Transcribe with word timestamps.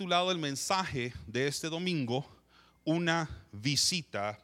el 0.00 0.38
mensaje 0.38 1.12
de 1.26 1.46
este 1.46 1.68
domingo 1.68 2.26
Una 2.84 3.28
visita 3.52 4.38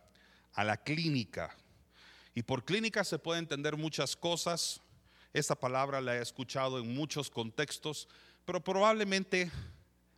a 0.52 0.64
la 0.64 0.76
clínica. 0.76 1.56
Y 2.34 2.42
por 2.42 2.62
clínica 2.62 3.02
se 3.04 3.18
puede 3.18 3.38
entender 3.38 3.74
muchas 3.74 4.14
cosas. 4.14 4.82
Esta 5.32 5.54
palabra 5.54 6.02
la 6.02 6.14
he 6.14 6.20
escuchado 6.20 6.78
en 6.78 6.94
muchos 6.94 7.30
contextos, 7.30 8.06
pero 8.44 8.62
probablemente 8.62 9.50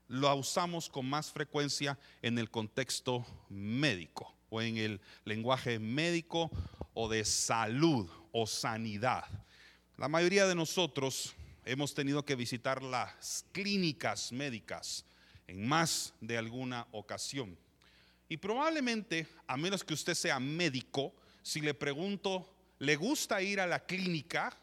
la 0.08 0.34
usamos 0.34 0.88
con 0.88 1.08
más 1.08 1.30
frecuencia 1.30 1.96
en 2.20 2.36
el 2.36 2.50
contexto 2.50 3.24
médico 3.48 4.34
o 4.50 4.60
en 4.60 4.76
el 4.76 5.00
lenguaje 5.24 5.78
médico 5.78 6.50
o 6.94 7.08
de 7.08 7.24
salud 7.24 8.10
o 8.32 8.44
sanidad. 8.44 9.24
La 9.96 10.08
mayoría 10.08 10.48
de 10.48 10.56
nosotros 10.56 11.32
hemos 11.64 11.94
tenido 11.94 12.24
que 12.24 12.34
visitar 12.34 12.82
las 12.82 13.44
clínicas 13.52 14.32
médicas 14.32 15.04
en 15.48 15.66
más 15.66 16.14
de 16.20 16.38
alguna 16.38 16.86
ocasión. 16.92 17.58
Y 18.28 18.36
probablemente, 18.36 19.26
a 19.46 19.56
menos 19.56 19.82
que 19.82 19.94
usted 19.94 20.14
sea 20.14 20.38
médico, 20.38 21.14
si 21.42 21.60
le 21.60 21.74
pregunto, 21.74 22.48
¿le 22.78 22.94
gusta 22.94 23.42
ir 23.42 23.58
a 23.58 23.66
la 23.66 23.84
clínica? 23.84 24.56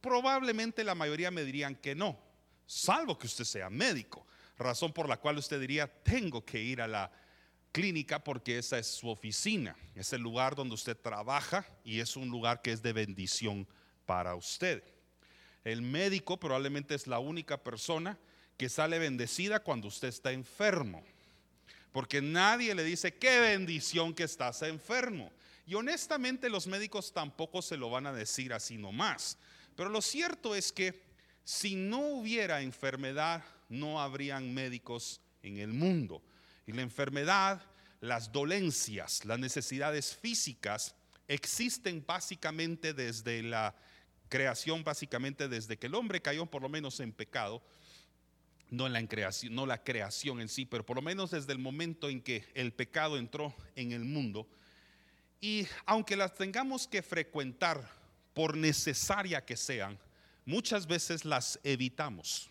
Probablemente 0.00 0.84
la 0.84 0.94
mayoría 0.94 1.30
me 1.30 1.44
dirían 1.44 1.74
que 1.74 1.94
no, 1.94 2.18
salvo 2.64 3.18
que 3.18 3.26
usted 3.26 3.44
sea 3.44 3.68
médico. 3.68 4.24
Razón 4.56 4.92
por 4.92 5.08
la 5.08 5.16
cual 5.16 5.38
usted 5.38 5.60
diría, 5.60 5.86
tengo 5.86 6.44
que 6.44 6.62
ir 6.62 6.80
a 6.80 6.86
la 6.86 7.10
clínica 7.72 8.22
porque 8.22 8.58
esa 8.58 8.78
es 8.78 8.86
su 8.86 9.08
oficina, 9.08 9.76
es 9.94 10.12
el 10.12 10.20
lugar 10.20 10.54
donde 10.54 10.74
usted 10.74 10.96
trabaja 10.96 11.66
y 11.84 11.98
es 12.00 12.16
un 12.16 12.28
lugar 12.28 12.62
que 12.62 12.70
es 12.70 12.82
de 12.82 12.92
bendición 12.92 13.66
para 14.06 14.36
usted. 14.36 14.84
El 15.64 15.82
médico 15.82 16.38
probablemente 16.38 16.94
es 16.94 17.06
la 17.06 17.18
única 17.18 17.62
persona 17.62 18.18
que 18.56 18.68
sale 18.68 18.98
bendecida 18.98 19.60
cuando 19.60 19.88
usted 19.88 20.08
está 20.08 20.32
enfermo. 20.32 21.04
Porque 21.92 22.22
nadie 22.22 22.74
le 22.74 22.84
dice, 22.84 23.14
qué 23.14 23.40
bendición 23.40 24.14
que 24.14 24.24
estás 24.24 24.62
enfermo. 24.62 25.30
Y 25.66 25.74
honestamente 25.74 26.48
los 26.48 26.66
médicos 26.66 27.12
tampoco 27.12 27.62
se 27.62 27.76
lo 27.76 27.90
van 27.90 28.06
a 28.06 28.12
decir 28.12 28.52
así 28.52 28.78
nomás. 28.78 29.38
Pero 29.76 29.90
lo 29.90 30.02
cierto 30.02 30.54
es 30.54 30.72
que 30.72 31.02
si 31.44 31.74
no 31.74 32.00
hubiera 32.00 32.62
enfermedad, 32.62 33.44
no 33.68 34.00
habrían 34.00 34.52
médicos 34.52 35.20
en 35.42 35.58
el 35.58 35.72
mundo. 35.72 36.22
Y 36.66 36.72
la 36.72 36.82
enfermedad, 36.82 37.62
las 38.00 38.32
dolencias, 38.32 39.24
las 39.24 39.38
necesidades 39.38 40.14
físicas 40.16 40.94
existen 41.28 42.04
básicamente 42.06 42.94
desde 42.94 43.42
la 43.42 43.74
creación, 44.28 44.84
básicamente 44.84 45.48
desde 45.48 45.78
que 45.78 45.86
el 45.86 45.94
hombre 45.94 46.22
cayó 46.22 46.46
por 46.46 46.62
lo 46.62 46.68
menos 46.68 47.00
en 47.00 47.12
pecado 47.12 47.62
no, 48.72 48.88
la 48.88 49.06
creación, 49.06 49.54
no 49.54 49.66
la 49.66 49.84
creación 49.84 50.40
en 50.40 50.48
sí, 50.48 50.64
pero 50.64 50.84
por 50.84 50.96
lo 50.96 51.02
menos 51.02 51.30
desde 51.30 51.52
el 51.52 51.58
momento 51.58 52.08
en 52.08 52.22
que 52.22 52.44
el 52.54 52.72
pecado 52.72 53.18
entró 53.18 53.54
en 53.76 53.92
el 53.92 54.04
mundo. 54.04 54.48
Y 55.42 55.66
aunque 55.84 56.16
las 56.16 56.34
tengamos 56.34 56.88
que 56.88 57.02
frecuentar, 57.02 57.86
por 58.32 58.56
necesaria 58.56 59.44
que 59.44 59.58
sean, 59.58 59.98
muchas 60.46 60.86
veces 60.86 61.26
las 61.26 61.60
evitamos. 61.62 62.48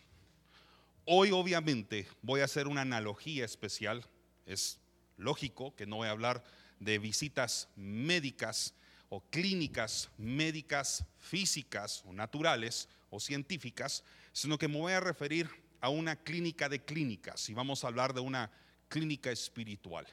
Hoy 1.05 1.31
obviamente 1.31 2.07
voy 2.21 2.41
a 2.41 2.45
hacer 2.45 2.67
una 2.67 2.81
analogía 2.81 3.43
especial. 3.43 4.05
Es 4.45 4.79
lógico 5.17 5.75
que 5.75 5.87
no 5.87 5.97
voy 5.97 6.07
a 6.07 6.11
hablar 6.11 6.43
de 6.79 6.99
visitas 6.99 7.67
médicas 7.75 8.75
o 9.09 9.21
clínicas 9.31 10.09
médicas 10.19 11.03
físicas 11.17 12.03
o 12.05 12.13
naturales 12.13 12.87
o 13.09 13.19
científicas, 13.19 14.03
sino 14.31 14.59
que 14.59 14.67
me 14.67 14.77
voy 14.77 14.93
a 14.93 14.99
referir 14.99 15.49
a 15.81 15.89
una 15.89 16.15
clínica 16.15 16.69
de 16.69 16.83
clínicas 16.83 17.49
y 17.49 17.53
vamos 17.53 17.83
a 17.83 17.87
hablar 17.87 18.13
de 18.13 18.21
una 18.21 18.51
clínica 18.87 19.31
espiritual. 19.31 20.07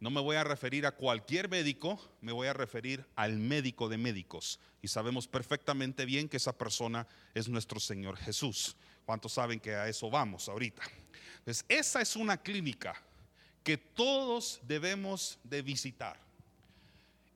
No 0.00 0.10
me 0.10 0.20
voy 0.20 0.34
a 0.34 0.42
referir 0.42 0.84
a 0.84 0.96
cualquier 0.96 1.48
médico, 1.48 2.00
me 2.20 2.32
voy 2.32 2.48
a 2.48 2.52
referir 2.52 3.06
al 3.14 3.38
médico 3.38 3.88
de 3.88 3.98
médicos. 3.98 4.58
Y 4.80 4.88
sabemos 4.88 5.28
perfectamente 5.28 6.04
bien 6.04 6.28
que 6.28 6.38
esa 6.38 6.58
persona 6.58 7.06
es 7.34 7.48
nuestro 7.48 7.78
Señor 7.78 8.16
Jesús. 8.16 8.76
¿Cuántos 9.04 9.34
saben 9.34 9.60
que 9.60 9.76
a 9.76 9.88
eso 9.88 10.10
vamos 10.10 10.48
ahorita? 10.48 10.82
Entonces, 11.38 11.64
esa 11.68 12.00
es 12.00 12.16
una 12.16 12.36
clínica 12.36 13.00
que 13.62 13.76
todos 13.76 14.60
debemos 14.64 15.38
de 15.44 15.62
visitar. 15.62 16.18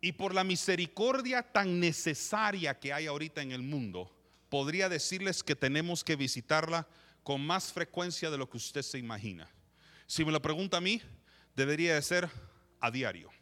Y 0.00 0.12
por 0.12 0.34
la 0.34 0.42
misericordia 0.42 1.42
tan 1.42 1.78
necesaria 1.78 2.78
que 2.78 2.92
hay 2.92 3.06
ahorita 3.06 3.42
en 3.42 3.52
el 3.52 3.62
mundo, 3.62 4.10
podría 4.48 4.88
decirles 4.88 5.42
que 5.42 5.54
tenemos 5.54 6.02
que 6.02 6.16
visitarla 6.16 6.86
con 7.26 7.44
más 7.44 7.72
frecuencia 7.72 8.30
de 8.30 8.38
lo 8.38 8.48
que 8.48 8.56
usted 8.56 8.82
se 8.82 8.98
imagina. 8.98 9.50
Si 10.06 10.24
me 10.24 10.30
lo 10.30 10.40
pregunta 10.40 10.76
a 10.76 10.80
mí, 10.80 11.02
debería 11.56 11.96
de 11.96 12.02
ser 12.02 12.30
a 12.78 12.88
diario. 12.88 13.32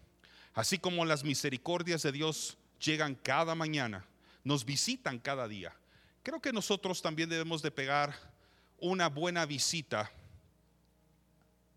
Así 0.55 0.79
como 0.79 1.05
las 1.05 1.23
misericordias 1.23 2.01
de 2.01 2.11
Dios 2.11 2.57
llegan 2.81 3.15
cada 3.15 3.55
mañana, 3.55 4.07
nos 4.43 4.65
visitan 4.65 5.19
cada 5.19 5.47
día. 5.49 5.77
Creo 6.23 6.41
que 6.41 6.51
nosotros 6.51 7.03
también 7.03 7.29
debemos 7.29 7.61
de 7.61 7.71
pegar 7.71 8.15
una 8.79 9.11
buena 9.11 9.45
visita 9.45 10.11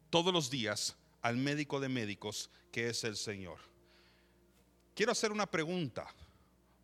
todos 0.10 0.32
los 0.32 0.50
días 0.50 0.96
al 1.22 1.36
médico 1.36 1.82
de 1.82 1.90
médicos 1.90 2.50
que 2.72 2.88
es 2.88 3.04
el 3.04 3.18
Señor. 3.18 3.58
Quiero 4.96 5.12
hacer 5.12 5.34
una 5.34 5.46
pregunta. 5.46 6.08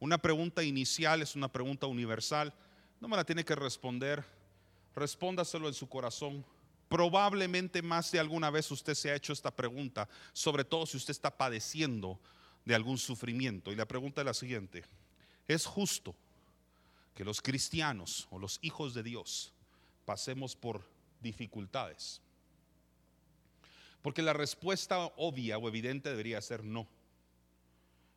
Una 0.02 0.18
pregunta 0.18 0.64
inicial 0.64 1.22
es 1.22 1.34
una 1.34 1.50
pregunta 1.50 1.88
universal. 1.88 2.54
No 3.00 3.08
me 3.08 3.16
la 3.16 3.24
tiene 3.24 3.46
que 3.46 3.56
responder 3.56 4.43
respóndaselo 4.96 5.68
en 5.68 5.74
su 5.74 5.88
corazón. 5.88 6.46
Probablemente 6.90 7.82
más 7.82 8.12
de 8.12 8.20
alguna 8.20 8.50
vez 8.50 8.70
usted 8.70 8.94
se 8.94 9.10
ha 9.10 9.16
hecho 9.16 9.34
esta 9.34 9.52
pregunta, 9.56 10.08
sobre 10.32 10.64
todo 10.64 10.86
si 10.86 10.98
usted 10.98 11.12
está 11.12 11.36
padeciendo 11.36 12.20
de 12.66 12.76
algún 12.76 12.98
sufrimiento. 12.98 13.72
Y 13.72 13.76
la 13.76 13.88
pregunta 13.88 14.22
es 14.22 14.26
la 14.26 14.34
siguiente, 14.34 14.84
¿es 15.48 15.66
justo 15.66 16.16
que 17.16 17.24
los 17.24 17.42
cristianos 17.42 18.28
o 18.30 18.40
los 18.40 18.60
hijos 18.62 18.94
de 18.94 19.04
Dios 19.04 19.54
pasemos 20.06 20.56
por 20.56 20.88
dificultades? 21.22 22.22
Porque 24.02 24.22
la 24.22 24.34
respuesta 24.34 25.00
obvia 25.16 25.58
o 25.58 25.68
evidente 25.68 26.10
debería 26.10 26.42
ser 26.42 26.64
no. 26.64 26.88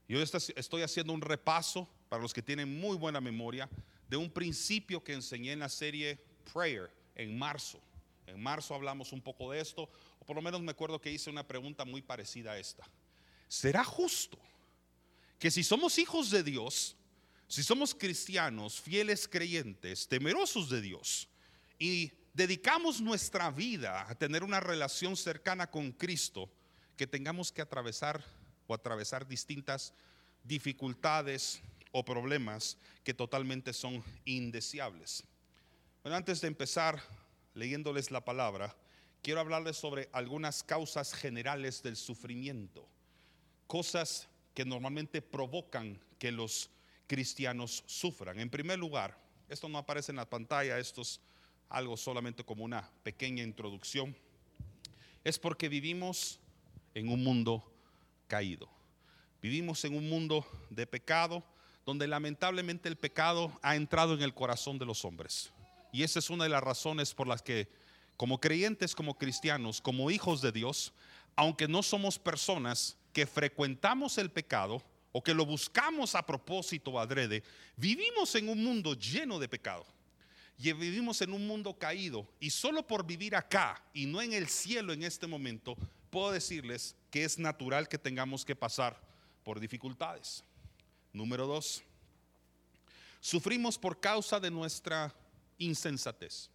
Yo 0.08 0.20
estoy 0.20 0.82
haciendo 0.82 1.12
un 1.12 1.20
repaso 1.20 1.88
para 2.08 2.22
los 2.22 2.32
que 2.32 2.42
tienen 2.42 2.78
muy 2.78 2.96
buena 2.96 3.20
memoria 3.20 3.68
de 4.08 4.16
un 4.16 4.30
principio 4.30 5.02
que 5.02 5.14
enseñé 5.14 5.52
en 5.52 5.60
la 5.60 5.68
serie 5.68 6.18
Prayer 6.52 6.90
en 7.14 7.38
marzo. 7.38 7.80
En 8.26 8.42
marzo 8.42 8.74
hablamos 8.74 9.12
un 9.12 9.20
poco 9.20 9.50
de 9.52 9.60
esto, 9.60 9.88
o 10.18 10.24
por 10.24 10.36
lo 10.36 10.42
menos 10.42 10.60
me 10.60 10.72
acuerdo 10.72 11.00
que 11.00 11.12
hice 11.12 11.30
una 11.30 11.46
pregunta 11.46 11.84
muy 11.84 12.02
parecida 12.02 12.52
a 12.52 12.58
esta. 12.58 12.84
¿Será 13.48 13.84
justo 13.84 14.38
que 15.38 15.50
si 15.50 15.62
somos 15.62 15.98
hijos 15.98 16.30
de 16.30 16.42
Dios, 16.42 16.96
si 17.46 17.62
somos 17.62 17.94
cristianos, 17.94 18.80
fieles 18.80 19.28
creyentes, 19.28 20.08
temerosos 20.08 20.68
de 20.68 20.80
Dios, 20.80 21.28
y 21.78 22.12
dedicamos 22.34 23.00
nuestra 23.00 23.50
vida 23.50 24.08
a 24.08 24.14
tener 24.14 24.42
una 24.42 24.60
relación 24.60 25.16
cercana 25.16 25.70
con 25.70 25.92
Cristo, 25.92 26.50
que 26.96 27.06
tengamos 27.06 27.52
que 27.52 27.62
atravesar 27.62 28.24
o 28.66 28.74
atravesar 28.74 29.28
distintas 29.28 29.92
dificultades 30.42 31.60
o 31.92 32.04
problemas 32.04 32.76
que 33.04 33.14
totalmente 33.14 33.72
son 33.72 34.02
indeseables? 34.24 35.22
Bueno, 36.06 36.18
antes 36.18 36.40
de 36.40 36.46
empezar 36.46 37.02
leyéndoles 37.54 38.12
la 38.12 38.24
palabra, 38.24 38.76
quiero 39.22 39.40
hablarles 39.40 39.76
sobre 39.76 40.08
algunas 40.12 40.62
causas 40.62 41.12
generales 41.12 41.82
del 41.82 41.96
sufrimiento, 41.96 42.86
cosas 43.66 44.28
que 44.54 44.64
normalmente 44.64 45.20
provocan 45.20 45.98
que 46.20 46.30
los 46.30 46.70
cristianos 47.08 47.82
sufran. 47.86 48.38
En 48.38 48.50
primer 48.50 48.78
lugar, 48.78 49.18
esto 49.48 49.68
no 49.68 49.78
aparece 49.78 50.12
en 50.12 50.18
la 50.18 50.30
pantalla, 50.30 50.78
esto 50.78 51.02
es 51.02 51.20
algo 51.68 51.96
solamente 51.96 52.44
como 52.44 52.62
una 52.62 52.88
pequeña 53.02 53.42
introducción, 53.42 54.16
es 55.24 55.40
porque 55.40 55.68
vivimos 55.68 56.38
en 56.94 57.08
un 57.08 57.24
mundo 57.24 57.64
caído. 58.28 58.68
Vivimos 59.42 59.84
en 59.84 59.96
un 59.96 60.08
mundo 60.08 60.46
de 60.70 60.86
pecado 60.86 61.42
donde 61.84 62.06
lamentablemente 62.06 62.88
el 62.88 62.96
pecado 62.96 63.58
ha 63.60 63.74
entrado 63.74 64.14
en 64.14 64.22
el 64.22 64.34
corazón 64.34 64.78
de 64.78 64.86
los 64.86 65.04
hombres. 65.04 65.52
Y 65.96 66.02
esa 66.02 66.18
es 66.18 66.28
una 66.28 66.44
de 66.44 66.50
las 66.50 66.62
razones 66.62 67.14
por 67.14 67.26
las 67.26 67.40
que 67.40 67.70
como 68.18 68.38
creyentes, 68.38 68.94
como 68.94 69.16
cristianos, 69.16 69.80
como 69.80 70.10
hijos 70.10 70.42
de 70.42 70.52
Dios, 70.52 70.92
aunque 71.36 71.66
no 71.68 71.82
somos 71.82 72.18
personas 72.18 72.98
que 73.14 73.26
frecuentamos 73.26 74.18
el 74.18 74.30
pecado 74.30 74.82
o 75.12 75.22
que 75.22 75.32
lo 75.32 75.46
buscamos 75.46 76.14
a 76.14 76.26
propósito 76.26 77.00
adrede, 77.00 77.42
vivimos 77.78 78.34
en 78.34 78.50
un 78.50 78.62
mundo 78.62 78.92
lleno 78.92 79.38
de 79.38 79.48
pecado. 79.48 79.86
Y 80.58 80.70
vivimos 80.74 81.22
en 81.22 81.32
un 81.32 81.46
mundo 81.46 81.72
caído. 81.78 82.28
Y 82.40 82.50
solo 82.50 82.86
por 82.86 83.06
vivir 83.06 83.34
acá 83.34 83.82
y 83.94 84.04
no 84.04 84.20
en 84.20 84.34
el 84.34 84.48
cielo 84.48 84.92
en 84.92 85.02
este 85.02 85.26
momento, 85.26 85.78
puedo 86.10 86.30
decirles 86.30 86.94
que 87.10 87.24
es 87.24 87.38
natural 87.38 87.88
que 87.88 87.96
tengamos 87.96 88.44
que 88.44 88.54
pasar 88.54 89.00
por 89.42 89.60
dificultades. 89.60 90.44
Número 91.14 91.46
dos, 91.46 91.82
sufrimos 93.18 93.78
por 93.78 93.98
causa 93.98 94.38
de 94.38 94.50
nuestra 94.50 95.14
insensatez. 95.58 96.50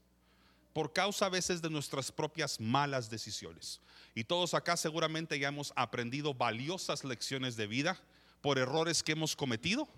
por 0.74 0.94
causa 0.94 1.26
a 1.26 1.30
veces 1.30 1.62
de 1.62 1.70
nuestras 1.70 2.14
propias 2.14 2.58
malas 2.58 3.10
decisiones. 3.10 3.82
Y 4.16 4.24
todos 4.24 4.54
acá 4.54 4.78
seguramente 4.78 5.38
ya 5.38 5.50
hemos 5.50 5.74
aprendido 5.76 6.34
valiosas 6.34 7.04
lecciones 7.04 7.58
de 7.58 7.68
vida 7.68 8.00
por 8.42 8.58
errores 8.58 9.04
que 9.04 9.12
hemos 9.12 9.36
cometido 9.36 9.90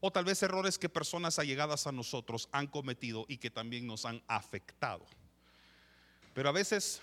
o 0.00 0.10
tal 0.10 0.24
vez 0.24 0.42
errores 0.42 0.78
que 0.78 0.88
personas 0.88 1.38
allegadas 1.38 1.86
a 1.86 1.92
nosotros 1.92 2.48
han 2.52 2.66
cometido 2.66 3.26
y 3.28 3.36
que 3.36 3.50
también 3.50 3.86
nos 3.86 4.06
han 4.06 4.22
afectado. 4.26 5.04
Pero 6.32 6.48
a 6.48 6.52
veces 6.52 7.02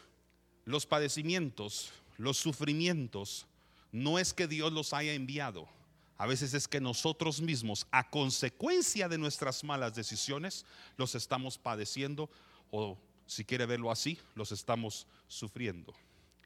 los 0.66 0.88
padecimientos, 0.88 1.92
los 2.18 2.38
sufrimientos, 2.38 3.46
no 3.92 4.18
es 4.18 4.34
que 4.34 4.48
Dios 4.48 4.74
los 4.74 4.94
haya 4.94 5.14
enviado. 5.14 5.70
A 6.18 6.26
veces 6.26 6.54
es 6.54 6.68
que 6.68 6.82
nosotros 6.82 7.42
mismos, 7.42 7.86
a 7.92 8.10
consecuencia 8.10 9.08
de 9.08 9.18
nuestras 9.18 9.64
malas 9.64 9.94
decisiones, 9.94 10.66
los 10.98 11.14
estamos 11.16 11.58
padeciendo 11.58 12.30
o, 12.72 12.98
si 13.28 13.46
quiere 13.46 13.66
verlo 13.66 13.92
así, 13.92 14.20
los 14.36 14.52
estamos 14.52 15.06
sufriendo. 15.28 15.94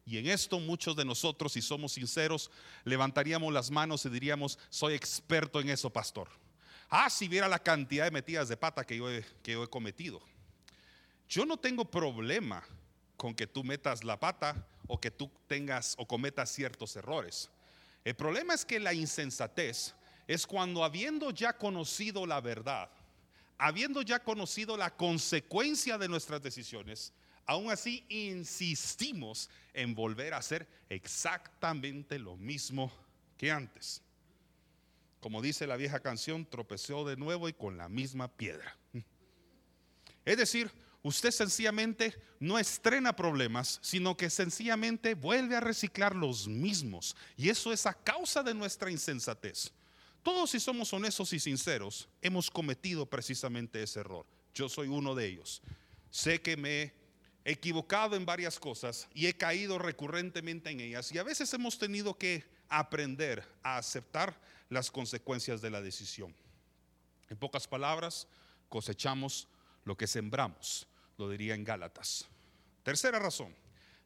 Y 0.05 0.17
en 0.17 0.27
esto 0.27 0.59
muchos 0.59 0.95
de 0.95 1.05
nosotros, 1.05 1.53
si 1.53 1.61
somos 1.61 1.93
sinceros, 1.93 2.51
levantaríamos 2.83 3.53
las 3.53 3.71
manos 3.71 4.05
y 4.05 4.09
diríamos, 4.09 4.57
soy 4.69 4.93
experto 4.93 5.61
en 5.61 5.69
eso, 5.69 5.89
pastor. 5.89 6.27
Ah, 6.89 7.09
si 7.09 7.29
viera 7.29 7.47
la 7.47 7.59
cantidad 7.59 8.03
de 8.03 8.11
metidas 8.11 8.49
de 8.49 8.57
pata 8.57 8.83
que 8.83 8.97
yo 8.97 9.09
he, 9.09 9.23
cometido. 9.69 10.21
Yo 11.29 11.45
no 11.45 11.55
tengo 11.55 11.85
problema 11.85 12.61
con 13.15 13.33
que 13.33 13.47
tú 13.47 13.63
metas 13.63 14.03
la 14.03 14.19
pata 14.19 14.67
o 14.87 14.99
que 14.99 15.11
tú 15.11 15.31
tengas 15.47 15.95
o 15.97 16.05
cometas 16.05 16.51
ciertos 16.51 16.95
errores. 16.97 17.49
El 18.03 18.15
problema 18.15 18.53
es 18.53 18.65
que 18.65 18.79
la 18.79 18.93
insensatez 18.93 19.93
es 20.27 20.47
cuando 20.47 20.83
habiendo 20.83 21.31
ya 21.31 21.53
conocido 21.53 22.25
la 22.25 22.41
verdad, 22.41 22.89
habiendo 23.57 24.01
ya 24.01 24.23
conocido 24.23 24.77
la 24.77 24.95
consecuencia 24.95 25.97
de 25.97 26.07
nuestras 26.07 26.41
decisiones, 26.41 27.13
aún 27.45 27.69
así 27.69 28.05
insistimos 28.09 29.49
en 29.73 29.93
volver 29.93 30.33
a 30.33 30.37
hacer 30.37 30.67
exactamente 30.89 32.17
lo 32.17 32.37
mismo 32.37 32.91
que 33.37 33.51
antes. 33.51 34.01
Como 35.19 35.41
dice 35.41 35.67
la 35.67 35.77
vieja 35.77 35.99
canción, 35.99 36.45
tropezó 36.45 37.05
de 37.05 37.17
nuevo 37.17 37.47
y 37.47 37.53
con 37.53 37.77
la 37.77 37.87
misma 37.89 38.27
piedra. 38.27 38.75
Es 40.25 40.37
decir, 40.37 40.71
usted 41.03 41.31
sencillamente 41.31 42.15
no 42.39 42.59
estrena 42.59 43.15
problemas, 43.15 43.79
sino 43.81 44.15
que 44.15 44.29
sencillamente 44.29 45.15
vuelve 45.15 45.55
a 45.55 45.59
reciclar 45.59 46.15
los 46.15 46.47
mismos. 46.47 47.15
Y 47.37 47.49
eso 47.49 47.71
es 47.71 47.85
a 47.85 47.93
causa 47.93 48.43
de 48.43 48.53
nuestra 48.53 48.91
insensatez. 48.91 49.71
Todos 50.23 50.51
si 50.51 50.59
somos 50.59 50.93
honestos 50.93 51.33
y 51.33 51.39
sinceros, 51.39 52.07
hemos 52.21 52.51
cometido 52.51 53.07
precisamente 53.07 53.81
ese 53.81 54.01
error. 54.01 54.25
Yo 54.53 54.69
soy 54.69 54.87
uno 54.87 55.15
de 55.15 55.25
ellos. 55.25 55.61
Sé 56.11 56.41
que 56.41 56.57
me 56.57 56.81
he 56.81 56.93
equivocado 57.45 58.15
en 58.15 58.25
varias 58.25 58.59
cosas 58.59 59.07
y 59.15 59.25
he 59.25 59.33
caído 59.33 59.79
recurrentemente 59.79 60.69
en 60.69 60.81
ellas. 60.81 61.11
Y 61.11 61.17
a 61.17 61.23
veces 61.23 61.51
hemos 61.53 61.79
tenido 61.79 62.15
que 62.15 62.43
aprender 62.69 63.43
a 63.63 63.77
aceptar 63.77 64.39
las 64.69 64.91
consecuencias 64.91 65.61
de 65.61 65.71
la 65.71 65.81
decisión. 65.81 66.35
En 67.29 67.37
pocas 67.37 67.67
palabras, 67.67 68.27
cosechamos 68.69 69.47
lo 69.83 69.97
que 69.97 70.05
sembramos 70.05 70.87
lo 71.21 71.29
diría 71.29 71.55
en 71.55 71.63
Gálatas. 71.63 72.27
Tercera 72.83 73.19
razón. 73.19 73.55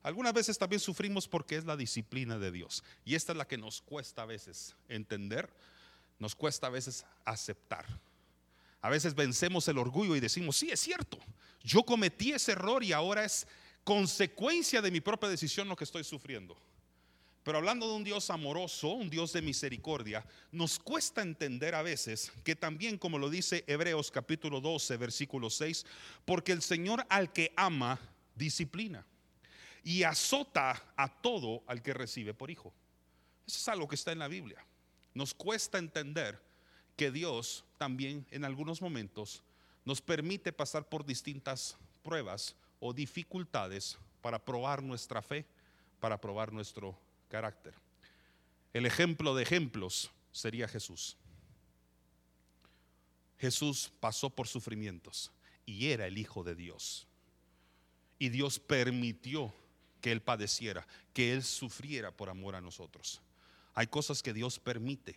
Algunas 0.04 0.34
veces 0.34 0.58
también 0.58 0.80
sufrimos 0.80 1.28
porque 1.28 1.56
es 1.56 1.66
la 1.66 1.76
disciplina 1.76 2.38
de 2.38 2.52
Dios. 2.52 2.84
Y 3.06 3.16
esta 3.16 3.32
es 3.32 3.38
la 3.38 3.48
que 3.48 3.58
nos 3.58 3.82
cuesta 3.82 4.22
a 4.22 4.26
veces 4.26 4.76
entender, 4.88 5.50
nos 6.20 6.36
cuesta 6.36 6.68
a 6.68 6.70
veces 6.70 7.06
aceptar. 7.24 7.86
A 8.82 8.90
veces 8.90 9.16
vencemos 9.16 9.68
el 9.68 9.80
orgullo 9.80 10.16
y 10.16 10.20
decimos, 10.20 10.58
sí, 10.58 10.70
es 10.70 10.80
cierto, 10.80 11.18
yo 11.64 11.84
cometí 11.84 12.34
ese 12.34 12.52
error 12.52 12.84
y 12.84 12.94
ahora 12.94 13.26
es 13.26 13.48
consecuencia 13.84 14.82
de 14.82 14.92
mi 14.92 15.02
propia 15.02 15.30
decisión 15.30 15.68
lo 15.68 15.76
que 15.76 15.86
estoy 15.86 16.04
sufriendo. 16.04 16.56
Pero 17.46 17.60
hablando 17.60 17.88
de 17.88 17.94
un 17.94 18.04
Dios 18.04 18.32
amoroso, 18.32 18.90
un 18.90 19.08
Dios 19.08 19.32
de 19.32 19.44
misericordia, 19.44 20.26
nos 20.52 20.80
cuesta 20.80 21.22
entender 21.22 21.76
a 21.76 21.84
veces 21.84 22.34
que 22.44 22.56
también, 22.56 22.98
como 22.98 23.20
lo 23.20 23.30
dice 23.30 23.64
Hebreos 23.68 24.10
capítulo 24.10 24.62
12, 24.62 24.98
versículo 24.98 25.52
6, 25.52 25.86
porque 26.26 26.54
el 26.54 26.64
Señor 26.64 27.06
al 27.08 27.32
que 27.32 27.54
ama, 27.56 28.00
disciplina 28.34 29.06
y 29.84 30.02
azota 30.02 30.82
a 30.98 31.22
todo 31.22 31.62
al 31.68 31.84
que 31.84 31.94
recibe 31.94 32.34
por 32.34 32.50
hijo. 32.50 32.74
Eso 33.46 33.60
es 33.60 33.68
algo 33.68 33.88
que 33.88 33.94
está 33.94 34.12
en 34.12 34.20
la 34.20 34.28
Biblia. 34.28 34.66
Nos 35.14 35.36
cuesta 35.36 35.78
entender 35.78 36.42
que 36.96 37.12
Dios 37.12 37.64
también 37.78 38.26
en 38.32 38.44
algunos 38.44 38.82
momentos 38.82 39.44
nos 39.86 40.02
permite 40.02 40.52
pasar 40.52 40.90
por 40.90 41.06
distintas 41.06 41.78
pruebas 42.02 42.56
o 42.80 42.92
dificultades 42.92 44.00
para 44.24 44.44
probar 44.44 44.82
nuestra 44.82 45.22
fe, 45.22 45.46
para 46.00 46.20
probar 46.20 46.52
nuestro 46.52 47.05
carácter. 47.30 47.74
El 48.74 48.86
ejemplo 48.86 49.36
de 49.36 49.44
ejemplos 49.44 50.12
sería 50.32 50.68
Jesús. 50.68 51.18
Jesús 53.38 53.92
pasó 54.00 54.30
por 54.30 54.48
sufrimientos 54.48 55.32
y 55.66 55.88
era 55.88 56.08
el 56.08 56.18
Hijo 56.18 56.44
de 56.44 56.56
Dios. 56.56 57.08
Y 58.18 58.30
Dios 58.30 58.60
permitió 58.60 59.54
que 60.02 60.12
Él 60.12 60.22
padeciera, 60.22 60.88
que 61.14 61.34
Él 61.34 61.44
sufriera 61.44 62.12
por 62.12 62.30
amor 62.30 62.56
a 62.56 62.62
nosotros. 62.62 63.22
Hay 63.74 63.88
cosas 63.88 64.22
que 64.22 64.34
Dios 64.34 64.60
permite, 64.60 65.16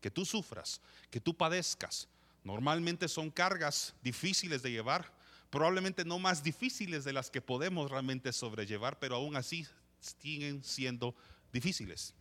que 0.00 0.10
tú 0.10 0.24
sufras, 0.24 0.80
que 1.10 1.20
tú 1.20 1.34
padezcas. 1.34 2.08
Normalmente 2.44 3.08
son 3.08 3.30
cargas 3.30 3.94
difíciles 4.02 4.62
de 4.62 4.70
llevar, 4.70 5.12
probablemente 5.50 6.04
no 6.04 6.18
más 6.18 6.42
difíciles 6.42 7.04
de 7.04 7.12
las 7.12 7.30
que 7.30 7.42
podemos 7.42 7.90
realmente 7.90 8.32
sobrellevar, 8.32 8.98
pero 8.98 9.16
aún 9.16 9.36
así 9.36 9.66
siguen 10.00 10.62
siendo 10.62 11.14
difíciles. 11.52 12.14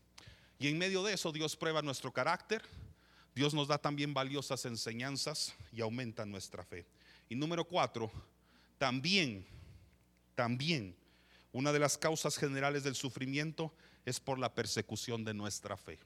Y 0.60 0.68
en 0.68 0.78
medio 0.78 1.04
de 1.04 1.14
eso 1.14 1.32
Dios 1.32 1.56
prueba 1.56 1.82
nuestro 1.82 2.12
carácter, 2.12 2.64
Dios 3.36 3.54
nos 3.54 3.68
da 3.68 3.78
también 3.78 4.14
valiosas 4.14 4.66
enseñanzas 4.66 5.54
y 5.72 5.82
aumenta 5.82 6.26
nuestra 6.26 6.64
fe. 6.64 6.86
Y 7.30 7.36
número 7.36 7.66
cuatro, 7.66 8.12
también, 8.78 9.46
también, 10.34 10.96
una 11.52 11.72
de 11.72 11.80
las 11.80 11.98
causas 11.98 12.38
generales 12.38 12.84
del 12.84 12.96
sufrimiento 12.96 13.74
es 14.06 14.20
por 14.20 14.40
la 14.40 14.54
persecución 14.54 15.24
de 15.24 15.34
nuestra 15.34 15.78
fe. 15.78 16.00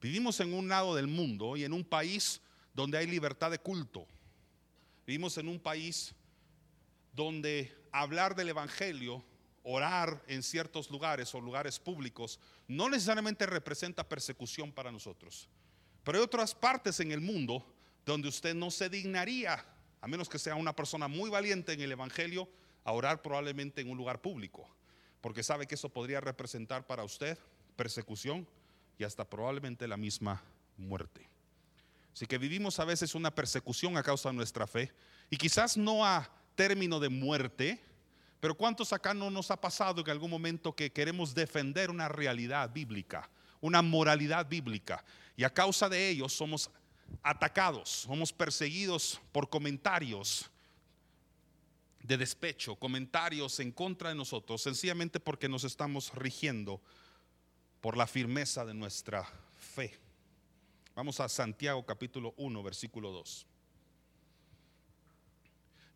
Vivimos 0.00 0.38
en 0.40 0.52
un 0.52 0.68
lado 0.68 0.94
del 0.94 1.06
mundo 1.06 1.56
y 1.56 1.64
en 1.64 1.72
un 1.72 1.84
país 1.84 2.40
donde 2.74 2.98
hay 2.98 3.06
libertad 3.06 3.50
de 3.50 3.58
culto. 3.58 4.06
Vivimos 5.06 5.38
en 5.38 5.48
un 5.48 5.58
país 5.58 6.14
donde 7.12 7.74
hablar 7.90 8.36
del 8.36 8.50
Evangelio 8.50 9.24
orar 9.68 10.22
en 10.28 10.44
ciertos 10.44 10.88
lugares 10.90 11.34
o 11.34 11.40
lugares 11.40 11.80
públicos 11.80 12.38
no 12.68 12.88
necesariamente 12.88 13.46
representa 13.46 14.08
persecución 14.08 14.70
para 14.70 14.92
nosotros. 14.92 15.48
Pero 16.04 16.18
hay 16.18 16.24
otras 16.24 16.54
partes 16.54 17.00
en 17.00 17.10
el 17.10 17.20
mundo 17.20 17.66
donde 18.04 18.28
usted 18.28 18.54
no 18.54 18.70
se 18.70 18.88
dignaría, 18.88 19.64
a 20.00 20.06
menos 20.06 20.28
que 20.28 20.38
sea 20.38 20.54
una 20.54 20.76
persona 20.76 21.08
muy 21.08 21.30
valiente 21.30 21.72
en 21.72 21.80
el 21.80 21.90
Evangelio, 21.90 22.48
a 22.84 22.92
orar 22.92 23.22
probablemente 23.22 23.80
en 23.80 23.90
un 23.90 23.96
lugar 23.96 24.20
público, 24.20 24.68
porque 25.20 25.42
sabe 25.42 25.66
que 25.66 25.74
eso 25.74 25.88
podría 25.88 26.20
representar 26.20 26.86
para 26.86 27.02
usted 27.02 27.36
persecución 27.74 28.46
y 28.96 29.02
hasta 29.02 29.28
probablemente 29.28 29.88
la 29.88 29.96
misma 29.96 30.44
muerte. 30.76 31.28
Así 32.12 32.26
que 32.26 32.38
vivimos 32.38 32.78
a 32.78 32.84
veces 32.84 33.16
una 33.16 33.34
persecución 33.34 33.96
a 33.96 34.04
causa 34.04 34.28
de 34.28 34.36
nuestra 34.36 34.68
fe 34.68 34.92
y 35.28 35.36
quizás 35.36 35.76
no 35.76 36.06
a 36.06 36.30
término 36.54 37.00
de 37.00 37.08
muerte, 37.08 37.84
pero 38.46 38.54
¿cuántos 38.54 38.92
acá 38.92 39.12
no 39.12 39.28
nos 39.28 39.50
ha 39.50 39.60
pasado 39.60 40.00
en 40.00 40.08
algún 40.08 40.30
momento 40.30 40.72
que 40.72 40.92
queremos 40.92 41.34
defender 41.34 41.90
una 41.90 42.08
realidad 42.08 42.70
bíblica, 42.72 43.28
una 43.60 43.82
moralidad 43.82 44.46
bíblica? 44.48 45.04
Y 45.36 45.42
a 45.42 45.52
causa 45.52 45.88
de 45.88 46.10
ello 46.10 46.28
somos 46.28 46.70
atacados, 47.24 47.88
somos 48.06 48.32
perseguidos 48.32 49.20
por 49.32 49.50
comentarios 49.50 50.48
de 52.04 52.16
despecho, 52.16 52.76
comentarios 52.76 53.58
en 53.58 53.72
contra 53.72 54.10
de 54.10 54.14
nosotros, 54.14 54.62
sencillamente 54.62 55.18
porque 55.18 55.48
nos 55.48 55.64
estamos 55.64 56.14
rigiendo 56.14 56.80
por 57.80 57.96
la 57.96 58.06
firmeza 58.06 58.64
de 58.64 58.74
nuestra 58.74 59.28
fe. 59.56 59.98
Vamos 60.94 61.18
a 61.18 61.28
Santiago 61.28 61.84
capítulo 61.84 62.32
1, 62.36 62.62
versículo 62.62 63.10
2. 63.10 63.44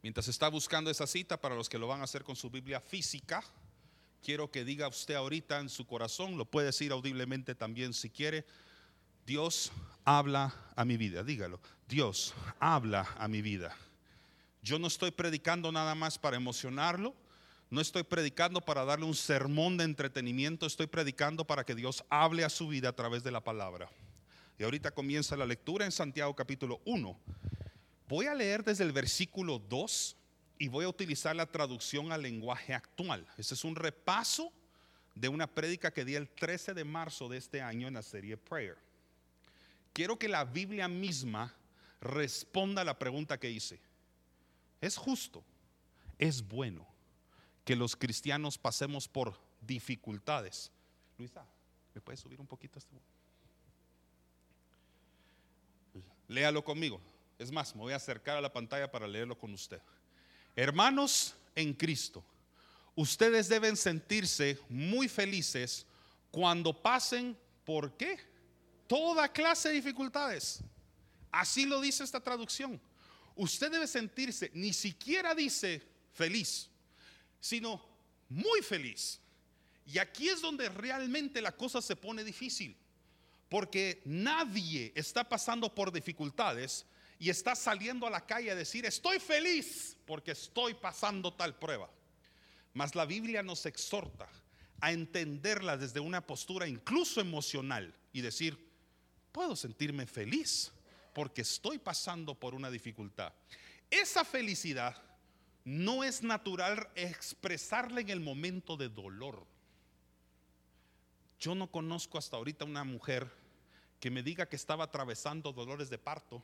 Mientras 0.03 0.29
está 0.29 0.49
buscando 0.49 0.91
esa 0.91 1.07
cita, 1.07 1.41
para 1.41 1.55
los 1.55 1.69
que 1.69 1.79
lo 1.79 1.87
van 1.87 2.01
a 2.01 2.05
hacer 2.05 2.25
con 2.25 2.35
su 2.35 2.49
Biblia 2.49 2.81
física, 2.81 3.45
quiero 4.23 4.51
que 4.51 4.65
diga 4.65 4.89
usted 4.89 5.15
ahorita 5.15 5.61
en 5.61 5.69
su 5.69 5.87
corazón, 5.87 6.39
lo 6.39 6.47
puede 6.47 6.67
decir 6.67 6.91
audiblemente 6.93 7.55
también 7.55 7.93
si 7.93 8.09
quiere, 8.09 8.47
Dios 9.27 9.71
habla 10.05 10.55
a 10.75 10.87
mi 10.87 10.97
vida, 10.97 11.23
dígalo, 11.23 11.61
Dios 11.87 12.35
habla 12.59 13.09
a 13.19 13.29
mi 13.29 13.43
vida. 13.43 13.77
Yo 14.63 14.79
no 14.79 14.87
estoy 14.87 15.11
predicando 15.11 15.71
nada 15.71 15.95
más 15.95 16.19
para 16.19 16.37
emocionarlo, 16.37 17.15
no 17.69 17.83
estoy 17.83 18.03
predicando 18.03 18.63
para 18.63 18.85
darle 18.87 19.05
un 19.05 19.15
sermón 19.15 19.77
de 19.77 19.85
entretenimiento, 19.85 20.67
estoy 20.67 20.87
predicando 20.87 21.47
para 21.47 21.65
que 21.65 21.75
Dios 21.75 22.05
hable 22.09 22.45
a 22.45 22.49
su 22.49 22.69
vida 22.69 22.89
a 22.89 22.97
través 22.97 23.23
de 23.23 23.31
la 23.31 23.45
palabra. 23.45 23.91
Y 24.59 24.65
ahorita 24.65 24.91
comienza 24.93 25.37
la 25.37 25.47
lectura 25.47 25.85
en 25.85 25.93
Santiago 25.93 26.35
capítulo 26.35 26.81
1 26.87 27.19
Voy 28.11 28.27
a 28.27 28.35
leer 28.35 28.65
desde 28.65 28.83
el 28.83 28.91
versículo 28.91 29.61
2 29.61 30.17
y 30.59 30.67
voy 30.67 30.85
a 30.85 30.89
utilizar 30.89 31.37
la 31.37 31.47
traducción 31.47 32.11
al 32.11 32.23
lenguaje 32.23 32.75
actual. 32.75 33.25
Este 33.39 33.55
es 33.55 33.63
un 33.63 33.77
repaso 33.77 34.53
de 35.15 35.29
una 35.29 35.47
prédica 35.47 35.93
que 35.93 36.05
di 36.05 36.17
el 36.17 36.29
13 36.29 36.75
de 36.75 36.83
marzo 36.83 37.29
de 37.29 37.39
este 37.39 37.63
año 37.63 37.87
en 37.87 37.95
la 37.95 38.03
serie 38.03 38.37
Prayer. 38.37 38.77
Quiero 39.93 40.19
que 40.19 40.27
la 40.27 40.45
Biblia 40.45 40.89
misma 40.89 41.55
responda 42.01 42.83
a 42.83 42.85
la 42.85 42.99
pregunta 42.99 43.39
que 43.39 43.49
hice. 43.49 43.79
¿Es 44.81 44.97
justo? 44.97 45.45
¿Es 46.19 46.43
bueno 46.43 46.89
que 47.65 47.77
los 47.77 47.95
cristianos 47.95 48.59
pasemos 48.59 49.07
por 49.07 49.39
dificultades? 49.61 50.73
Luisa, 51.17 51.47
¿me 51.95 52.01
puedes 52.01 52.19
subir 52.19 52.41
un 52.41 52.49
poquito 52.49 52.81
este? 52.81 52.97
Léalo 56.27 56.65
conmigo. 56.65 57.01
Es 57.41 57.51
más, 57.51 57.75
me 57.75 57.81
voy 57.81 57.95
a 57.95 57.97
acercar 57.97 58.37
a 58.37 58.41
la 58.43 58.53
pantalla 58.53 58.93
para 58.93 59.09
leerlo 59.09 59.37
con 59.37 59.55
usted. 59.55 59.81
Hermanos 60.55 61.35
en 61.55 61.73
Cristo, 61.73 62.23
ustedes 62.95 63.49
deben 63.49 63.79
sentirse 63.79 64.59
muy 64.69 65.09
felices 65.09 65.87
cuando 66.31 66.75
pasen 66.83 67.35
por 67.65 67.97
qué? 67.97 68.21
Toda 68.87 69.33
clase 69.33 69.71
de 69.71 69.77
dificultades. 69.77 70.61
Así 71.33 71.65
lo 71.65 71.81
dice 71.81 72.05
esta 72.05 72.21
traducción. 72.21 72.79
Usted 73.35 73.73
debe 73.73 73.87
sentirse, 73.87 74.51
ni 74.53 74.75
siquiera 74.75 75.35
dice 75.35 75.81
feliz, 76.13 76.69
sino 77.41 77.83
muy 78.29 78.61
feliz. 78.61 79.19
Y 79.87 79.97
aquí 79.97 80.29
es 80.29 80.43
donde 80.43 80.69
realmente 80.69 81.41
la 81.41 81.53
cosa 81.53 81.81
se 81.81 81.97
pone 81.97 82.23
difícil, 82.23 82.77
porque 83.49 84.03
nadie 84.05 84.93
está 84.95 85.27
pasando 85.27 85.75
por 85.75 85.91
dificultades 85.91 86.85
y 87.21 87.29
está 87.29 87.55
saliendo 87.55 88.07
a 88.07 88.11
la 88.11 88.25
calle 88.25 88.51
a 88.51 88.55
decir, 88.55 88.87
estoy 88.87 89.21
feliz 89.21 89.95
porque 90.07 90.31
estoy 90.31 90.73
pasando 90.73 91.35
tal 91.35 91.55
prueba. 91.59 91.91
Mas 92.73 92.95
la 92.95 93.05
Biblia 93.05 93.43
nos 93.43 93.67
exhorta 93.67 94.27
a 94.81 94.91
entenderla 94.91 95.77
desde 95.77 96.01
una 96.01 96.27
postura 96.27 96.67
incluso 96.67 97.21
emocional 97.21 97.95
y 98.15 98.23
decir, 98.23 98.59
puedo 99.33 99.55
sentirme 99.55 100.07
feliz 100.07 100.73
porque 101.13 101.43
estoy 101.43 101.79
pasando 101.79 102.35
por 102.35 102.55
una 102.55 102.71
dificultad. 102.71 103.35
Esa 103.91 104.25
felicidad 104.25 104.97
no 105.63 106.03
es 106.03 106.23
natural 106.23 106.89
expresarla 106.95 108.01
en 108.01 108.09
el 108.09 108.21
momento 108.21 108.79
de 108.79 108.89
dolor. 108.89 109.47
Yo 111.39 111.55
no 111.55 111.71
conozco 111.71 112.17
hasta 112.17 112.39
ahorita 112.39 112.65
una 112.65 112.85
mujer 112.85 113.31
que 114.01 114.11
me 114.11 114.23
diga 114.23 114.47
que 114.47 114.57
estaba 114.57 114.85
atravesando 114.85 115.53
dolores 115.53 115.91
de 115.91 115.99
parto 115.99 116.43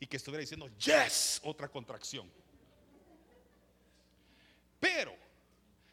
y 0.00 0.06
que 0.06 0.16
estuviera 0.16 0.40
diciendo, 0.40 0.68
yes, 0.78 1.40
otra 1.44 1.68
contracción. 1.68 2.28
Pero 4.80 5.14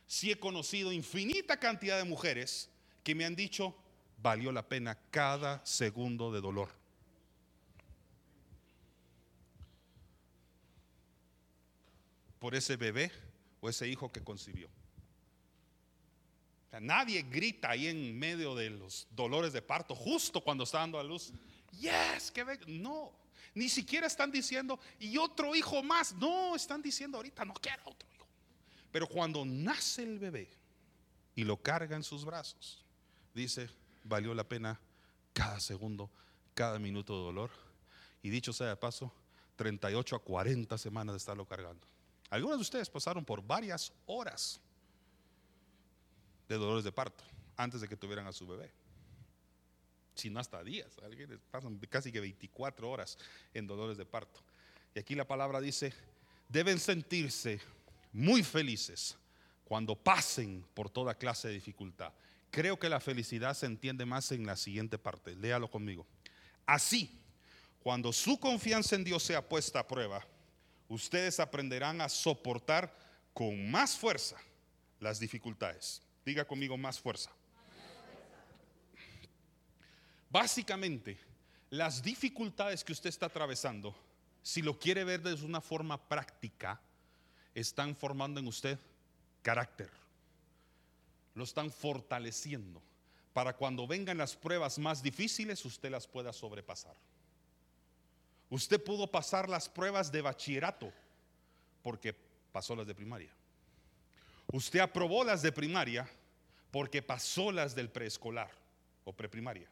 sí 0.07 0.31
he 0.31 0.39
conocido 0.39 0.91
infinita 0.91 1.59
cantidad 1.59 1.97
de 1.97 2.05
mujeres 2.05 2.69
que 3.03 3.13
me 3.13 3.25
han 3.25 3.35
dicho, 3.35 3.75
valió 4.17 4.51
la 4.51 4.67
pena 4.67 4.97
cada 5.11 5.63
segundo 5.65 6.31
de 6.31 6.41
dolor. 6.41 6.69
por 12.39 12.55
ese 12.55 12.75
bebé 12.75 13.11
o 13.59 13.69
ese 13.69 13.87
hijo 13.87 14.11
que 14.11 14.23
concibió. 14.23 14.69
nadie 16.79 17.23
grita 17.23 17.71
ahí 17.71 17.87
en 17.87 18.17
medio 18.17 18.53
de 18.53 18.69
los 18.69 19.07
dolores 19.11 19.51
de 19.51 19.61
parto, 19.61 19.95
justo 19.95 20.41
cuando 20.41 20.63
está 20.63 20.79
dando 20.79 20.99
a 20.99 21.03
luz. 21.03 21.33
Yes, 21.79 22.31
que 22.31 22.45
no, 22.67 23.11
ni 23.57 23.69
siquiera 23.69 24.05
están 24.05 24.31
diciendo 24.31 24.79
y 24.99 25.17
otro 25.17 25.55
hijo 25.55 25.81
más. 25.81 26.13
No, 26.13 26.55
están 26.55 26.81
diciendo 26.81 27.17
ahorita 27.17 27.43
no 27.43 27.53
quiero 27.55 27.81
otro 27.85 28.07
hijo. 28.13 28.27
Pero 28.91 29.07
cuando 29.07 29.43
nace 29.45 30.03
el 30.03 30.19
bebé 30.19 30.47
y 31.35 31.43
lo 31.43 31.57
carga 31.57 31.95
en 31.95 32.03
sus 32.03 32.23
brazos, 32.23 32.85
dice, 33.33 33.69
valió 34.03 34.33
la 34.33 34.47
pena 34.47 34.79
cada 35.33 35.59
segundo, 35.59 36.09
cada 36.53 36.77
minuto 36.77 37.17
de 37.17 37.23
dolor. 37.23 37.49
Y 38.21 38.29
dicho 38.29 38.53
sea 38.53 38.67
de 38.67 38.75
paso, 38.75 39.11
38 39.55 40.15
a 40.15 40.19
40 40.19 40.77
semanas 40.77 41.13
de 41.13 41.17
estarlo 41.17 41.45
cargando. 41.45 41.85
Algunos 42.29 42.57
de 42.57 42.61
ustedes 42.61 42.89
pasaron 42.89 43.25
por 43.25 43.41
varias 43.41 43.91
horas 44.05 44.59
de 46.47 46.55
dolores 46.55 46.83
de 46.83 46.91
parto 46.91 47.23
antes 47.55 47.81
de 47.81 47.87
que 47.87 47.97
tuvieran 47.97 48.27
a 48.27 48.33
su 48.33 48.45
bebé. 48.45 48.71
Si 50.17 50.29
no 50.29 50.39
hasta 50.39 50.63
días, 50.63 50.97
alguien 51.03 51.39
pasan 51.51 51.77
casi 51.89 52.11
que 52.11 52.19
24 52.19 52.89
horas 52.89 53.17
en 53.53 53.67
dolores 53.67 53.97
de 53.97 54.05
parto. 54.05 54.41
Y 54.95 54.99
aquí 54.99 55.13
la 55.13 55.27
palabra 55.27 55.61
dice, 55.61 55.93
deben 56.49 56.79
sentirse 56.79 57.61
muy 58.11 58.41
felices 58.41 59.15
cuando 59.63 59.95
pasen 59.95 60.65
por 60.73 60.89
toda 60.89 61.13
clase 61.13 61.49
de 61.49 61.53
dificultad. 61.53 62.11
Creo 62.49 62.79
que 62.79 62.89
la 62.89 62.99
felicidad 62.99 63.53
se 63.53 63.67
entiende 63.67 64.05
más 64.05 64.31
en 64.31 64.45
la 64.45 64.55
siguiente 64.55 64.97
parte. 64.97 65.35
Léalo 65.35 65.69
conmigo. 65.69 66.07
Así, 66.65 67.21
cuando 67.79 68.11
su 68.11 68.39
confianza 68.39 68.95
en 68.95 69.03
Dios 69.03 69.21
sea 69.21 69.47
puesta 69.47 69.81
a 69.81 69.87
prueba, 69.87 70.25
ustedes 70.87 71.39
aprenderán 71.39 72.01
a 72.01 72.09
soportar 72.09 72.91
con 73.33 73.69
más 73.69 73.95
fuerza 73.95 74.37
las 74.99 75.19
dificultades. 75.19 76.01
Diga 76.25 76.43
conmigo 76.43 76.75
más 76.75 76.99
fuerza. 76.99 77.31
Básicamente, 80.29 81.17
las 81.69 82.01
dificultades 82.01 82.83
que 82.83 82.93
usted 82.93 83.09
está 83.09 83.27
atravesando, 83.27 83.95
si 84.41 84.61
lo 84.61 84.77
quiere 84.77 85.03
ver 85.03 85.21
desde 85.21 85.45
una 85.45 85.61
forma 85.61 85.97
práctica, 86.07 86.79
están 87.53 87.95
formando 87.95 88.39
en 88.39 88.47
usted 88.47 88.77
carácter. 89.41 89.89
Lo 91.33 91.43
están 91.43 91.71
fortaleciendo 91.71 92.81
para 93.37 93.53
cuando 93.53 93.85
vengan 93.85 94.17
las 94.17 94.35
pruebas 94.35 94.79
más 94.79 95.03
difíciles, 95.03 95.63
usted 95.63 95.91
las 95.91 96.07
pueda 96.07 96.33
sobrepasar. 96.33 96.95
Usted 98.49 98.83
pudo 98.83 99.11
pasar 99.11 99.47
las 99.47 99.69
pruebas 99.69 100.11
de 100.11 100.23
bachillerato 100.23 100.91
porque 101.83 102.15
pasó 102.51 102.75
las 102.75 102.87
de 102.87 102.95
primaria. 102.95 103.29
Usted 104.51 104.79
aprobó 104.79 105.23
las 105.23 105.43
de 105.43 105.51
primaria 105.51 106.09
porque 106.71 107.03
pasó 107.03 107.51
las 107.51 107.75
del 107.75 107.91
preescolar 107.91 108.49
o 109.05 109.13
preprimaria. 109.13 109.69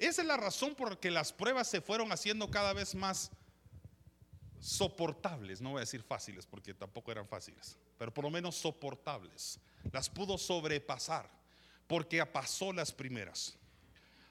Esa 0.00 0.22
es 0.22 0.26
la 0.26 0.36
razón 0.36 0.74
por 0.74 0.90
la 0.90 0.96
que 0.96 1.10
las 1.10 1.32
pruebas 1.32 1.68
se 1.68 1.80
fueron 1.80 2.10
haciendo 2.10 2.50
cada 2.50 2.72
vez 2.72 2.96
más 2.96 3.30
soportables, 4.58 5.60
no 5.60 5.70
voy 5.70 5.78
a 5.78 5.80
decir 5.80 6.02
fáciles 6.02 6.44
porque 6.46 6.74
tampoco 6.74 7.12
eran 7.12 7.28
fáciles, 7.28 7.78
pero 7.96 8.12
por 8.12 8.24
lo 8.24 8.30
menos 8.30 8.56
soportables. 8.56 9.60
Las 9.92 10.10
pudo 10.10 10.36
sobrepasar 10.36 11.30
porque 11.86 12.26
pasó 12.26 12.72
las 12.72 12.92
primeras. 12.92 13.56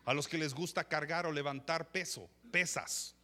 A 0.03 0.13
los 0.13 0.27
que 0.27 0.37
les 0.37 0.53
gusta 0.53 0.83
cargar 0.83 1.25
o 1.25 1.31
levantar 1.31 1.91
peso, 1.91 2.29
pesas, 2.51 3.15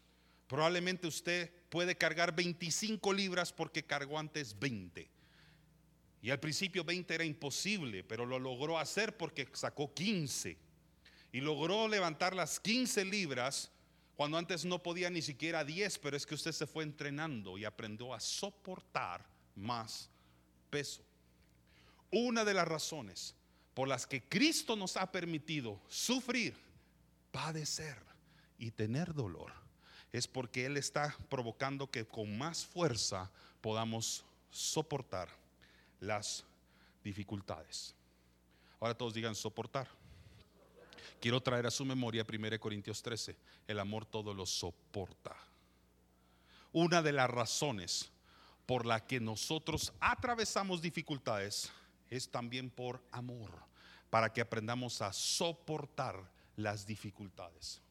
Probablemente 0.47 1.07
usted 1.07 1.51
puede 1.69 1.95
cargar 1.95 2.35
25 2.35 3.13
libras 3.13 3.51
porque 3.51 3.83
cargó 3.83 4.19
antes 4.19 4.57
20. 4.59 5.09
Y 6.21 6.29
al 6.29 6.39
principio 6.39 6.83
20 6.83 7.15
era 7.15 7.23
imposible, 7.23 8.03
pero 8.03 8.25
lo 8.25 8.39
logró 8.39 8.77
hacer 8.77 9.17
porque 9.17 9.47
sacó 9.53 9.93
15. 9.93 10.57
Y 11.36 11.42
logró 11.42 11.89
levantar 11.89 12.34
las 12.34 12.62
15 12.62 13.04
libras 13.04 13.70
cuando 14.15 14.38
antes 14.38 14.63
no 14.63 14.82
podía 14.82 15.10
ni 15.10 15.22
siquiera 15.22 15.65
10, 15.65 16.00
pero 16.00 16.15
es 16.15 16.25
que 16.25 16.36
usted 16.36 16.54
se 16.54 16.65
fue 16.65 16.86
entrenando 16.86 17.58
y 17.58 17.65
aprendió 17.65 18.13
a 18.13 18.22
soportar 18.22 19.27
más 19.54 20.10
peso. 20.70 21.04
Una 22.10 22.46
de 22.46 22.54
las 22.54 22.65
razones 22.65 23.36
por 23.74 23.89
las 23.89 24.08
que 24.08 24.24
Cristo 24.24 24.77
nos 24.77 24.96
ha 24.96 25.12
permitido 25.12 25.82
sufrir, 25.89 26.56
padecer 27.34 27.98
y 28.58 28.72
tener 28.72 29.13
dolor 29.13 29.51
es 30.13 30.30
porque 30.30 30.65
Él 30.65 30.77
está 30.77 31.18
provocando 31.27 31.92
que 31.92 32.08
con 32.08 32.38
más 32.38 32.65
fuerza 32.65 33.30
podamos 33.60 34.24
soportar 34.51 35.27
las 36.00 36.46
dificultades. 37.04 37.94
Ahora 38.80 38.98
todos 38.98 39.13
digan 39.13 39.36
soportar. 39.36 39.89
Quiero 41.19 41.41
traer 41.41 41.65
a 41.65 41.72
su 41.72 41.86
memoria 41.86 42.25
1 42.27 42.60
Corintios 42.60 43.01
13, 43.01 43.36
el 43.67 43.79
amor 43.79 44.05
todo 44.05 44.34
lo 44.34 44.45
soporta. 44.45 45.36
Una 46.72 47.01
de 47.01 47.12
las 47.12 47.29
razones 47.29 48.12
por 48.65 48.86
la 48.86 49.05
que 49.05 49.19
nosotros 49.19 49.93
atravesamos 50.00 50.81
dificultades 50.81 51.72
es 52.10 52.29
también 52.29 52.69
por 52.69 53.01
amor, 53.12 53.51
para 54.10 54.31
que 54.31 54.41
aprendamos 54.41 55.01
a 55.01 55.13
soportar 55.13 56.29
las 56.55 56.86
dificultades. 56.86 57.81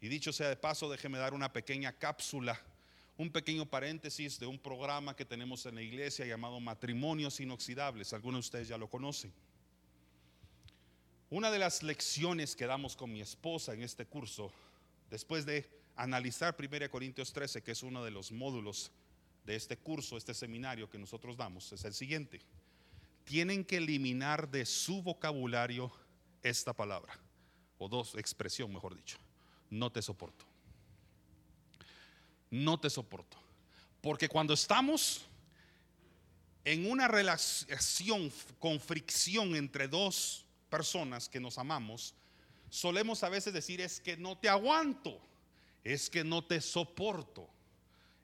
Y 0.00 0.08
dicho 0.08 0.32
sea 0.32 0.48
de 0.48 0.56
paso, 0.56 0.90
déjeme 0.90 1.18
dar 1.18 1.34
una 1.34 1.52
pequeña 1.52 1.92
cápsula, 1.92 2.60
un 3.16 3.30
pequeño 3.30 3.66
paréntesis 3.66 4.38
de 4.40 4.46
un 4.46 4.58
programa 4.58 5.14
que 5.14 5.24
tenemos 5.24 5.64
en 5.66 5.76
la 5.76 5.82
iglesia 5.82 6.26
llamado 6.26 6.58
Matrimonios 6.58 7.38
Inoxidables. 7.40 8.12
Algunos 8.12 8.38
de 8.38 8.46
ustedes 8.46 8.68
ya 8.68 8.78
lo 8.78 8.88
conocen. 8.88 9.32
Una 11.32 11.50
de 11.50 11.58
las 11.58 11.82
lecciones 11.82 12.54
que 12.54 12.66
damos 12.66 12.94
con 12.94 13.10
mi 13.10 13.22
esposa 13.22 13.72
en 13.72 13.80
este 13.80 14.04
curso, 14.04 14.52
después 15.08 15.46
de 15.46 15.66
analizar 15.96 16.54
1 16.58 16.90
Corintios 16.90 17.32
13, 17.32 17.62
que 17.62 17.70
es 17.72 17.82
uno 17.82 18.04
de 18.04 18.10
los 18.10 18.32
módulos 18.32 18.90
de 19.46 19.56
este 19.56 19.78
curso, 19.78 20.18
este 20.18 20.34
seminario 20.34 20.90
que 20.90 20.98
nosotros 20.98 21.38
damos, 21.38 21.72
es 21.72 21.86
el 21.86 21.94
siguiente. 21.94 22.42
Tienen 23.24 23.64
que 23.64 23.78
eliminar 23.78 24.50
de 24.50 24.66
su 24.66 25.02
vocabulario 25.02 25.90
esta 26.42 26.74
palabra, 26.74 27.18
o 27.78 27.88
dos, 27.88 28.14
expresión 28.16 28.70
mejor 28.70 28.94
dicho, 28.94 29.16
no 29.70 29.90
te 29.90 30.02
soporto. 30.02 30.44
No 32.50 32.78
te 32.78 32.90
soporto. 32.90 33.38
Porque 34.02 34.28
cuando 34.28 34.52
estamos 34.52 35.24
en 36.62 36.90
una 36.90 37.08
relación 37.08 38.30
con 38.58 38.78
fricción 38.78 39.56
entre 39.56 39.88
dos 39.88 40.41
personas 40.72 41.28
que 41.28 41.38
nos 41.38 41.58
amamos, 41.58 42.14
solemos 42.70 43.22
a 43.22 43.28
veces 43.28 43.52
decir 43.52 43.82
es 43.82 44.00
que 44.00 44.16
no 44.16 44.38
te 44.38 44.48
aguanto, 44.48 45.20
es 45.84 46.08
que 46.08 46.24
no 46.24 46.42
te 46.42 46.62
soporto. 46.62 47.46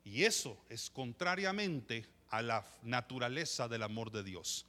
Y 0.02 0.24
eso 0.24 0.56
es 0.70 0.88
contrariamente 0.88 2.06
a 2.30 2.40
la 2.40 2.66
naturaleza 2.82 3.68
del 3.68 3.82
amor 3.82 4.10
de 4.10 4.22
Dios. 4.22 4.64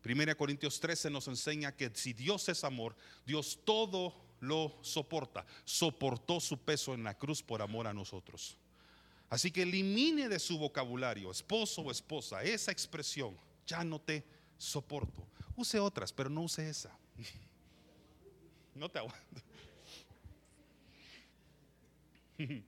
Primera 0.00 0.34
Corintios 0.36 0.80
13 0.80 1.10
nos 1.10 1.28
enseña 1.28 1.76
que 1.76 1.90
si 1.92 2.14
Dios 2.14 2.48
es 2.48 2.64
amor, 2.64 2.96
Dios 3.26 3.58
todo 3.62 4.14
lo 4.40 4.74
soporta. 4.80 5.44
Soportó 5.66 6.40
su 6.40 6.56
peso 6.56 6.94
en 6.94 7.04
la 7.04 7.12
cruz 7.12 7.42
por 7.42 7.60
amor 7.60 7.88
a 7.88 7.92
nosotros. 7.92 8.56
Así 9.28 9.50
que 9.50 9.64
elimine 9.64 10.30
de 10.30 10.38
su 10.38 10.56
vocabulario, 10.56 11.30
esposo 11.30 11.82
o 11.82 11.90
esposa, 11.90 12.42
esa 12.42 12.72
expresión, 12.72 13.36
ya 13.66 13.84
no 13.84 14.00
te 14.00 14.24
soporto. 14.56 15.26
Use 15.56 15.78
otras, 15.78 16.10
pero 16.10 16.30
no 16.30 16.40
use 16.40 16.66
esa. 16.66 16.96
No 18.74 18.88
te 18.88 19.00
aguanto. 19.00 19.42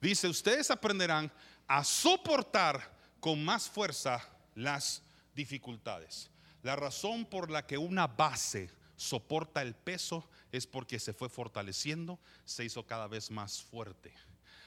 Dice, 0.00 0.28
ustedes 0.28 0.70
aprenderán 0.72 1.30
a 1.68 1.84
soportar 1.84 2.98
con 3.20 3.44
más 3.44 3.68
fuerza 3.68 4.26
las 4.56 5.04
dificultades. 5.34 6.30
La 6.62 6.74
razón 6.74 7.24
por 7.24 7.50
la 7.50 7.66
que 7.66 7.78
una 7.78 8.08
base 8.08 8.70
soporta 8.96 9.62
el 9.62 9.74
peso 9.74 10.28
es 10.52 10.66
porque 10.66 10.98
se 10.98 11.12
fue 11.12 11.28
fortaleciendo, 11.28 12.18
se 12.44 12.64
hizo 12.64 12.84
cada 12.84 13.06
vez 13.06 13.30
más 13.30 13.62
fuerte. 13.62 14.12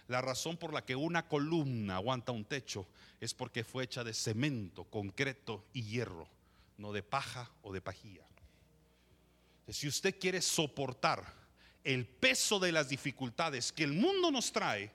La 0.07 0.21
razón 0.21 0.57
por 0.57 0.73
la 0.73 0.85
que 0.85 0.95
una 0.95 1.27
columna 1.27 1.95
aguanta 1.95 2.31
un 2.31 2.45
techo 2.45 2.87
es 3.19 3.33
porque 3.33 3.63
fue 3.63 3.83
hecha 3.83 4.03
de 4.03 4.13
cemento, 4.13 4.85
concreto 4.85 5.65
y 5.73 5.83
hierro, 5.83 6.27
no 6.77 6.91
de 6.93 7.03
paja 7.03 7.51
o 7.61 7.73
de 7.73 7.81
pajilla. 7.81 8.25
Si 9.69 9.87
usted 9.87 10.19
quiere 10.19 10.41
soportar 10.41 11.23
el 11.83 12.05
peso 12.05 12.59
de 12.59 12.71
las 12.71 12.89
dificultades 12.89 13.71
que 13.71 13.83
el 13.83 13.93
mundo 13.93 14.31
nos 14.31 14.51
trae, 14.51 14.91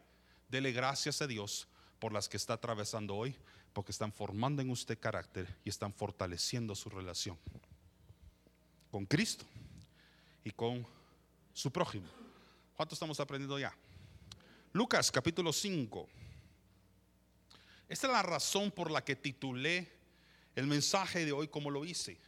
dele 0.48 0.72
gracias 0.72 1.22
a 1.22 1.26
Dios 1.26 1.68
por 1.98 2.12
las 2.12 2.28
que 2.28 2.36
está 2.36 2.54
atravesando 2.54 3.14
hoy, 3.14 3.34
porque 3.72 3.92
están 3.92 4.12
formando 4.12 4.62
en 4.62 4.70
usted 4.70 4.98
carácter 4.98 5.46
y 5.64 5.68
están 5.68 5.92
fortaleciendo 5.92 6.74
su 6.74 6.90
relación 6.90 7.38
con 8.90 9.06
Cristo 9.06 9.44
y 10.44 10.50
con 10.50 10.86
su 11.52 11.70
prójimo. 11.70 12.06
¿Cuánto 12.76 12.94
estamos 12.94 13.18
aprendiendo 13.20 13.58
ya? 13.58 13.74
Lucas 14.72 15.10
capítulo 15.10 15.52
5. 15.52 16.08
Esta 17.88 18.06
es 18.06 18.12
la 18.12 18.22
razón 18.22 18.70
por 18.70 18.90
la 18.90 19.04
que 19.04 19.16
titulé 19.16 19.90
el 20.54 20.66
mensaje 20.66 21.24
de 21.24 21.32
hoy 21.32 21.48
como 21.48 21.70
lo 21.70 21.84
hice, 21.84 22.18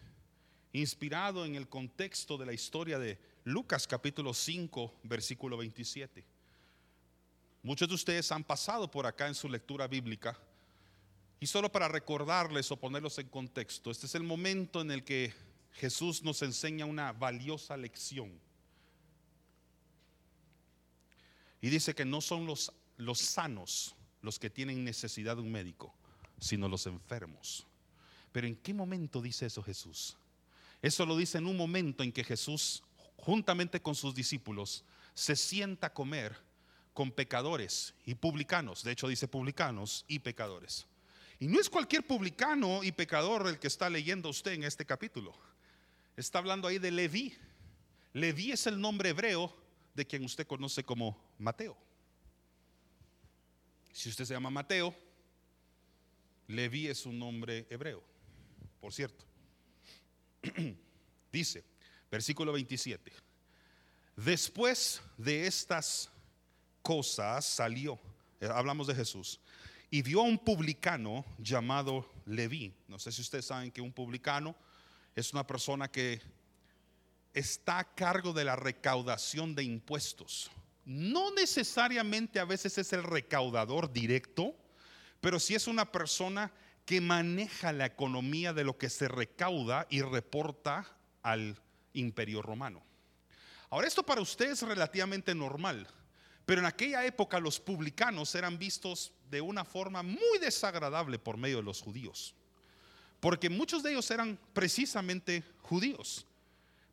inspirado 0.73 1.45
en 1.45 1.57
el 1.57 1.69
contexto 1.69 2.39
de 2.39 2.47
la 2.47 2.53
historia 2.53 2.99
de 2.99 3.19
Lucas 3.45 3.87
capítulo 3.87 4.35
5, 4.35 4.95
versículo 5.05 5.57
27. 5.57 6.25
Muchos 7.63 7.89
de 7.89 7.95
ustedes 7.95 8.31
han 8.33 8.45
pasado 8.45 8.91
por 8.91 9.07
acá 9.07 9.27
en 9.27 9.35
su 9.35 9.49
lectura 9.49 9.87
bíblica 9.87 10.39
y 11.41 11.47
solo 11.47 11.73
para 11.73 11.89
recordarles 11.89 12.71
o 12.71 12.77
ponerlos 12.77 13.19
en 13.19 13.29
contexto, 13.29 13.91
este 13.91 14.07
es 14.07 14.15
el 14.15 14.23
momento 14.23 14.81
en 14.81 14.91
el 14.91 15.05
que 15.05 15.35
Jesús 15.73 16.23
nos 16.23 16.43
enseña 16.43 16.85
una 16.85 17.13
valiosa 17.13 17.77
lección. 17.77 18.31
Y 21.63 21.69
dice 21.69 21.95
que 21.95 22.05
no 22.05 22.21
son 22.21 22.47
los, 22.47 22.73
los 22.97 23.19
sanos 23.19 23.95
los 24.23 24.39
que 24.39 24.51
tienen 24.51 24.85
necesidad 24.85 25.37
de 25.37 25.43
un 25.43 25.51
médico, 25.51 25.95
sino 26.39 26.69
los 26.69 26.87
enfermos. 26.87 27.67
Pero 28.33 28.47
¿en 28.47 28.57
qué 28.57 28.75
momento 28.75 29.21
dice 29.21 29.47
eso 29.47 29.63
Jesús? 29.63 30.17
Eso 30.83 31.05
lo 31.05 31.17
dice 31.17 31.39
en 31.39 31.47
un 31.47 31.57
momento 31.57 32.03
en 32.03 32.13
que 32.13 32.25
Jesús, 32.25 32.83
juntamente 33.17 33.81
con 33.81 33.95
sus 33.95 34.15
discípulos, 34.15 34.85
se 35.15 35.37
sienta 35.37 35.89
a 35.89 35.95
comer 35.95 36.37
con 36.95 37.13
pecadores 37.13 37.95
y 38.05 38.15
publicanos. 38.15 38.83
De 38.83 38.93
hecho 38.93 39.09
dice 39.09 39.29
publicanos 39.29 40.05
y 40.09 40.21
pecadores. 40.21 40.87
Y 41.39 41.47
no 41.47 41.59
es 41.59 41.71
cualquier 41.71 42.07
publicano 42.07 42.83
y 42.85 42.93
pecador 42.93 43.47
el 43.49 43.59
que 43.59 43.67
está 43.67 43.89
leyendo 43.89 44.29
usted 44.29 44.53
en 44.53 44.65
este 44.65 44.85
capítulo. 44.85 45.35
Está 46.17 46.39
hablando 46.39 46.69
ahí 46.69 46.79
de 46.79 46.91
Leví. 46.91 47.35
Leví 48.13 48.53
es 48.53 48.67
el 48.67 48.81
nombre 48.81 49.11
hebreo 49.11 49.55
de 49.95 50.07
quien 50.07 50.25
usted 50.25 50.47
conoce 50.47 50.85
como 50.85 51.19
Mateo. 51.39 51.77
Si 53.93 54.09
usted 54.09 54.25
se 54.25 54.35
llama 54.35 54.51
Mateo, 54.51 54.95
Leví 56.49 56.89
es 56.89 57.07
un 57.07 57.19
nombre 57.19 57.67
hebreo, 57.71 58.03
por 58.81 58.93
cierto. 58.93 59.30
Dice, 61.33 61.65
versículo 62.11 62.53
27, 62.53 63.13
después 64.17 65.03
de 65.17 65.47
estas 65.47 66.11
cosas 66.83 67.45
salió, 67.45 67.99
eh, 68.41 68.49
hablamos 68.53 68.87
de 68.87 68.95
Jesús, 68.95 69.41
y 69.91 70.03
vio 70.03 70.21
a 70.21 70.25
un 70.25 70.39
publicano 70.39 71.25
llamado 71.39 72.09
Leví. 72.27 72.73
No 72.87 72.99
sé 72.99 73.11
si 73.11 73.23
ustedes 73.23 73.47
saben 73.47 73.71
que 73.71 73.81
un 73.81 73.93
publicano 73.93 74.55
es 75.17 75.33
una 75.33 75.47
persona 75.47 75.91
que 75.91 76.21
está 77.35 77.81
a 77.81 77.95
cargo 77.95 78.33
de 78.33 78.45
la 78.45 78.57
recaudación 78.57 79.55
de 79.55 79.65
impuestos. 79.65 80.51
No 80.85 81.33
necesariamente 81.35 82.39
a 82.39 82.45
veces 82.45 82.79
es 82.79 82.93
el 82.93 83.03
recaudador 83.03 83.93
directo, 83.93 84.55
pero 85.21 85.39
sí 85.39 85.55
es 85.55 85.67
una 85.67 85.91
persona 85.91 86.53
que 86.91 87.01
maneja 87.01 87.73
la 87.73 87.87
economía 87.87 88.53
de 88.53 88.65
lo 88.65 88.77
que 88.77 88.91
se 88.91 89.07
recauda 89.07 89.87
y 89.91 90.03
reporta 90.03 90.85
al 91.23 91.57
imperio 91.93 92.43
romano. 92.43 92.83
Ahora, 93.69 93.87
esto 93.87 94.03
para 94.03 94.21
usted 94.21 94.51
es 94.51 94.63
relativamente 94.63 95.33
normal, 95.33 95.87
pero 96.45 96.61
en 96.61 96.67
aquella 96.67 97.05
época 97.05 97.39
los 97.39 97.61
publicanos 97.61 98.35
eran 98.35 98.59
vistos 98.59 99.13
de 99.31 99.41
una 99.41 99.65
forma 99.65 100.03
muy 100.03 100.41
desagradable 100.41 101.21
por 101.21 101.37
medio 101.37 101.59
de 101.59 101.63
los 101.63 101.81
judíos, 101.81 102.35
porque 103.21 103.49
muchos 103.49 103.85
de 103.85 103.93
ellos 103.93 104.11
eran 104.11 104.37
precisamente 104.53 105.45
judíos. 105.61 106.27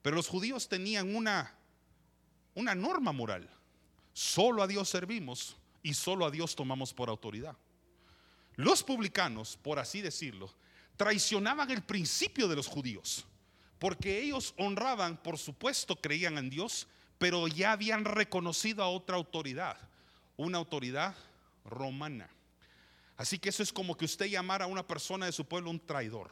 Pero 0.04 0.16
los 0.16 0.28
judíos 0.28 0.70
tenían 0.70 1.16
una, 1.16 1.56
una 2.54 2.76
norma 2.76 3.12
moral. 3.12 3.50
Solo 4.14 4.62
a 4.62 4.68
Dios 4.68 4.90
servimos 4.90 5.58
y 5.82 5.96
solo 5.96 6.24
a 6.24 6.30
Dios 6.30 6.56
tomamos 6.56 6.94
por 6.94 7.10
autoridad. 7.10 7.58
Los 8.58 8.84
publicanos, 8.84 9.56
por 9.56 9.78
así 9.78 10.02
decirlo, 10.02 10.52
traicionaban 10.98 11.70
el 11.70 11.84
principio 11.84 12.48
de 12.48 12.56
los 12.56 12.66
judíos, 12.66 13.26
porque 13.78 14.20
ellos 14.20 14.56
honraban, 14.58 15.16
por 15.16 15.38
supuesto, 15.38 15.96
creían 15.96 16.40
en 16.40 16.50
Dios, 16.50 16.88
pero 17.20 17.48
ya 17.48 17.72
habían 17.72 18.04
reconocido 18.04 18.84
a 18.84 18.90
otra 18.90 19.16
autoridad, 19.16 19.78
una 20.38 20.58
autoridad 20.58 21.16
romana. 21.66 22.30
Así 23.16 23.38
que 23.38 23.50
eso 23.50 23.62
es 23.62 23.72
como 23.72 23.96
que 23.96 24.06
usted 24.06 24.26
llamara 24.26 24.66
a 24.66 24.68
una 24.68 24.86
persona 24.86 25.28
de 25.28 25.32
su 25.32 25.46
pueblo 25.46 25.70
un 25.70 25.80
traidor, 25.80 26.32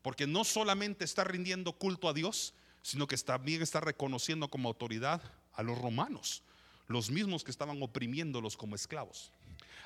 porque 0.00 0.26
no 0.26 0.44
solamente 0.44 1.04
está 1.04 1.24
rindiendo 1.24 1.74
culto 1.74 2.08
a 2.08 2.14
Dios, 2.14 2.54
sino 2.80 3.06
que 3.06 3.18
también 3.18 3.60
está 3.60 3.80
reconociendo 3.80 4.48
como 4.48 4.68
autoridad 4.68 5.22
a 5.52 5.62
los 5.62 5.76
romanos, 5.78 6.42
los 6.86 7.10
mismos 7.10 7.44
que 7.44 7.50
estaban 7.50 7.82
oprimiéndolos 7.82 8.56
como 8.56 8.74
esclavos. 8.74 9.30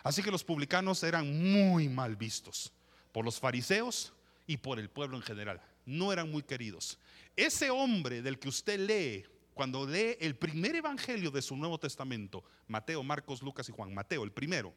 Así 0.03 0.23
que 0.23 0.31
los 0.31 0.45
publicanos 0.45 1.03
eran 1.03 1.53
muy 1.53 1.89
mal 1.89 2.17
vistos 2.17 2.73
por 3.13 3.25
los 3.25 3.39
fariseos 3.39 4.13
y 4.47 4.57
por 4.57 4.79
el 4.79 4.89
pueblo 4.91 5.17
en 5.17 5.23
general. 5.23 5.61
No 5.85 6.13
eran 6.13 6.31
muy 6.31 6.43
queridos. 6.43 6.99
Ese 7.37 7.71
hombre 7.71 8.23
del 8.23 8.39
que 8.39 8.49
usted 8.49 8.79
lee 8.79 9.25
cuando 9.55 9.87
lee 9.87 10.17
el 10.21 10.37
primer 10.37 10.77
evangelio 10.77 11.31
de 11.31 11.43
su 11.43 11.57
Nuevo 11.57 11.79
Testamento, 11.79 12.45
Mateo, 12.69 13.03
Marcos, 13.03 13.43
Lucas 13.43 13.69
y 13.69 13.73
Juan, 13.73 13.93
Mateo, 13.93 14.23
el 14.23 14.31
primero, 14.31 14.73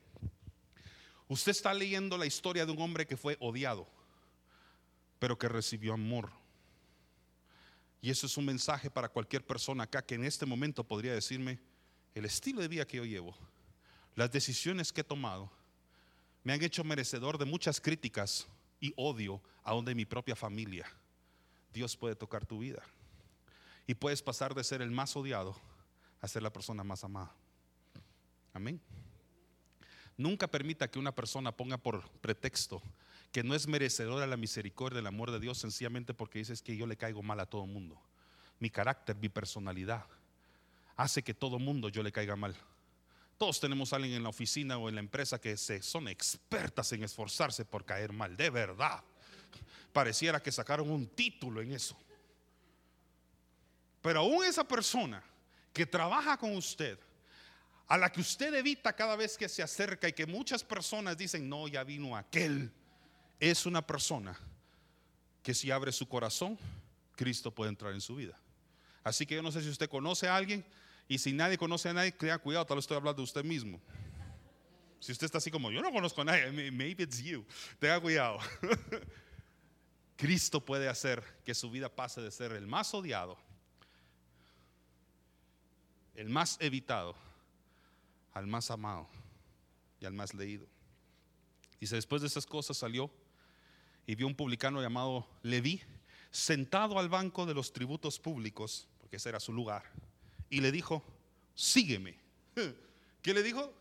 usted 1.28 1.52
está 1.52 1.74
leyendo 1.74 2.18
la 2.18 2.26
historia 2.26 2.66
de 2.66 2.72
un 2.72 2.82
hombre 2.82 3.06
que 3.06 3.16
fue 3.16 3.38
odiado, 3.40 3.88
pero 5.20 5.38
que 5.38 5.48
recibió 5.48 5.94
amor 5.94 6.32
y 8.02 8.10
eso 8.10 8.26
es 8.26 8.36
un 8.36 8.46
mensaje 8.46 8.90
para 8.90 9.10
cualquier 9.10 9.46
persona 9.46 9.84
acá 9.84 10.02
que 10.02 10.16
en 10.16 10.26
este 10.26 10.46
momento 10.48 10.84
podría 10.84 11.14
decirme, 11.14 11.60
el 12.16 12.26
estilo 12.26 12.62
de 12.62 12.68
vida 12.68 12.86
que 12.86 12.98
yo 12.98 13.06
llevo, 13.06 13.38
las 14.16 14.32
decisiones 14.32 14.92
que 14.92 15.02
he 15.02 15.04
tomado, 15.04 15.52
me 16.44 16.54
han 16.54 16.64
hecho 16.64 16.84
merecedor 16.84 17.38
de 17.38 17.46
muchas 17.46 17.80
críticas 17.80 18.48
y 18.80 18.94
odio 18.96 19.42
aún 19.64 19.86
de 19.86 19.96
mi 19.96 20.06
propia 20.06 20.36
familia. 20.36 20.86
Dios 21.74 21.96
puede 21.96 22.16
tocar 22.16 22.46
tu 22.46 22.60
vida. 22.60 22.82
Y 23.88 23.94
puedes 23.94 24.22
pasar 24.22 24.54
de 24.54 24.64
ser 24.64 24.82
el 24.82 24.92
más 24.92 25.16
odiado 25.16 25.56
a 26.20 26.28
ser 26.28 26.44
la 26.44 26.54
persona 26.54 26.84
más 26.84 27.04
amada. 27.04 27.34
Amén. 28.54 28.82
Nunca 30.18 30.48
permita 30.48 30.90
que 30.90 31.00
una 31.00 31.14
persona 31.14 31.52
ponga 31.52 31.78
por 31.78 32.10
pretexto 32.20 32.82
que 33.32 33.44
no 33.44 33.56
es 33.56 33.68
merecedora 33.68 34.28
la 34.28 34.38
misericordia, 34.38 35.00
el 35.00 35.08
amor 35.08 35.32
de 35.32 35.40
Dios, 35.40 35.58
sencillamente 35.58 36.14
porque 36.14 36.40
dices 36.40 36.62
que 36.62 36.76
yo 36.76 36.86
le 36.86 36.98
caigo 36.98 37.24
mal 37.24 37.40
a 37.40 37.46
todo 37.46 37.66
mundo. 37.66 38.00
Mi 38.60 38.70
carácter, 38.70 39.16
mi 39.16 39.30
personalidad, 39.30 40.06
hace 40.98 41.24
que 41.24 41.34
todo 41.34 41.58
mundo 41.58 41.88
yo 41.90 42.04
le 42.04 42.12
caiga 42.12 42.36
mal. 42.36 42.56
Todos 43.42 43.60
tenemos 43.60 43.92
a 43.92 43.96
alguien 43.96 44.14
en 44.14 44.22
la 44.22 44.30
oficina 44.30 44.78
o 44.78 44.88
en 44.88 44.94
la 44.94 45.02
empresa 45.02 45.42
que 45.42 45.58
son 45.58 46.08
expertas 46.08 46.92
en 46.92 47.04
esforzarse 47.04 47.66
por 47.66 47.84
caer 47.84 48.14
mal, 48.14 48.38
de 48.38 48.52
verdad. 48.52 49.04
Pareciera 49.92 50.44
que 50.44 50.52
sacaron 50.52 50.92
un 50.92 51.08
título 51.08 51.60
en 51.60 51.72
eso. 51.72 51.98
Pero 54.00 54.20
aún 54.20 54.46
esa 54.46 54.64
persona 54.64 55.24
que 55.74 55.88
trabaja 55.88 56.38
con 56.38 56.56
usted, 56.56 57.00
a 57.88 57.98
la 57.98 58.12
que 58.12 58.22
usted 58.22 58.54
evita 58.54 58.94
cada 58.94 59.16
vez 59.16 59.36
que 59.36 59.50
se 59.50 59.64
acerca 59.64 60.08
y 60.08 60.14
que 60.14 60.28
muchas 60.28 60.64
personas 60.64 61.18
dicen, 61.18 61.50
no, 61.50 61.68
ya 61.68 61.84
vino 61.84 62.16
aquel, 62.16 62.72
es 63.40 63.66
una 63.66 63.82
persona 63.82 64.38
que 65.42 65.56
si 65.56 65.72
abre 65.72 65.92
su 65.92 66.08
corazón, 66.08 66.60
Cristo 67.16 67.50
puede 67.50 67.70
entrar 67.70 67.92
en 67.92 68.02
su 68.02 68.18
vida. 68.18 68.38
Así 69.04 69.26
que 69.26 69.34
yo 69.34 69.42
no 69.42 69.52
sé 69.52 69.64
si 69.64 69.70
usted 69.70 69.90
conoce 69.90 70.28
a 70.28 70.36
alguien 70.36 70.64
y 71.12 71.18
si 71.18 71.34
nadie 71.34 71.58
conoce 71.58 71.90
a 71.90 71.94
nadie, 71.94 72.14
tenga 72.14 72.38
cuidado, 72.38 72.66
tal 72.66 72.78
vez 72.78 72.84
estoy 72.84 72.96
hablando 72.96 73.18
de 73.18 73.26
usted 73.26 73.44
mismo. 73.44 73.82
Si 75.02 75.12
usted 75.12 75.26
está 75.26 75.40
así 75.40 75.52
como, 75.52 75.70
yo 75.70 75.82
no 75.82 75.92
conozco 75.92 76.22
a 76.22 76.24
nadie, 76.24 76.72
maybe 76.72 77.04
it's 77.04 77.22
you, 77.22 77.46
tenga 77.80 78.00
cuidado. 78.00 78.40
Cristo 80.16 80.64
puede 80.64 80.88
hacer 80.88 81.22
que 81.44 81.54
su 81.54 81.70
vida 81.70 81.94
pase 81.94 82.22
de 82.22 82.32
ser 82.32 82.54
el 82.54 82.66
más 82.66 82.94
odiado 82.94 83.38
el 86.16 86.30
más 86.30 86.56
evitado 86.62 87.14
al 88.34 88.48
más 88.48 88.72
amado 88.72 89.10
y 90.00 90.06
al 90.06 90.14
más 90.14 90.34
leído. 90.34 90.66
Dice, 91.82 91.96
después 91.96 92.22
de 92.22 92.30
esas 92.30 92.46
cosas 92.46 92.78
salió 92.78 93.12
y 94.08 94.16
vio 94.16 94.28
un 94.28 94.36
publicano 94.36 94.82
llamado 94.82 95.28
Leví 95.44 95.82
sentado 96.30 96.98
al 97.00 97.10
banco 97.10 97.46
de 97.46 97.54
los 97.54 97.74
tributos 97.74 98.18
públicos, 98.18 98.88
porque 98.98 99.18
ese 99.18 99.28
era 99.28 99.42
su 99.42 99.52
lugar, 99.52 99.84
y 100.52 100.62
le 100.62 100.72
dijo, 100.72 101.04
sígueme. 101.56 102.16
¿Qué 103.24 103.34
le 103.34 103.42
dijo? 103.42 103.74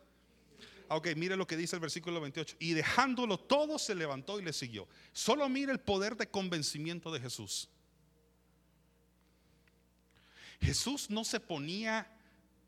Ah, 0.88 0.96
ok, 0.96 1.08
mire 1.16 1.36
lo 1.36 1.46
que 1.46 1.56
dice 1.56 1.76
el 1.76 1.80
versículo 1.80 2.20
28. 2.20 2.56
Y 2.58 2.72
dejándolo 2.72 3.38
todo 3.38 3.78
se 3.78 3.94
levantó 3.94 4.40
y 4.40 4.44
le 4.44 4.52
siguió. 4.52 4.88
Solo 5.12 5.48
mire 5.48 5.72
el 5.72 5.80
poder 5.80 6.16
de 6.16 6.28
convencimiento 6.28 7.12
de 7.12 7.20
Jesús. 7.20 7.68
Jesús 10.60 11.10
no 11.10 11.24
se 11.24 11.40
ponía 11.40 12.10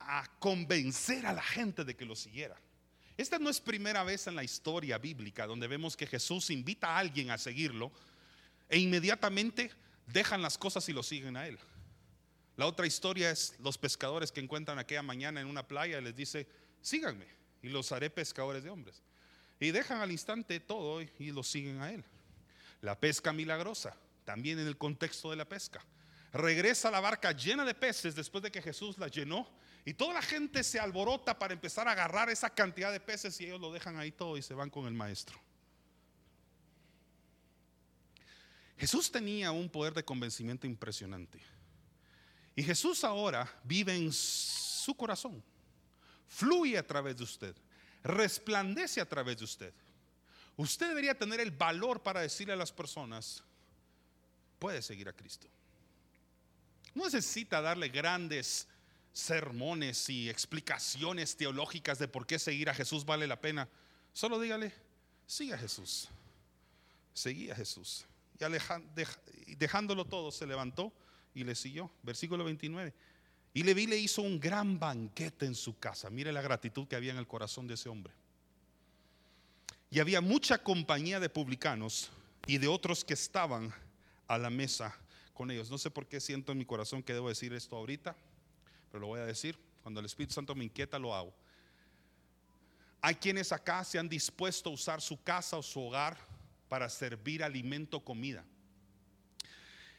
a 0.01 0.27
convencer 0.39 1.25
a 1.27 1.33
la 1.33 1.43
gente 1.43 1.85
de 1.85 1.95
que 1.95 2.05
lo 2.05 2.17
siguiera. 2.17 2.61
Esta 3.17 3.39
no 3.39 3.51
es 3.51 3.61
primera 3.61 4.03
vez 4.03 4.27
en 4.27 4.35
la 4.35 4.43
historia 4.43 4.99
bíblica 4.99 5.47
donde 5.47 5.69
vemos 5.69 5.97
que 5.97 6.07
Jesús 6.07 6.51
invita 6.51 6.89
a 6.89 6.99
alguien 6.99 7.31
a 7.31 7.39
seguirlo 7.39 7.93
e 8.69 8.79
inmediatamente 8.79 9.71
dejan 10.07 10.43
las 10.43 10.59
cosas 10.59 10.89
y 10.89 10.93
lo 10.93 11.03
siguen 11.03 11.37
a 11.37 11.47
él. 11.47 11.59
La 12.57 12.67
otra 12.67 12.87
historia 12.87 13.31
es 13.31 13.55
los 13.61 13.79
pescadores 13.79 14.31
que 14.31 14.41
encuentran 14.41 14.79
aquella 14.79 15.03
mañana 15.03 15.41
en 15.41 15.47
una 15.47 15.67
playa 15.67 15.99
y 15.99 16.03
les 16.03 16.15
dice, 16.15 16.47
síganme 16.81 17.27
y 17.63 17.69
los 17.69 17.93
haré 17.93 18.11
pescadores 18.11 18.63
de 18.63 18.71
hombres. 18.71 19.03
Y 19.59 19.71
dejan 19.71 20.01
al 20.01 20.11
instante 20.11 20.61
todo 20.61 21.01
y 21.01 21.31
lo 21.31 21.43
siguen 21.43 21.81
a 21.81 21.93
él. 21.93 22.05
La 22.81 22.99
pesca 22.99 23.33
milagrosa, 23.33 23.97
también 24.25 24.59
en 24.59 24.67
el 24.67 24.77
contexto 24.77 25.31
de 25.31 25.37
la 25.37 25.49
pesca. 25.49 25.85
Regresa 26.33 26.91
la 26.91 27.01
barca 27.01 27.33
llena 27.33 27.65
de 27.65 27.75
peces 27.75 28.15
después 28.15 28.43
de 28.43 28.51
que 28.51 28.63
Jesús 28.63 28.99
la 28.99 29.09
llenó 29.09 29.49
y 29.85 29.95
toda 29.95 30.15
la 30.15 30.23
gente 30.23 30.65
se 30.65 30.81
alborota 30.81 31.39
para 31.39 31.53
empezar 31.55 31.87
a 31.89 31.93
agarrar 31.93 32.31
esa 32.31 32.51
cantidad 32.51 32.91
de 32.91 33.01
peces 33.01 33.41
y 33.41 33.45
ellos 33.45 33.61
lo 33.61 33.73
dejan 33.73 33.99
ahí 33.99 34.13
todo 34.13 34.37
y 34.37 34.43
se 34.43 34.55
van 34.55 34.71
con 34.71 34.87
el 34.87 34.95
maestro. 34.95 35.39
Jesús 38.79 39.13
tenía 39.13 39.53
un 39.53 39.69
poder 39.69 39.95
de 39.95 40.05
convencimiento 40.05 40.67
impresionante. 40.67 41.41
Y 42.55 42.63
Jesús 42.63 43.03
ahora 43.05 43.51
vive 43.65 43.95
en 43.95 44.13
su 44.13 44.95
corazón. 44.95 45.43
Fluye 46.29 46.79
a 46.79 46.87
través 46.87 47.17
de 47.17 47.25
usted. 47.25 47.55
Resplandece 48.03 49.01
a 49.01 49.09
través 49.09 49.39
de 49.39 49.45
usted. 49.45 49.73
Usted 50.57 50.89
debería 50.89 51.17
tener 51.17 51.41
el 51.41 51.51
valor 51.51 52.03
para 52.03 52.21
decirle 52.21 52.53
a 52.53 52.57
las 52.57 52.73
personas, 52.73 53.43
puede 54.59 54.83
seguir 54.83 55.09
a 55.09 55.13
Cristo. 55.13 55.49
No 56.95 57.05
necesita 57.05 57.61
darle 57.61 57.89
grandes 57.89 58.69
sermones 59.13 60.09
y 60.11 60.29
explicaciones 60.29 61.37
teológicas 61.37 61.99
de 61.99 62.09
por 62.09 62.27
qué 62.27 62.39
seguir 62.39 62.69
a 62.69 62.75
Jesús 62.75 63.05
vale 63.05 63.27
la 63.27 63.41
pena. 63.41 63.69
Solo 64.13 64.39
dígale, 64.39 64.73
siga 65.27 65.57
a 65.57 65.59
Jesús. 65.59 66.09
Seguí 67.15 67.51
a 67.51 67.55
Jesús. 67.55 68.05
Y 69.47 69.55
dejándolo 69.55 70.05
todo, 70.05 70.31
se 70.31 70.47
levantó 70.47 70.93
y 71.35 71.45
le 71.45 71.55
siguió. 71.55 71.91
Versículo 72.03 72.45
29. 72.45 72.93
Y 73.55 73.63
Leví 73.63 73.87
le 73.87 73.99
hizo 73.99 74.23
un 74.23 74.41
gran 74.41 74.79
banquete 74.79 75.47
en 75.47 75.55
su 75.55 75.79
casa. 75.79 76.11
Mire 76.11 76.33
la 76.33 76.43
gratitud 76.43 76.87
que 76.87 76.97
había 76.97 77.13
en 77.13 77.19
el 77.19 77.27
corazón 77.27 77.67
de 77.67 77.75
ese 77.75 77.89
hombre. 77.89 78.13
Y 79.91 80.01
había 80.01 80.21
mucha 80.21 80.59
compañía 80.59 81.21
de 81.21 81.29
publicanos 81.29 82.11
y 82.47 82.59
de 82.59 82.69
otros 82.69 83.05
que 83.05 83.15
estaban 83.15 83.73
a 84.27 84.39
la 84.39 84.49
mesa 84.49 84.97
con 85.35 85.51
ellos. 85.51 85.71
No 85.71 85.79
sé 85.79 85.91
por 85.91 86.07
qué 86.07 86.21
siento 86.21 86.53
en 86.53 86.59
mi 86.59 86.65
corazón 86.65 87.03
que 87.03 87.13
debo 87.13 87.29
decir 87.29 87.53
esto 87.53 87.77
ahorita 87.77 88.17
pero 88.93 89.01
lo 89.01 89.07
voy 89.07 89.21
a 89.21 89.25
decir, 89.25 89.59
cuando 89.83 90.01
el 90.01 90.07
Espíritu 90.07 90.35
Santo 90.35 90.55
me 90.55 90.65
inquieta 90.65 90.99
lo 90.99 91.15
hago. 91.15 91.33
Hay 93.01 93.15
quienes 93.15 93.51
acá 93.51 93.83
se 93.85 93.99
han 93.99 94.07
dispuesto 94.07 94.69
a 94.69 94.75
usar 94.75 95.01
su 95.01 95.21
casa 95.23 95.57
o 95.57 95.63
su 95.63 95.81
hogar 95.81 96.19
para 96.69 96.91
servir 96.91 97.43
alimento, 97.43 98.05
comida. 98.05 98.45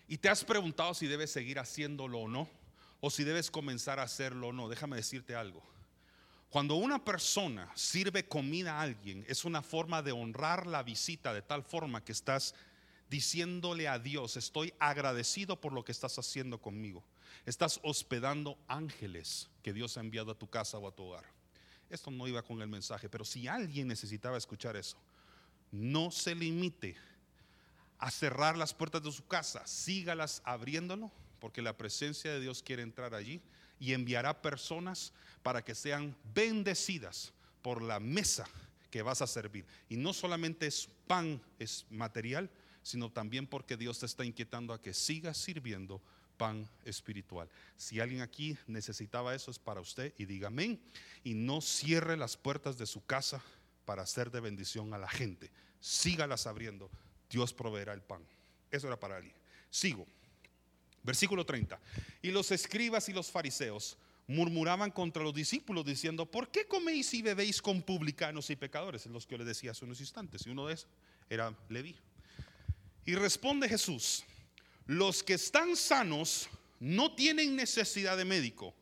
Y 0.08 0.18
te 0.18 0.30
has 0.30 0.44
preguntado 0.44 0.94
si 0.94 1.08
debes 1.08 1.32
seguir 1.32 1.60
haciéndolo 1.60 2.20
o 2.20 2.28
no, 2.28 2.50
o 3.00 3.10
si 3.10 3.24
debes 3.24 3.52
comenzar 3.52 4.00
a 4.00 4.04
hacerlo 4.04 4.50
o 4.50 4.54
no. 4.54 4.70
Déjame 4.70 4.96
decirte 4.96 5.36
algo. 5.36 5.63
Cuando 6.50 6.76
una 6.76 7.04
persona 7.04 7.72
sirve 7.74 8.28
comida 8.28 8.76
a 8.76 8.82
alguien, 8.82 9.26
es 9.28 9.44
una 9.44 9.62
forma 9.62 10.04
de 10.04 10.12
honrar 10.12 10.68
la 10.68 10.84
visita 10.84 11.34
de 11.34 11.42
tal 11.42 11.63
forma 11.63 12.04
que 12.04 12.12
estás 12.12 12.54
diciéndole 13.10 13.88
a 13.88 14.00
Dios, 14.00 14.38
estoy 14.38 14.74
agradecido 14.80 15.60
por 15.60 15.74
lo 15.74 15.84
que 15.84 15.92
estás 15.92 16.18
haciendo 16.18 16.60
conmigo. 16.60 17.04
Estás 17.46 17.80
hospedando 17.84 18.58
ángeles 18.68 19.50
que 19.62 19.74
Dios 19.74 19.98
ha 19.98 20.02
enviado 20.02 20.32
a 20.32 20.38
tu 20.38 20.48
casa 20.48 20.78
o 20.78 20.88
a 20.88 20.96
tu 20.96 21.04
hogar. 21.04 21.26
Esto 21.89 22.10
no 22.10 22.28
iba 22.28 22.42
con 22.42 22.62
el 22.62 22.68
mensaje, 22.68 23.10
pero 23.10 23.26
si 23.26 23.48
alguien 23.48 23.88
necesitaba 23.88 24.38
escuchar 24.38 24.76
eso, 24.76 24.98
no 25.72 26.10
se 26.12 26.34
limite 26.34 26.96
a 28.04 28.12
cerrar 28.12 28.58
las 28.58 28.74
puertas 28.74 29.02
de 29.02 29.13
su 29.13 29.26
casa, 29.28 29.66
sígalas 29.66 30.42
abriéndolo, 30.44 31.10
porque 31.39 31.62
la 31.62 31.78
presencia 31.78 32.34
de 32.34 32.42
Dios 32.42 32.62
quiere 32.62 32.84
entrar 32.84 33.16
allí 33.16 33.42
y 33.80 33.94
enviará 33.94 34.42
personas 34.42 35.13
para 35.42 35.63
que 35.63 35.74
sean 35.74 36.13
bendecidas 36.36 37.32
por 37.62 37.82
la 37.82 38.02
mesa 38.02 38.44
que 38.92 39.04
vas 39.04 39.22
a 39.22 39.28
servir. 39.28 39.66
Y 39.88 39.96
no 39.96 40.12
solamente 40.12 40.68
es 40.68 40.89
pan, 41.08 41.42
es 41.60 41.86
material, 41.89 42.50
sino 42.82 43.10
también 43.10 43.48
porque 43.48 43.78
Dios 43.78 44.00
te 44.00 44.06
está 44.06 44.26
inquietando 44.26 44.74
a 44.74 44.82
que 44.82 44.94
sigas 44.94 45.38
sirviendo 45.38 46.02
pan 46.36 46.70
espiritual. 46.84 47.48
Si 47.78 48.02
alguien 48.02 48.20
aquí 48.20 48.58
necesitaba 48.68 49.34
eso 49.34 49.50
es 49.50 49.60
para 49.60 49.80
usted 49.80 50.13
y 50.18 50.26
diga 50.26 50.50
amén. 50.50 50.78
Y 51.24 51.36
no 51.36 51.62
cierre 51.62 52.18
las 52.18 52.36
puertas 52.36 52.78
de 52.78 52.86
su 52.86 53.06
casa 53.06 53.42
para 53.86 54.02
hacer 54.02 54.30
de 54.30 54.42
bendición 54.42 54.94
a 54.94 54.98
la 54.98 55.08
gente. 55.08 55.50
Sígalas 55.80 56.48
abriendo. 56.48 56.92
Dios 57.30 57.54
proveerá 57.54 57.94
el 57.94 58.02
pan. 58.02 58.26
Eso 58.72 58.88
era 58.88 59.00
para 59.00 59.18
alguien. 59.18 59.36
Sigo. 59.70 60.06
Versículo 61.04 61.46
30. 61.46 61.80
Y 62.22 62.32
los 62.32 62.52
escribas 62.52 63.10
y 63.10 63.14
los 63.14 63.30
fariseos 63.30 63.98
murmuraban 64.28 64.92
contra 64.92 65.24
los 65.24 65.34
discípulos 65.34 65.86
diciendo, 65.86 66.26
¿por 66.26 66.50
qué 66.50 66.66
coméis 66.66 67.14
y 67.14 67.22
bebéis 67.22 67.62
con 67.62 67.82
publicanos 67.82 68.50
y 68.50 68.56
pecadores? 68.56 69.06
Es 69.06 69.12
los 69.12 69.26
que 69.26 69.34
yo 69.34 69.40
les 69.40 69.48
decía 69.48 69.72
hace 69.72 69.86
unos 69.86 70.00
instantes. 70.00 70.46
Y 70.46 70.50
uno 70.50 70.68
de 70.68 70.76
esos 70.76 70.88
era 71.30 71.54
Leví. 71.70 71.96
Y 73.06 73.16
responde 73.16 73.68
Jesús, 73.68 74.24
los 74.86 75.24
que 75.24 75.34
están 75.34 75.76
sanos 75.76 76.48
no 76.80 77.16
tienen 77.16 77.56
necesidad 77.56 78.18
de 78.18 78.26
médico, 78.26 78.74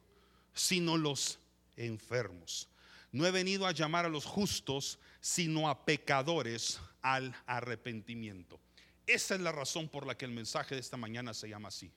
sino 0.53 0.97
los 0.97 1.39
enfermos. 1.75 2.67
No 3.11 3.25
he 3.25 3.31
venido 3.31 3.65
a 3.65 3.71
llamar 3.71 4.05
a 4.05 4.09
los 4.09 4.25
justos, 4.25 4.99
sino 5.19 5.69
a 5.69 5.85
pecadores 5.85 6.79
al 7.01 7.35
arrepentimiento. 7.45 8.59
Esa 9.07 9.35
es 9.35 9.41
la 9.41 9.51
razón 9.51 9.89
por 9.89 10.05
la 10.05 10.17
que 10.17 10.25
el 10.25 10.31
mensaje 10.31 10.75
de 10.75 10.81
esta 10.81 10.97
mañana 10.97 11.33
se 11.33 11.49
llama 11.49 11.69
así. 11.69 11.91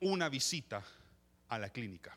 Una 0.00 0.28
visita 0.28 0.84
a 1.48 1.58
la 1.58 1.70
clínica. 1.70 2.16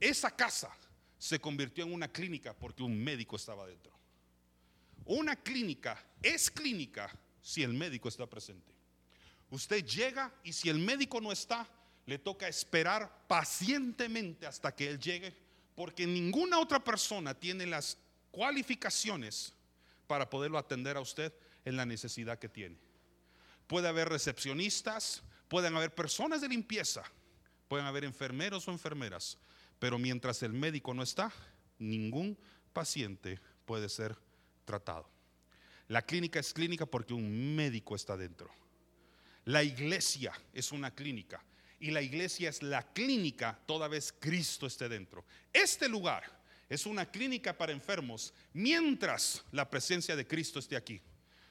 Esa 0.00 0.34
casa 0.34 0.70
se 1.18 1.38
convirtió 1.38 1.84
en 1.84 1.92
una 1.92 2.08
clínica 2.08 2.54
porque 2.54 2.82
un 2.82 3.02
médico 3.02 3.36
estaba 3.36 3.66
dentro. 3.66 3.92
Una 5.04 5.36
clínica 5.36 6.04
es 6.22 6.50
clínica 6.50 7.10
si 7.40 7.62
el 7.62 7.72
médico 7.72 8.08
está 8.08 8.26
presente. 8.26 8.72
Usted 9.50 9.84
llega 9.84 10.32
y 10.44 10.52
si 10.52 10.68
el 10.68 10.78
médico 10.78 11.20
no 11.20 11.32
está, 11.32 11.66
le 12.06 12.18
toca 12.18 12.48
esperar 12.48 13.26
pacientemente 13.26 14.46
hasta 14.46 14.74
que 14.74 14.88
él 14.88 14.98
llegue, 14.98 15.34
porque 15.74 16.06
ninguna 16.06 16.58
otra 16.58 16.82
persona 16.82 17.34
tiene 17.34 17.66
las 17.66 17.96
cualificaciones 18.30 19.54
para 20.08 20.28
poderlo 20.28 20.58
atender 20.58 20.96
a 20.96 21.00
usted 21.00 21.32
en 21.64 21.76
la 21.76 21.86
necesidad 21.86 22.40
que 22.40 22.48
tiene. 22.48 22.76
Puede 23.68 23.86
haber 23.86 24.08
recepcionistas, 24.08 25.22
pueden 25.46 25.76
haber 25.76 25.94
personas 25.94 26.40
de 26.40 26.48
limpieza, 26.48 27.04
pueden 27.68 27.86
haber 27.86 28.04
enfermeros 28.04 28.66
o 28.66 28.72
enfermeras, 28.72 29.38
pero 29.78 29.98
mientras 29.98 30.42
el 30.42 30.52
médico 30.52 30.94
no 30.94 31.02
está, 31.02 31.30
ningún 31.78 32.36
paciente 32.72 33.38
puede 33.64 33.88
ser 33.88 34.16
tratado. 34.64 35.08
La 35.86 36.02
clínica 36.02 36.40
es 36.40 36.52
clínica 36.52 36.86
porque 36.86 37.14
un 37.14 37.54
médico 37.54 37.94
está 37.94 38.16
dentro. 38.16 38.50
La 39.44 39.62
iglesia 39.62 40.32
es 40.52 40.72
una 40.72 40.94
clínica 40.94 41.44
y 41.80 41.90
la 41.90 42.02
iglesia 42.02 42.48
es 42.48 42.62
la 42.62 42.82
clínica 42.92 43.58
toda 43.66 43.88
vez 43.88 44.14
Cristo 44.18 44.66
esté 44.66 44.88
dentro. 44.88 45.24
Este 45.52 45.88
lugar 45.88 46.37
es 46.68 46.86
una 46.86 47.10
clínica 47.10 47.56
para 47.56 47.72
enfermos 47.72 48.34
mientras 48.52 49.44
la 49.52 49.68
presencia 49.68 50.14
de 50.14 50.26
Cristo 50.26 50.58
esté 50.58 50.76
aquí. 50.76 51.00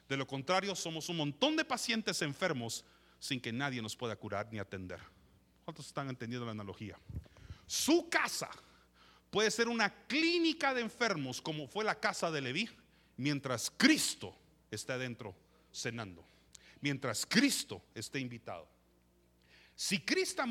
De 0.08 0.16
lo 0.16 0.26
contrario, 0.26 0.74
somos 0.74 1.08
un 1.08 1.16
montón 1.16 1.56
de 1.56 1.64
pacientes 1.64 2.22
enfermos 2.22 2.84
sin 3.18 3.40
que 3.40 3.52
nadie 3.52 3.82
nos 3.82 3.96
pueda 3.96 4.16
curar 4.16 4.48
ni 4.50 4.58
atender. 4.58 5.00
¿Cuántos 5.64 5.86
están 5.86 6.08
entendiendo 6.08 6.46
la 6.46 6.52
analogía? 6.52 6.98
Su 7.66 8.08
casa 8.08 8.48
puede 9.30 9.50
ser 9.50 9.68
una 9.68 10.06
clínica 10.06 10.72
de 10.72 10.80
enfermos 10.80 11.42
como 11.42 11.66
fue 11.66 11.84
la 11.84 11.98
casa 11.98 12.30
de 12.30 12.40
Leví, 12.40 12.70
mientras 13.16 13.70
Cristo 13.76 14.34
esté 14.70 14.92
adentro 14.92 15.34
cenando, 15.72 16.24
mientras 16.80 17.26
Cristo 17.26 17.82
esté 17.94 18.20
invitado. 18.20 18.68
Si 19.74 20.00
Cristo, 20.00 20.42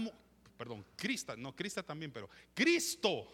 perdón, 0.58 0.86
Cristo, 0.95 1.36
no 1.36 1.56
Cristo 1.56 1.84
también, 1.84 2.12
pero 2.12 2.30
Cristo 2.53 3.34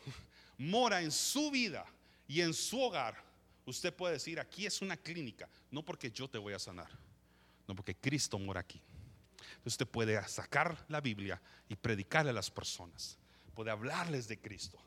mora 0.58 1.02
en 1.02 1.12
su 1.12 1.52
vida 1.52 1.86
y 2.28 2.42
en 2.42 2.54
su 2.54 2.82
hogar, 2.82 3.22
usted 3.66 3.94
puede 3.94 4.14
decir, 4.14 4.40
aquí 4.40 4.66
es 4.66 4.82
una 4.82 4.98
clínica, 4.98 5.50
no 5.72 5.84
porque 5.84 6.12
yo 6.12 6.30
te 6.30 6.38
voy 6.38 6.54
a 6.54 6.60
sanar, 6.60 6.90
no 7.68 7.76
porque 7.76 7.96
Cristo 7.96 8.38
mora 8.40 8.62
aquí. 8.62 8.82
Usted 9.66 9.88
puede 9.88 10.22
sacar 10.28 10.86
la 10.90 11.02
Biblia 11.02 11.42
y 11.70 11.76
predicarle 11.76 12.32
a 12.32 12.34
las 12.34 12.52
personas, 12.52 13.18
puede 13.54 13.72
hablarles 13.72 14.28
de 14.28 14.40
Cristo, 14.40 14.80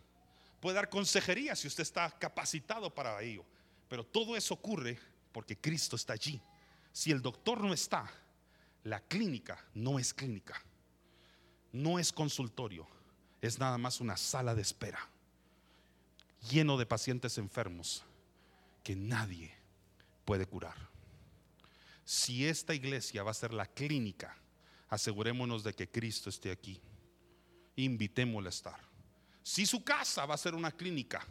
puede 0.60 0.76
dar 0.76 0.88
consejería 0.88 1.56
si 1.56 1.68
usted 1.68 1.82
está 1.82 2.10
capacitado 2.18 2.94
para 2.94 3.20
ello, 3.22 3.44
pero 3.88 4.04
todo 4.04 4.36
eso 4.36 4.54
ocurre 4.54 4.98
porque 5.32 5.56
Cristo 5.56 5.96
está 5.96 6.14
allí. 6.14 6.40
Si 6.92 7.10
el 7.10 7.20
doctor 7.20 7.62
no 7.62 7.74
está, 7.74 8.10
la 8.84 9.00
clínica 9.00 9.62
no 9.74 9.98
es 9.98 10.14
clínica, 10.14 10.62
no 11.72 11.98
es 11.98 12.12
consultorio, 12.12 12.88
es 13.42 13.58
nada 13.58 13.76
más 13.76 14.00
una 14.00 14.16
sala 14.16 14.54
de 14.54 14.62
espera 14.62 15.10
lleno 16.48 16.76
de 16.76 16.86
pacientes 16.86 17.38
enfermos 17.38 18.04
que 18.82 18.96
nadie 18.96 19.54
puede 20.24 20.46
curar. 20.46 20.76
Si 22.04 22.46
esta 22.46 22.74
iglesia 22.74 23.22
va 23.22 23.32
a 23.32 23.34
ser 23.34 23.52
la 23.52 23.66
clínica, 23.66 24.36
asegurémonos 24.88 25.64
de 25.64 25.74
que 25.74 25.88
Cristo 25.88 26.30
esté 26.30 26.50
aquí. 26.50 26.80
Invitémosle 27.76 28.48
a 28.48 28.50
estar. 28.50 28.80
Si 29.42 29.66
su 29.66 29.82
casa 29.82 30.24
va 30.26 30.34
a 30.34 30.38
ser 30.38 30.54
una 30.54 30.70
clínica 30.70 31.26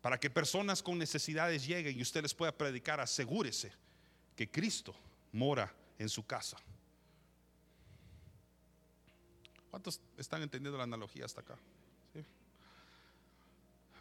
para 0.00 0.18
que 0.18 0.30
personas 0.30 0.82
con 0.82 0.98
necesidades 0.98 1.66
lleguen 1.66 1.98
y 1.98 2.02
usted 2.02 2.22
les 2.22 2.34
pueda 2.34 2.56
predicar, 2.56 3.00
asegúrese 3.00 3.72
que 4.36 4.50
Cristo 4.50 4.94
mora 5.32 5.74
en 5.98 6.08
su 6.08 6.24
casa. 6.24 6.56
¿Cuántos 9.70 10.00
están 10.16 10.42
entendiendo 10.42 10.78
la 10.78 10.84
analogía 10.84 11.24
hasta 11.24 11.40
acá? 11.40 11.58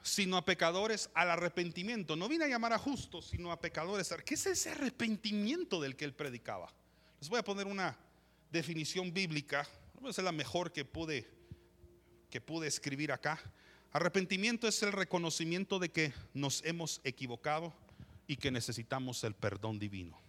Sino 0.06 0.38
a 0.38 0.46
pecadores 0.46 1.10
al 1.16 1.32
arrepentimiento. 1.32 2.16
No 2.16 2.30
vine 2.30 2.46
a 2.46 2.48
llamar 2.48 2.72
a 2.74 2.78
justos, 2.78 3.26
sino 3.26 3.52
a 3.52 3.60
pecadores. 3.60 4.14
¿Qué 4.24 4.36
es 4.36 4.46
ese 4.46 4.70
arrepentimiento 4.70 5.82
del 5.82 5.96
que 5.96 6.06
él 6.06 6.14
predicaba? 6.14 6.72
Les 7.20 7.28
voy 7.28 7.40
a 7.40 7.44
poner 7.44 7.66
una 7.66 7.98
definición 8.52 9.12
bíblica, 9.12 9.68
es 10.08 10.20
la 10.20 10.32
mejor 10.32 10.72
que 10.72 10.86
pude, 10.86 11.28
que 12.30 12.40
pude 12.40 12.68
escribir 12.68 13.12
acá. 13.12 13.42
Arrepentimiento 13.94 14.68
es 14.68 14.84
el 14.84 14.92
reconocimiento 14.92 15.80
de 15.80 15.90
que 15.90 16.14
nos 16.36 16.64
hemos 16.66 17.02
equivocado 17.04 17.74
y 18.28 18.36
que 18.38 18.52
necesitamos 18.52 19.24
el 19.24 19.34
perdón 19.34 19.80
divino. 19.80 20.22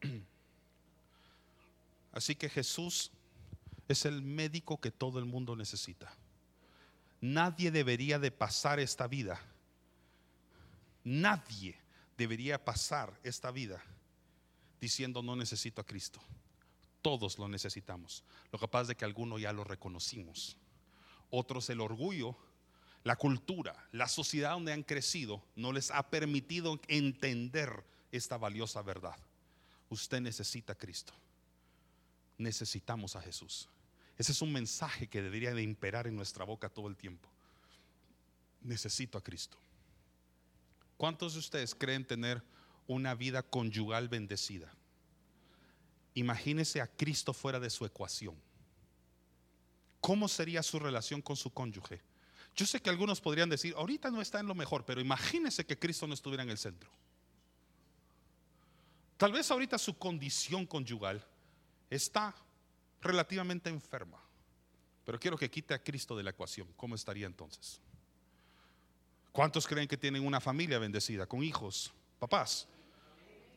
Así 2.12 2.34
que 2.34 2.48
Jesús 2.48 3.10
es 3.88 4.04
el 4.04 4.22
médico 4.22 4.80
que 4.80 4.90
todo 4.90 5.18
el 5.18 5.24
mundo 5.24 5.56
necesita. 5.56 6.12
Nadie 7.20 7.70
debería 7.70 8.18
de 8.18 8.30
pasar 8.30 8.80
esta 8.80 9.06
vida. 9.06 9.40
Nadie 11.02 11.78
debería 12.16 12.64
pasar 12.64 13.18
esta 13.22 13.50
vida 13.50 13.82
diciendo 14.80 15.22
no 15.22 15.36
necesito 15.36 15.80
a 15.80 15.86
Cristo. 15.86 16.20
Todos 17.02 17.38
lo 17.38 17.48
necesitamos. 17.48 18.24
Lo 18.52 18.58
es 18.80 18.88
de 18.88 18.94
que 18.94 19.04
algunos 19.04 19.40
ya 19.40 19.52
lo 19.52 19.64
reconocimos. 19.64 20.56
Otros 21.30 21.68
el 21.70 21.80
orgullo, 21.80 22.36
la 23.02 23.16
cultura, 23.16 23.88
la 23.92 24.08
sociedad 24.08 24.52
donde 24.52 24.72
han 24.72 24.82
crecido 24.82 25.42
no 25.56 25.72
les 25.72 25.90
ha 25.90 26.08
permitido 26.08 26.80
entender 26.88 27.84
esta 28.12 28.38
valiosa 28.38 28.80
verdad. 28.82 29.16
Usted 29.90 30.20
necesita 30.20 30.72
a 30.72 30.76
Cristo. 30.78 31.12
Necesitamos 32.44 33.16
a 33.16 33.22
Jesús. 33.22 33.70
Ese 34.18 34.32
es 34.32 34.42
un 34.42 34.52
mensaje 34.52 35.08
que 35.08 35.22
debería 35.22 35.54
de 35.54 35.62
imperar 35.62 36.06
en 36.06 36.14
nuestra 36.14 36.44
boca 36.44 36.68
todo 36.68 36.88
el 36.88 36.96
tiempo. 36.96 37.26
Necesito 38.60 39.16
a 39.16 39.22
Cristo. 39.22 39.56
¿Cuántos 40.98 41.32
de 41.32 41.38
ustedes 41.38 41.74
creen 41.74 42.06
tener 42.06 42.42
una 42.86 43.14
vida 43.14 43.42
conyugal 43.42 44.08
bendecida? 44.10 44.70
Imagínese 46.12 46.82
a 46.82 46.86
Cristo 46.86 47.32
fuera 47.32 47.58
de 47.58 47.70
su 47.70 47.86
ecuación. 47.86 48.36
¿Cómo 50.02 50.28
sería 50.28 50.62
su 50.62 50.78
relación 50.78 51.22
con 51.22 51.36
su 51.36 51.50
cónyuge? 51.50 52.02
Yo 52.54 52.66
sé 52.66 52.80
que 52.82 52.90
algunos 52.90 53.22
podrían 53.22 53.48
decir, 53.48 53.74
ahorita 53.74 54.10
no 54.10 54.20
está 54.20 54.38
en 54.38 54.46
lo 54.46 54.54
mejor, 54.54 54.84
pero 54.84 55.00
imagínese 55.00 55.64
que 55.64 55.78
Cristo 55.78 56.06
no 56.06 56.12
estuviera 56.12 56.42
en 56.42 56.50
el 56.50 56.58
centro. 56.58 56.90
Tal 59.16 59.32
vez 59.32 59.50
ahorita 59.50 59.78
su 59.78 59.96
condición 59.96 60.66
conyugal 60.66 61.26
está 61.94 62.34
relativamente 63.00 63.70
enferma, 63.70 64.20
pero 65.04 65.18
quiero 65.18 65.36
que 65.36 65.50
quite 65.50 65.74
a 65.74 65.82
Cristo 65.82 66.16
de 66.16 66.22
la 66.22 66.30
ecuación. 66.30 66.68
¿Cómo 66.76 66.94
estaría 66.94 67.26
entonces? 67.26 67.80
¿Cuántos 69.32 69.66
creen 69.66 69.88
que 69.88 69.96
tienen 69.96 70.26
una 70.26 70.40
familia 70.40 70.78
bendecida, 70.78 71.26
con 71.26 71.42
hijos, 71.42 71.92
papás? 72.18 72.68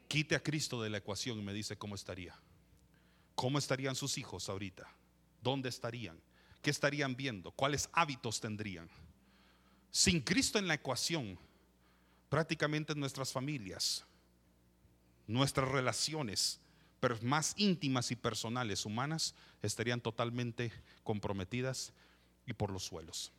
Quite 0.08 0.36
a 0.36 0.44
Cristo 0.44 0.82
de 0.82 0.90
la 0.90 0.98
ecuación 0.98 1.38
y 1.40 1.44
me 1.44 1.54
dice 1.54 1.78
cómo 1.78 1.96
estaría. 1.96 2.36
¿Cómo 3.36 3.60
estarían 3.60 3.96
sus 3.96 4.18
hijos 4.18 4.50
ahorita? 4.50 4.90
¿Dónde 5.42 5.70
estarían? 5.70 6.20
¿Qué 6.62 6.72
estarían 6.72 7.16
viendo? 7.16 7.52
¿Cuáles 7.52 7.90
hábitos 7.94 8.42
tendrían? 8.42 8.90
Sin 9.92 10.22
Cristo 10.22 10.60
en 10.60 10.68
la 10.68 10.74
ecuación, 10.74 11.40
prácticamente 12.30 12.96
nuestras 12.96 13.32
familias, 13.32 14.06
nuestras 15.28 15.70
relaciones, 15.70 16.60
más 17.22 17.54
íntimas 17.58 18.12
y 18.12 18.16
personales 18.16 18.86
humanas 18.86 19.36
estarían 19.62 20.02
totalmente 20.02 20.72
comprometidas 21.04 21.94
y 22.46 22.54
por 22.54 22.72
los 22.72 22.84
suelos. 22.84 23.32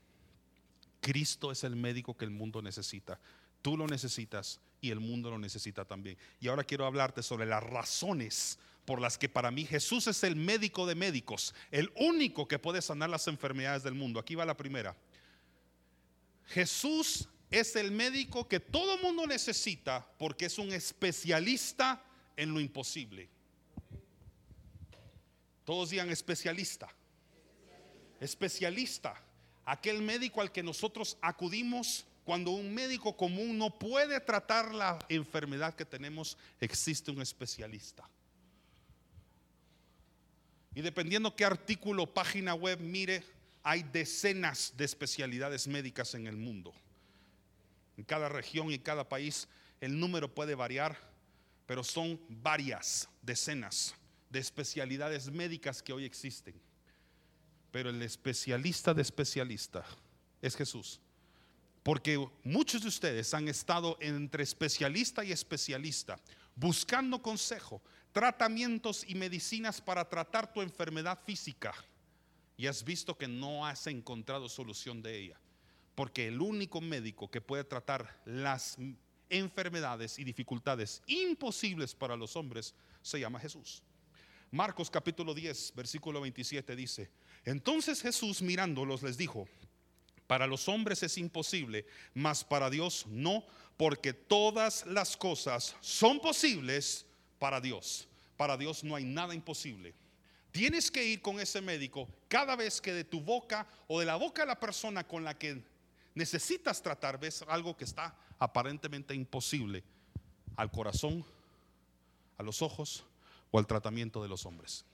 Cristo 1.01 1.53
es 1.53 1.64
el 1.64 1.77
médico 1.77 2.16
que 2.16 2.25
el 2.25 2.31
mundo 2.31 2.62
necesita. 2.62 3.18
Tú 3.62 3.77
lo 3.77 3.87
necesitas 3.87 4.61
y 4.81 4.90
el 4.90 5.01
mundo 5.01 5.31
lo 5.31 5.38
necesita 5.38 5.85
también. 5.85 6.16
Y 6.40 6.49
ahora 6.49 6.64
quiero 6.64 6.87
hablarte 6.87 7.23
sobre 7.23 7.47
las 7.47 7.62
razones 7.62 8.59
por 8.85 9.01
las 9.01 9.18
que 9.18 9.29
para 9.29 9.51
mí 9.51 9.66
Jesús 9.66 10.07
es 10.07 10.23
el 10.25 10.37
médico 10.37 10.87
de 10.87 10.94
médicos, 10.94 11.55
el 11.71 11.92
único 11.97 12.49
que 12.49 12.59
puede 12.59 12.81
sanar 12.81 13.11
las 13.11 13.29
enfermedades 13.29 13.83
del 13.83 13.94
mundo. 13.94 14.18
Aquí 14.18 14.35
va 14.35 14.47
la 14.47 14.57
primera. 14.57 14.97
Jesús 16.47 17.29
es 17.51 17.77
el 17.77 17.90
médico 17.90 18.49
que 18.49 18.61
todo 18.61 18.99
mundo 18.99 19.27
necesita 19.27 20.07
porque 20.18 20.47
es 20.47 20.59
un 20.59 20.73
especialista 20.73 22.03
en 22.37 22.55
lo 22.55 22.61
imposible. 22.61 23.29
Todos 25.69 25.91
digan 25.91 26.09
especialista. 26.09 26.89
Especialista. 28.19 29.23
Aquel 29.67 30.01
médico 30.01 30.41
al 30.41 30.51
que 30.51 30.63
nosotros 30.63 31.19
acudimos 31.21 32.07
cuando 32.25 32.53
un 32.53 32.73
médico 32.73 33.15
común 33.15 33.59
no 33.59 33.79
puede 33.79 34.19
tratar 34.19 34.75
la 34.75 34.99
enfermedad 35.11 35.75
que 35.75 35.85
tenemos, 35.85 36.39
existe 36.59 37.11
un 37.11 37.21
especialista. 37.21 38.09
Y 40.75 40.81
dependiendo 40.81 41.37
qué 41.37 41.45
artículo, 41.45 42.07
página 42.07 42.55
web 42.55 42.81
mire, 42.81 43.23
hay 43.63 43.83
decenas 43.83 44.73
de 44.75 44.87
especialidades 44.87 45.69
médicas 45.69 46.15
en 46.15 46.29
el 46.29 46.39
mundo. 46.39 46.73
En 47.99 48.05
cada 48.05 48.31
región 48.31 48.73
y 48.73 48.79
cada 48.79 49.07
país 49.07 49.47
el 49.83 50.01
número 50.01 50.35
puede 50.35 50.55
variar, 50.55 50.97
pero 51.67 51.85
son 51.85 52.19
varias, 52.27 53.07
decenas 53.21 53.95
de 54.31 54.38
especialidades 54.38 55.31
médicas 55.31 55.83
que 55.83 55.93
hoy 55.93 56.05
existen. 56.05 56.55
Pero 57.71 57.91
el 57.91 58.03
especialista 58.03 58.95
de 58.95 59.03
especialista 59.03 59.85
es 60.41 60.57
Jesús. 60.57 61.01
Porque 61.83 62.23
muchos 62.45 62.83
de 62.83 62.88
ustedes 62.88 63.33
han 63.35 63.49
estado 63.49 63.97
entre 64.01 64.43
especialista 64.43 65.25
y 65.25 65.33
especialista, 65.33 66.19
buscando 66.55 67.23
consejo, 67.23 67.81
tratamientos 68.12 69.05
y 69.07 69.14
medicinas 69.14 69.81
para 69.81 70.09
tratar 70.09 70.53
tu 70.53 70.61
enfermedad 70.61 71.19
física. 71.25 71.75
Y 72.57 72.67
has 72.67 72.85
visto 72.85 73.17
que 73.17 73.29
no 73.29 73.64
has 73.64 73.87
encontrado 73.87 74.49
solución 74.49 75.01
de 75.03 75.19
ella. 75.19 75.41
Porque 75.95 76.29
el 76.29 76.41
único 76.41 76.81
médico 76.81 77.31
que 77.31 77.41
puede 77.41 77.64
tratar 77.64 78.21
las 78.25 78.77
enfermedades 79.31 80.19
y 80.19 80.25
dificultades 80.25 81.03
imposibles 81.07 81.95
para 81.95 82.17
los 82.17 82.37
hombres 82.37 82.75
se 83.03 83.21
llama 83.21 83.41
Jesús. 83.41 83.83
Marcos 84.51 84.91
capítulo 84.91 85.35
10, 85.35 85.75
versículo 85.77 86.23
27 86.23 86.75
dice, 86.75 87.11
entonces 87.45 88.01
Jesús 88.01 88.41
mirándolos 88.41 89.03
les 89.03 89.19
dijo, 89.19 89.47
para 90.27 90.47
los 90.47 90.69
hombres 90.69 91.03
es 91.03 91.19
imposible, 91.19 91.87
mas 92.15 92.45
para 92.45 92.71
Dios 92.71 93.07
no, 93.09 93.45
porque 93.77 94.13
todas 94.13 94.87
las 94.87 95.17
cosas 95.17 95.77
son 95.81 96.21
posibles 96.21 97.07
para 97.39 97.61
Dios. 97.61 98.09
Para 98.37 98.57
Dios 98.57 98.85
no 98.85 98.95
hay 98.95 99.05
nada 99.05 99.35
imposible. 99.35 99.95
Tienes 100.51 100.91
que 100.91 101.05
ir 101.05 101.23
con 101.23 101.41
ese 101.41 101.61
médico 101.61 102.09
cada 102.29 102.57
vez 102.57 102.81
que 102.81 102.93
de 102.93 103.05
tu 103.05 103.21
boca 103.21 103.67
o 103.87 104.01
de 104.01 104.07
la 104.07 104.17
boca 104.17 104.43
de 104.43 104.49
la 104.49 104.61
persona 104.61 105.05
con 105.05 105.25
la 105.25 105.37
que 105.37 105.63
necesitas 106.15 106.83
tratar 106.83 107.19
ves 107.19 107.45
algo 107.49 107.77
que 107.77 107.85
está 107.85 108.17
aparentemente 108.39 109.15
imposible 109.15 109.83
al 110.57 110.71
corazón, 110.71 111.25
a 112.37 112.43
los 112.43 112.63
ojos 112.63 113.05
o 113.51 113.59
al 113.59 113.67
tratamiento 113.67 114.23
de 114.23 114.29
los 114.29 114.47
hombres. 114.47 114.85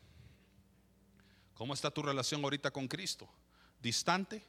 ¿Cómo 1.54 1.74
está 1.74 1.90
tu 1.90 2.02
relación 2.02 2.42
ahorita 2.42 2.70
con 2.70 2.88
Cristo? 2.88 3.28
¿Distante? 3.80 4.44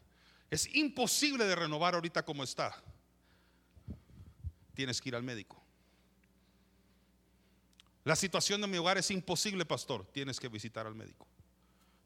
Es 0.50 0.74
imposible 0.76 1.46
de 1.46 1.56
renovar 1.56 1.96
ahorita 1.96 2.24
como 2.24 2.44
está. 2.44 2.76
Tienes 4.74 5.02
que 5.02 5.10
ir 5.10 5.15
al 5.15 5.24
médico. 5.24 5.62
La 8.04 8.15
situación 8.15 8.62
de 8.62 8.68
mi 8.68 8.78
hogar 8.78 8.98
es 8.98 9.10
imposible, 9.10 9.65
pastor. 9.65 10.06
Tienes 10.12 10.39
que 10.39 10.48
visitar 10.48 10.86
al 10.86 10.96
médico. 10.96 11.28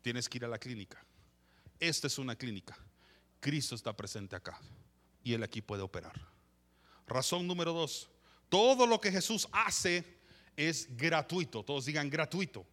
Tienes 0.01 0.29
que 0.29 0.37
ir 0.37 0.45
a 0.45 0.47
la 0.47 0.57
clínica. 0.57 1.03
Esta 1.79 2.07
es 2.07 2.17
una 2.17 2.35
clínica. 2.35 2.77
Cristo 3.39 3.75
está 3.75 3.95
presente 3.95 4.35
acá 4.35 4.59
y 5.23 5.33
Él 5.33 5.43
aquí 5.43 5.61
puede 5.61 5.81
operar. 5.81 6.13
Razón 7.07 7.47
número 7.47 7.73
dos. 7.73 8.09
Todo 8.49 8.85
lo 8.85 8.99
que 8.99 9.11
Jesús 9.11 9.47
hace 9.51 10.18
es 10.59 10.89
gratuito. 10.97 11.63
Todos 11.63 11.85
digan 11.85 12.09
gratuito. 12.09 12.65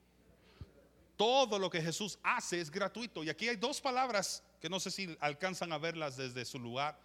Todo 1.16 1.56
lo 1.56 1.70
que 1.70 1.80
Jesús 1.80 2.18
hace 2.24 2.60
es 2.60 2.68
gratuito. 2.68 3.22
Y 3.22 3.30
aquí 3.30 3.48
hay 3.48 3.54
dos 3.54 3.80
palabras 3.80 4.42
que 4.60 4.68
no 4.68 4.80
sé 4.80 4.90
si 4.90 5.16
alcanzan 5.20 5.72
a 5.72 5.78
verlas 5.78 6.16
desde 6.16 6.44
su 6.44 6.58
lugar, 6.58 6.98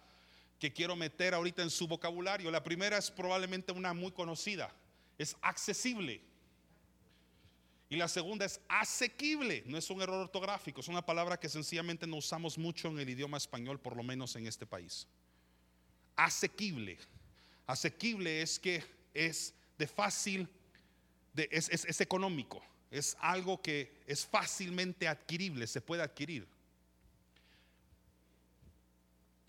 que 0.58 0.72
quiero 0.72 0.96
meter 0.96 1.34
ahorita 1.34 1.62
en 1.62 1.70
su 1.70 1.86
vocabulario. 1.86 2.50
La 2.50 2.64
primera 2.64 2.98
es 2.98 3.12
probablemente 3.12 3.70
una 3.70 3.94
muy 3.94 4.10
conocida, 4.10 4.74
es 5.18 5.36
accesible. 5.40 6.20
Y 7.88 7.94
la 7.94 8.08
segunda 8.08 8.44
es 8.44 8.60
asequible, 8.68 9.62
no 9.66 9.78
es 9.78 9.88
un 9.88 10.02
error 10.02 10.20
ortográfico, 10.20 10.80
es 10.80 10.88
una 10.88 11.06
palabra 11.06 11.38
que 11.38 11.48
sencillamente 11.48 12.08
no 12.08 12.16
usamos 12.16 12.58
mucho 12.58 12.88
en 12.88 12.98
el 12.98 13.08
idioma 13.08 13.36
español, 13.36 13.78
por 13.78 13.96
lo 13.96 14.02
menos 14.02 14.34
en 14.34 14.48
este 14.48 14.66
país. 14.66 15.06
Asequible. 16.16 16.98
Asequible 17.66 18.42
es 18.42 18.58
que 18.58 18.82
es 19.14 19.54
de 19.78 19.86
fácil, 19.86 20.48
es, 21.36 22.00
económico, 22.00 22.62
es 22.90 23.16
algo 23.20 23.60
que 23.60 24.02
es 24.06 24.26
fácilmente 24.26 25.08
adquirible, 25.08 25.66
se 25.66 25.80
puede 25.80 26.02
adquirir. 26.02 26.46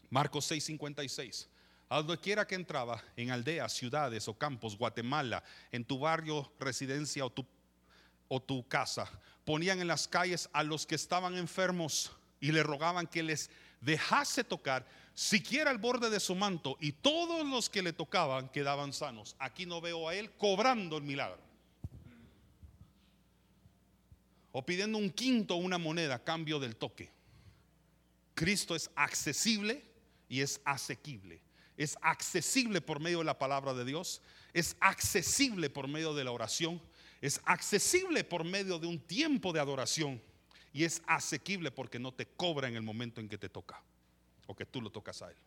Marcos 0.09 0.49
6:56. 0.51 1.47
A 1.89 1.97
donde 1.97 2.17
quiera 2.17 2.47
que 2.47 2.55
entraba, 2.55 3.03
en 3.15 3.31
aldeas, 3.31 3.73
ciudades 3.73 4.27
o 4.27 4.37
campos, 4.37 4.77
Guatemala, 4.77 5.43
en 5.71 5.85
tu 5.85 5.99
barrio, 5.99 6.51
residencia 6.59 7.25
o 7.25 7.29
tu, 7.29 7.45
o 8.27 8.41
tu 8.41 8.67
casa, 8.67 9.07
ponían 9.45 9.79
en 9.79 9.87
las 9.87 10.07
calles 10.07 10.49
a 10.53 10.63
los 10.63 10.87
que 10.87 10.95
estaban 10.95 11.37
enfermos 11.37 12.11
y 12.39 12.51
le 12.51 12.63
rogaban 12.63 13.05
que 13.05 13.21
les 13.21 13.49
dejase 13.81 14.43
tocar 14.43 14.87
siquiera 15.13 15.69
el 15.71 15.77
borde 15.77 16.09
de 16.09 16.19
su 16.19 16.33
manto 16.33 16.77
y 16.79 16.93
todos 16.93 17.45
los 17.45 17.69
que 17.69 17.81
le 17.81 17.93
tocaban 17.93 18.49
quedaban 18.49 18.93
sanos. 18.93 19.35
Aquí 19.39 19.65
no 19.65 19.81
veo 19.81 20.09
a 20.09 20.15
él 20.15 20.31
cobrando 20.31 20.97
el 20.97 21.03
milagro. 21.03 21.52
O 24.53 24.65
pidiendo 24.65 24.97
un 24.97 25.09
quinto 25.09 25.55
o 25.55 25.57
una 25.57 25.77
moneda 25.77 26.15
a 26.15 26.23
cambio 26.23 26.59
del 26.59 26.77
toque. 26.77 27.11
Cristo 28.33 28.75
es 28.75 28.89
accesible 28.95 29.83
y 30.29 30.39
es 30.41 30.61
asequible. 30.63 31.41
Es 31.75 31.97
accesible 32.01 32.79
por 32.79 32.99
medio 32.99 33.19
de 33.19 33.25
la 33.25 33.37
palabra 33.37 33.73
de 33.73 33.83
Dios, 33.83 34.21
es 34.53 34.77
accesible 34.79 35.69
por 35.69 35.87
medio 35.87 36.13
de 36.13 36.23
la 36.23 36.31
oración, 36.31 36.79
es 37.19 37.41
accesible 37.45 38.23
por 38.23 38.43
medio 38.43 38.77
de 38.77 38.85
un 38.85 38.99
tiempo 38.99 39.51
de 39.51 39.59
adoración 39.59 40.21
y 40.71 40.83
es 40.83 41.01
asequible 41.07 41.71
porque 41.71 41.97
no 41.97 42.13
te 42.13 42.27
cobra 42.27 42.67
en 42.67 42.75
el 42.75 42.83
momento 42.83 43.21
en 43.21 43.27
que 43.27 43.39
te 43.39 43.49
toca 43.49 43.81
o 44.45 44.55
que 44.55 44.65
tú 44.65 44.81
lo 44.81 44.91
tocas 44.91 45.21
a 45.23 45.31
Él. 45.31 45.37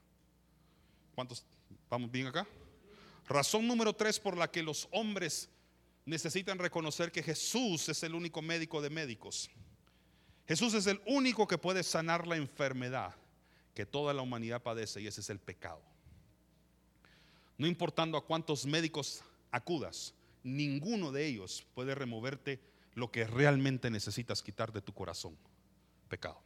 ¿Cuántos 1.14 1.44
vamos 1.88 2.10
bien 2.10 2.26
acá? 2.26 2.46
Razón 3.28 3.66
número 3.66 3.92
tres 3.92 4.18
por 4.18 4.36
la 4.36 4.50
que 4.50 4.62
los 4.62 4.88
hombres 4.90 5.48
necesitan 6.06 6.58
reconocer 6.58 7.12
que 7.12 7.22
Jesús 7.22 7.88
es 7.88 8.02
el 8.04 8.14
único 8.14 8.40
médico 8.40 8.80
de 8.80 8.90
médicos. 8.90 9.50
Jesús 10.46 10.72
es 10.74 10.86
el 10.86 11.00
único 11.06 11.46
que 11.46 11.58
puede 11.58 11.82
sanar 11.82 12.26
la 12.26 12.36
enfermedad 12.36 13.14
que 13.74 13.84
toda 13.84 14.14
la 14.14 14.22
humanidad 14.22 14.62
padece 14.62 15.02
y 15.02 15.08
ese 15.08 15.20
es 15.20 15.28
el 15.28 15.40
pecado. 15.40 15.82
No 17.58 17.66
importando 17.66 18.16
a 18.16 18.24
cuántos 18.24 18.64
médicos 18.64 19.22
acudas, 19.50 20.14
ninguno 20.44 21.10
de 21.10 21.26
ellos 21.26 21.66
puede 21.74 21.94
removerte 21.94 22.60
lo 22.94 23.10
que 23.10 23.26
realmente 23.26 23.90
necesitas 23.90 24.42
quitar 24.42 24.72
de 24.72 24.80
tu 24.80 24.94
corazón, 24.94 25.36
pecado. 26.08 26.40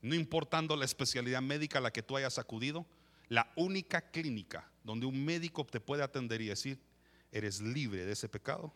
No 0.00 0.14
importando 0.14 0.74
la 0.76 0.86
especialidad 0.86 1.42
médica 1.42 1.78
a 1.78 1.82
la 1.82 1.92
que 1.92 2.02
tú 2.02 2.16
hayas 2.16 2.38
acudido, 2.38 2.86
la 3.28 3.52
única 3.54 4.00
clínica 4.10 4.68
donde 4.82 5.06
un 5.06 5.24
médico 5.24 5.64
te 5.64 5.78
puede 5.78 6.02
atender 6.02 6.40
y 6.40 6.46
decir, 6.46 6.80
eres 7.32 7.60
libre 7.60 8.04
de 8.04 8.12
ese 8.12 8.28
pecado, 8.28 8.72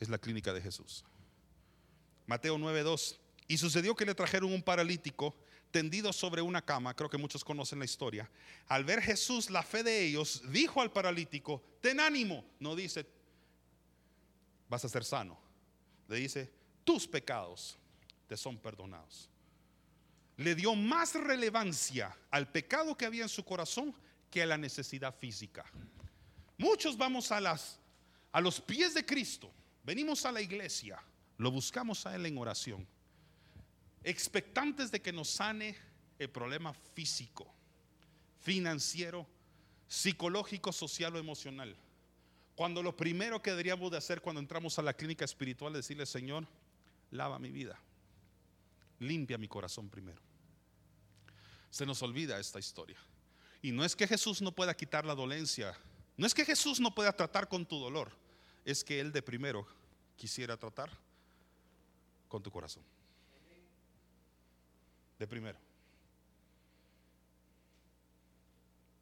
es 0.00 0.08
la 0.08 0.18
clínica 0.18 0.52
de 0.52 0.60
Jesús. 0.60 1.04
Mateo 2.26 2.58
9:2 2.58 3.18
y 3.46 3.58
sucedió 3.58 3.94
que 3.94 4.06
le 4.06 4.14
trajeron 4.14 4.52
un 4.52 4.62
paralítico 4.62 5.34
tendido 5.70 6.12
sobre 6.12 6.40
una 6.40 6.64
cama, 6.64 6.94
creo 6.94 7.10
que 7.10 7.18
muchos 7.18 7.44
conocen 7.44 7.80
la 7.80 7.84
historia. 7.84 8.30
Al 8.68 8.84
ver 8.84 9.02
Jesús 9.02 9.50
la 9.50 9.62
fe 9.62 9.82
de 9.82 10.04
ellos, 10.04 10.42
dijo 10.50 10.80
al 10.80 10.92
paralítico, 10.92 11.62
ten 11.80 12.00
ánimo, 12.00 12.44
no 12.60 12.76
dice, 12.76 13.06
vas 14.68 14.84
a 14.84 14.88
ser 14.88 15.04
sano, 15.04 15.38
le 16.08 16.16
dice, 16.16 16.50
tus 16.84 17.06
pecados 17.06 17.76
te 18.28 18.36
son 18.36 18.56
perdonados. 18.56 19.28
Le 20.36 20.54
dio 20.54 20.74
más 20.74 21.14
relevancia 21.14 22.16
al 22.30 22.50
pecado 22.50 22.96
que 22.96 23.06
había 23.06 23.22
en 23.22 23.28
su 23.28 23.44
corazón 23.44 23.94
que 24.30 24.42
a 24.42 24.46
la 24.46 24.56
necesidad 24.56 25.14
física. 25.14 25.64
Muchos 26.58 26.96
vamos 26.96 27.30
a 27.32 27.40
las 27.40 27.80
a 28.32 28.40
los 28.40 28.60
pies 28.60 28.94
de 28.94 29.06
Cristo, 29.06 29.52
venimos 29.84 30.24
a 30.24 30.32
la 30.32 30.40
iglesia, 30.40 31.00
lo 31.38 31.52
buscamos 31.52 32.04
a 32.04 32.16
él 32.16 32.26
en 32.26 32.36
oración 32.36 32.86
expectantes 34.04 34.90
de 34.90 35.00
que 35.00 35.12
nos 35.12 35.28
sane 35.30 35.76
el 36.18 36.28
problema 36.30 36.72
físico, 36.74 37.52
financiero, 38.40 39.26
psicológico, 39.88 40.72
social 40.72 41.16
o 41.16 41.18
emocional. 41.18 41.74
Cuando 42.54 42.82
lo 42.82 42.96
primero 42.96 43.42
que 43.42 43.50
deberíamos 43.50 43.90
de 43.90 43.96
hacer 43.96 44.20
cuando 44.20 44.40
entramos 44.40 44.78
a 44.78 44.82
la 44.82 44.92
clínica 44.92 45.24
espiritual 45.24 45.72
es 45.72 45.78
decirle, 45.78 46.06
Señor, 46.06 46.46
lava 47.10 47.38
mi 47.38 47.50
vida, 47.50 47.78
limpia 49.00 49.38
mi 49.38 49.48
corazón 49.48 49.88
primero. 49.88 50.20
Se 51.70 51.84
nos 51.84 52.02
olvida 52.02 52.38
esta 52.38 52.60
historia. 52.60 52.98
Y 53.62 53.72
no 53.72 53.84
es 53.84 53.96
que 53.96 54.06
Jesús 54.06 54.42
no 54.42 54.52
pueda 54.52 54.76
quitar 54.76 55.04
la 55.06 55.14
dolencia, 55.14 55.74
no 56.16 56.26
es 56.26 56.34
que 56.34 56.44
Jesús 56.44 56.80
no 56.80 56.94
pueda 56.94 57.12
tratar 57.12 57.48
con 57.48 57.66
tu 57.66 57.78
dolor, 57.78 58.10
es 58.64 58.84
que 58.84 59.00
Él 59.00 59.12
de 59.12 59.22
primero 59.22 59.66
quisiera 60.16 60.56
tratar 60.56 60.90
con 62.28 62.42
tu 62.42 62.50
corazón 62.50 62.82
de 65.18 65.26
primero. 65.26 65.58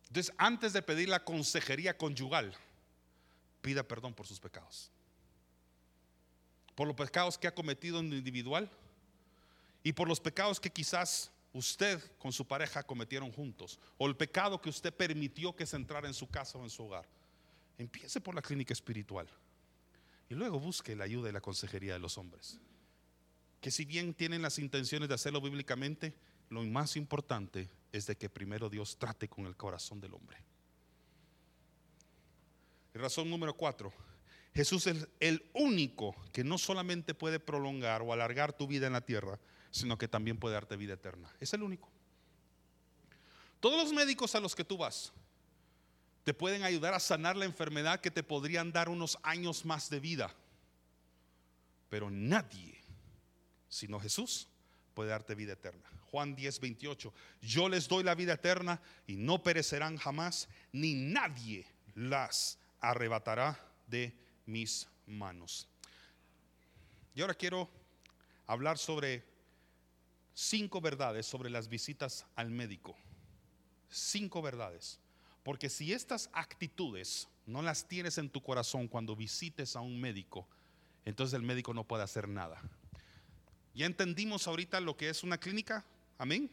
Entonces, 0.09 0.35
antes 0.37 0.75
de 0.75 0.83
pedir 0.83 1.09
la 1.09 1.25
consejería 1.25 1.97
conyugal, 1.97 2.55
pida 3.63 3.83
perdón 3.83 4.13
por 4.13 4.27
sus 4.27 4.39
pecados. 4.39 4.91
Por 6.75 6.87
los 6.87 6.97
pecados 6.97 7.39
que 7.39 7.49
ha 7.49 7.55
cometido 7.55 8.01
en 8.01 8.13
individual 8.13 8.71
y 9.83 9.93
por 9.93 10.09
los 10.09 10.21
pecados 10.21 10.61
que 10.61 10.71
quizás 10.71 11.31
usted 11.53 12.01
con 12.19 12.33
su 12.33 12.47
pareja 12.47 12.83
cometieron 12.83 13.33
juntos. 13.33 13.79
O 13.99 14.07
el 14.07 14.17
pecado 14.17 14.61
que 14.61 14.71
usted 14.71 14.93
permitió 14.93 15.55
que 15.55 15.67
se 15.67 15.77
entrara 15.77 16.09
en 16.09 16.15
su 16.15 16.29
casa 16.29 16.59
o 16.59 16.63
en 16.63 16.71
su 16.71 16.85
hogar. 16.85 17.09
Empiece 17.79 18.21
por 18.21 18.35
la 18.35 18.43
clínica 18.43 18.73
espiritual 18.73 19.29
y 20.29 20.35
luego 20.35 20.59
busque 20.59 20.97
la 20.97 21.05
ayuda 21.05 21.29
y 21.29 21.33
la 21.33 21.41
consejería 21.41 21.95
de 21.95 21.99
los 21.99 22.17
hombres. 22.19 22.59
que 23.61 23.71
si 23.71 23.85
bien 23.85 24.13
tienen 24.13 24.43
las 24.43 24.59
intenciones 24.59 25.09
de 25.09 25.15
hacerlo 25.15 25.41
bíblicamente, 25.41 26.15
lo 26.49 26.65
más 26.65 26.97
importante 26.97 27.71
es 27.93 28.07
de 28.07 28.17
que 28.17 28.29
primero 28.29 28.69
Dios 28.69 28.99
trate 28.99 29.29
con 29.29 29.47
el 29.47 29.57
corazón 29.57 30.01
del 30.01 30.15
hombre. 30.15 30.37
razón 32.93 33.31
número 33.31 33.57
cuatro, 33.57 33.93
Jesús 34.55 34.87
es 34.87 35.07
el 35.21 35.49
único 35.55 36.17
que 36.33 36.43
no 36.43 36.59
solamente 36.59 37.15
puede 37.15 37.39
prolongar 37.39 38.03
o 38.03 38.13
alargar 38.13 38.53
tu 38.53 38.67
vida 38.67 38.87
en 38.87 38.95
la 38.95 39.01
tierra, 39.01 39.39
sino 39.73 39.99
que 39.99 40.07
también 40.07 40.39
puede 40.39 40.55
darte 40.55 40.77
vida 40.77 40.95
eterna. 40.95 41.29
Es 41.41 41.53
el 41.55 41.63
único. 41.63 41.91
Todos 43.59 43.83
los 43.83 43.93
médicos 43.93 44.35
a 44.35 44.41
los 44.41 44.55
que 44.55 44.65
tú 44.65 44.77
vas 44.77 45.13
te 46.25 46.35
pueden 46.35 46.63
ayudar 46.63 46.95
a 46.95 47.01
sanar 47.01 47.37
la 47.37 47.47
enfermedad 47.47 48.01
que 48.01 48.11
te 48.11 48.23
podrían 48.23 48.71
dar 48.71 48.89
unos 48.89 49.19
años 49.23 49.65
más 49.65 49.91
de 49.91 49.99
vida. 49.99 50.33
Pero 51.89 52.11
nadie, 52.11 52.79
sino 53.69 53.99
Jesús, 53.99 54.47
puede 54.95 55.11
darte 55.11 55.35
vida 55.35 55.55
eterna. 55.55 55.91
Juan 56.11 56.37
10, 56.37 56.61
28. 56.61 57.13
Yo 57.41 57.69
les 57.69 57.89
doy 57.89 58.05
la 58.05 58.15
vida 58.15 58.35
eterna 58.35 58.81
y 59.07 59.17
no 59.17 59.43
perecerán 59.43 59.97
jamás, 59.97 60.49
ni 60.71 60.95
nadie 60.95 61.67
las 61.95 62.59
arrebatará 62.81 63.59
de 63.87 64.15
mis 64.47 64.87
manos. 65.07 65.67
Y 67.15 67.23
ahora 67.23 67.35
quiero 67.35 67.69
hablar 68.47 68.79
sobre 68.79 69.32
cinco 70.35 70.81
verdades 70.81 71.27
sobre 71.27 71.51
las 71.51 71.69
visitas 71.69 72.27
al 72.35 72.51
médico. 72.51 72.97
Cinco 73.89 74.43
verdades. 74.43 75.01
Porque 75.43 75.69
si 75.69 75.93
estas 75.93 76.31
actitudes 76.33 77.29
no 77.47 77.63
las 77.63 77.89
tienes 77.89 78.19
en 78.19 78.31
tu 78.31 78.43
corazón 78.43 78.89
cuando 78.89 79.17
visites 79.17 79.77
a 79.77 79.81
un 79.81 80.01
médico, 80.01 80.47
entonces 81.05 81.35
el 81.35 81.43
médico 81.43 81.75
no 81.75 81.85
puede 81.85 82.05
hacer 82.05 82.29
nada. 82.29 82.61
¿Ya 83.75 83.87
entendimos 83.87 84.47
ahorita 84.47 84.81
lo 84.81 84.97
que 84.97 85.09
es 85.09 85.23
una 85.23 85.39
clínica? 85.39 85.85
Amén. 86.19 86.51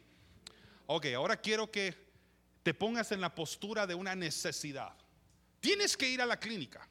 Ok, 0.87 1.07
ahora 1.15 1.37
quiero 1.37 1.69
que 1.69 1.95
te 2.63 2.73
pongas 2.73 3.11
en 3.11 3.21
la 3.21 3.35
postura 3.35 3.85
de 3.85 3.95
una 3.95 4.15
necesidad. 4.15 4.95
Tienes 5.59 5.95
que 5.95 6.09
ir 6.09 6.21
a 6.21 6.25
la 6.25 6.39
clínica. 6.39 6.87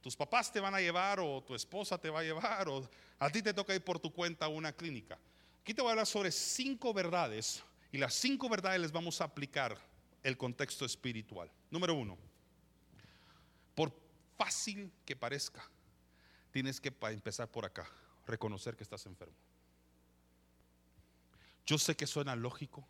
Tus 0.00 0.16
papás 0.16 0.52
te 0.52 0.60
van 0.60 0.74
a 0.74 0.80
llevar 0.80 1.20
o 1.20 1.42
tu 1.42 1.54
esposa 1.54 1.98
te 1.98 2.10
va 2.10 2.20
a 2.20 2.22
llevar 2.22 2.68
o 2.68 2.88
a 3.18 3.30
ti 3.30 3.42
te 3.42 3.54
toca 3.54 3.74
ir 3.74 3.84
por 3.84 3.98
tu 3.98 4.12
cuenta 4.12 4.46
a 4.46 4.48
una 4.48 4.72
clínica. 4.72 5.18
Aquí 5.62 5.74
te 5.74 5.80
voy 5.80 5.90
a 5.90 5.92
hablar 5.92 6.08
sobre 6.08 6.32
cinco 6.32 6.92
verdades 6.92 7.62
y 7.92 7.98
las 7.98 8.14
cinco 8.14 8.48
verdades 8.48 8.80
les 8.80 8.90
vamos 8.90 9.20
a 9.20 9.24
aplicar 9.24 9.78
el 10.24 10.36
contexto 10.36 10.84
espiritual. 10.84 11.48
Número 11.70 11.94
uno, 11.94 12.18
por 13.76 13.94
fácil 14.36 14.90
que 15.04 15.14
parezca, 15.14 15.62
tienes 16.50 16.80
que 16.80 16.92
empezar 17.02 17.48
por 17.48 17.64
acá, 17.64 17.88
reconocer 18.26 18.76
que 18.76 18.82
estás 18.82 19.06
enfermo. 19.06 19.36
Yo 21.64 21.78
sé 21.78 21.94
que 21.94 22.08
suena 22.08 22.34
lógico, 22.34 22.84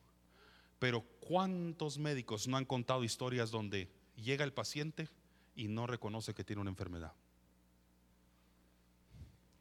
pero 0.78 1.02
¿cuántos 1.20 1.98
médicos 1.98 2.48
no 2.48 2.56
han 2.56 2.64
contado 2.64 3.04
historias 3.04 3.50
donde 3.50 3.92
llega 4.16 4.44
el 4.44 4.54
paciente 4.54 5.10
y 5.54 5.68
no 5.68 5.86
reconoce 5.86 6.32
que 6.32 6.42
tiene 6.42 6.62
una 6.62 6.70
enfermedad? 6.70 7.12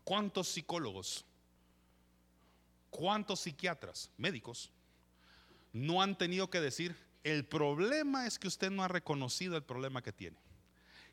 ¿Cuántos 0.05 0.47
psicólogos, 0.47 1.26
cuántos 3.02 3.39
psiquiatras, 3.39 4.12
médicos, 4.16 4.72
no 5.74 6.04
han 6.04 6.16
tenido 6.16 6.52
que 6.52 6.62
decir, 6.62 6.95
el 7.24 7.47
problema 7.47 8.28
es 8.28 8.38
que 8.38 8.47
usted 8.47 8.70
no 8.70 8.84
ha 8.84 8.88
reconocido 8.88 9.58
el 9.58 9.64
problema 9.64 10.04
que 10.04 10.14
tiene? 10.14 10.38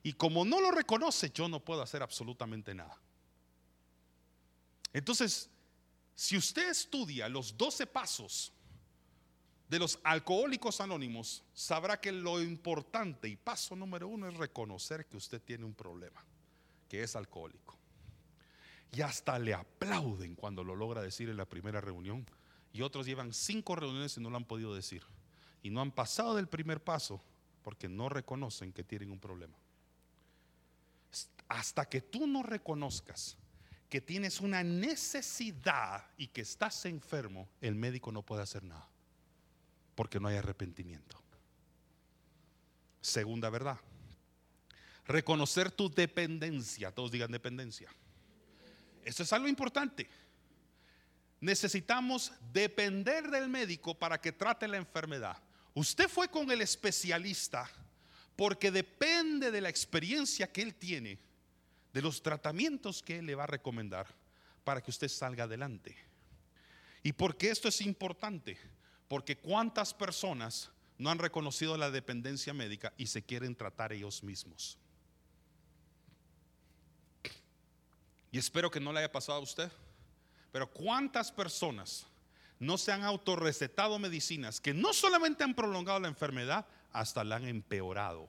Y 0.03 0.12
como 0.12 0.45
no 0.45 0.61
lo 0.61 0.70
reconoce, 0.70 1.30
yo 1.30 1.49
no 1.49 1.64
puedo 1.64 1.80
hacer 1.80 2.03
absolutamente 2.03 2.74
nada. 2.74 3.01
Entonces, 4.93 5.49
si 6.14 6.36
usted 6.36 6.68
estudia 6.68 7.26
los 7.30 7.57
12 7.57 7.86
pasos 7.86 8.53
de 9.70 9.78
los 9.78 9.99
alcohólicos 10.05 10.82
anónimos, 10.82 11.43
sabrá 11.55 11.99
que 11.99 12.12
lo 12.12 12.43
importante 12.43 13.28
y 13.28 13.36
paso 13.36 13.74
número 13.74 14.09
uno 14.09 14.28
es 14.28 14.36
reconocer 14.36 15.07
que 15.07 15.16
usted 15.16 15.41
tiene 15.41 15.64
un 15.64 15.74
problema, 15.74 16.22
que 16.86 17.03
es 17.03 17.16
alcohólico. 17.16 17.78
Y 18.93 19.03
hasta 19.03 19.39
le 19.39 19.55
aplauden 19.55 20.34
cuando 20.34 20.64
lo 20.64 20.74
logra 20.74 21.03
decir 21.03 21.28
en 21.28 21.36
la 21.36 21.45
primera 21.45 21.80
reunión. 21.80 22.26
Y 22.72 22.82
otros 22.82 23.07
llevan 23.07 23.32
cinco 23.32 23.76
reuniones 23.76 24.16
y 24.16 24.20
no 24.20 24.30
lo 24.30 24.36
han 24.36 24.45
podido 24.45 24.74
decir. 24.74 25.03
Y 25.62 25.70
no 25.70 25.80
han 25.80 25.91
pasado 25.91 26.34
del 26.34 26.49
primer 26.49 26.82
paso 26.82 27.22
porque 27.62 27.89
no 27.89 28.09
reconocen 28.09 28.72
que 28.72 28.84
tienen 28.84 29.11
un 29.11 29.18
problema. 29.18 29.57
Hasta 31.49 31.86
que 31.86 32.01
tú 32.01 32.26
no 32.26 32.43
reconozcas 32.43 33.36
que 33.89 34.01
tienes 34.01 34.41
una 34.41 34.62
necesidad 34.62 36.05
y 36.16 36.28
que 36.28 36.43
estás 36.43 36.84
enfermo, 36.84 37.49
el 37.61 37.74
médico 37.74 38.12
no 38.12 38.22
puede 38.22 38.43
hacer 38.43 38.62
nada. 38.62 38.86
Porque 39.95 40.20
no 40.20 40.28
hay 40.28 40.36
arrepentimiento. 40.36 41.20
Segunda 43.01 43.49
verdad. 43.49 43.78
Reconocer 45.07 45.70
tu 45.70 45.89
dependencia. 45.89 46.95
Todos 46.95 47.11
digan 47.11 47.32
dependencia. 47.32 47.91
Eso 49.09 49.22
es 49.22 49.32
algo 49.32 49.48
importante. 49.48 50.09
Necesitamos 51.40 52.32
depender 52.52 53.30
del 53.30 53.48
médico 53.48 53.94
para 53.94 54.20
que 54.20 54.32
trate 54.32 54.68
la 54.68 54.76
enfermedad. 54.76 55.36
Usted 55.72 56.09
fue 56.09 56.28
con 56.28 56.50
el 56.50 56.61
especialista 56.61 57.70
porque 58.36 58.70
depende 58.70 59.50
de 59.50 59.61
la 59.61 59.68
experiencia 59.68 60.52
que 60.52 60.62
él 60.62 60.74
tiene 60.74 61.18
de 61.92 62.02
los 62.02 62.22
tratamientos 62.22 63.02
que 63.02 63.18
Él 63.18 63.26
le 63.26 63.34
va 63.34 63.44
a 63.44 63.48
recomendar 63.48 64.06
para 64.64 64.82
que 64.82 64.90
usted 64.90 65.09
salga 65.09 65.44
adelante. 65.44 65.96
¿Y 67.02 67.12
por 67.12 67.36
qué 67.36 67.50
esto 67.50 67.68
es 67.68 67.80
importante? 67.80 68.59
Porque 69.09 69.38
cuántas 69.38 69.94
personas 69.94 70.70
no 70.98 71.11
han 71.11 71.18
reconocido 71.18 71.76
la 71.76 71.90
dependencia 71.90 72.52
médica 72.52 72.92
y 72.98 73.06
se 73.06 73.22
quieren 73.22 73.54
tratar 73.54 73.92
ellos 73.92 74.22
mismos. 74.22 74.78
Y 78.31 78.39
espero 78.39 78.70
que 78.70 78.81
no 78.81 78.93
le 78.93 79.01
haya 79.01 79.12
pasado 79.12 79.39
a 79.39 79.43
usted. 79.43 79.70
Pero 80.53 80.70
cuántas 80.70 81.31
personas 81.31 82.07
no 82.59 82.76
se 82.79 82.93
han 82.93 83.03
autorrecetado 83.05 83.99
medicinas 83.99 84.61
que 84.61 84.74
no 84.74 84.93
solamente 84.93 85.45
han 85.45 85.55
prolongado 85.55 86.01
la 86.01 86.09
enfermedad, 86.09 86.66
hasta 86.93 87.24
la 87.24 87.37
han 87.37 87.47
empeorado. 87.47 88.29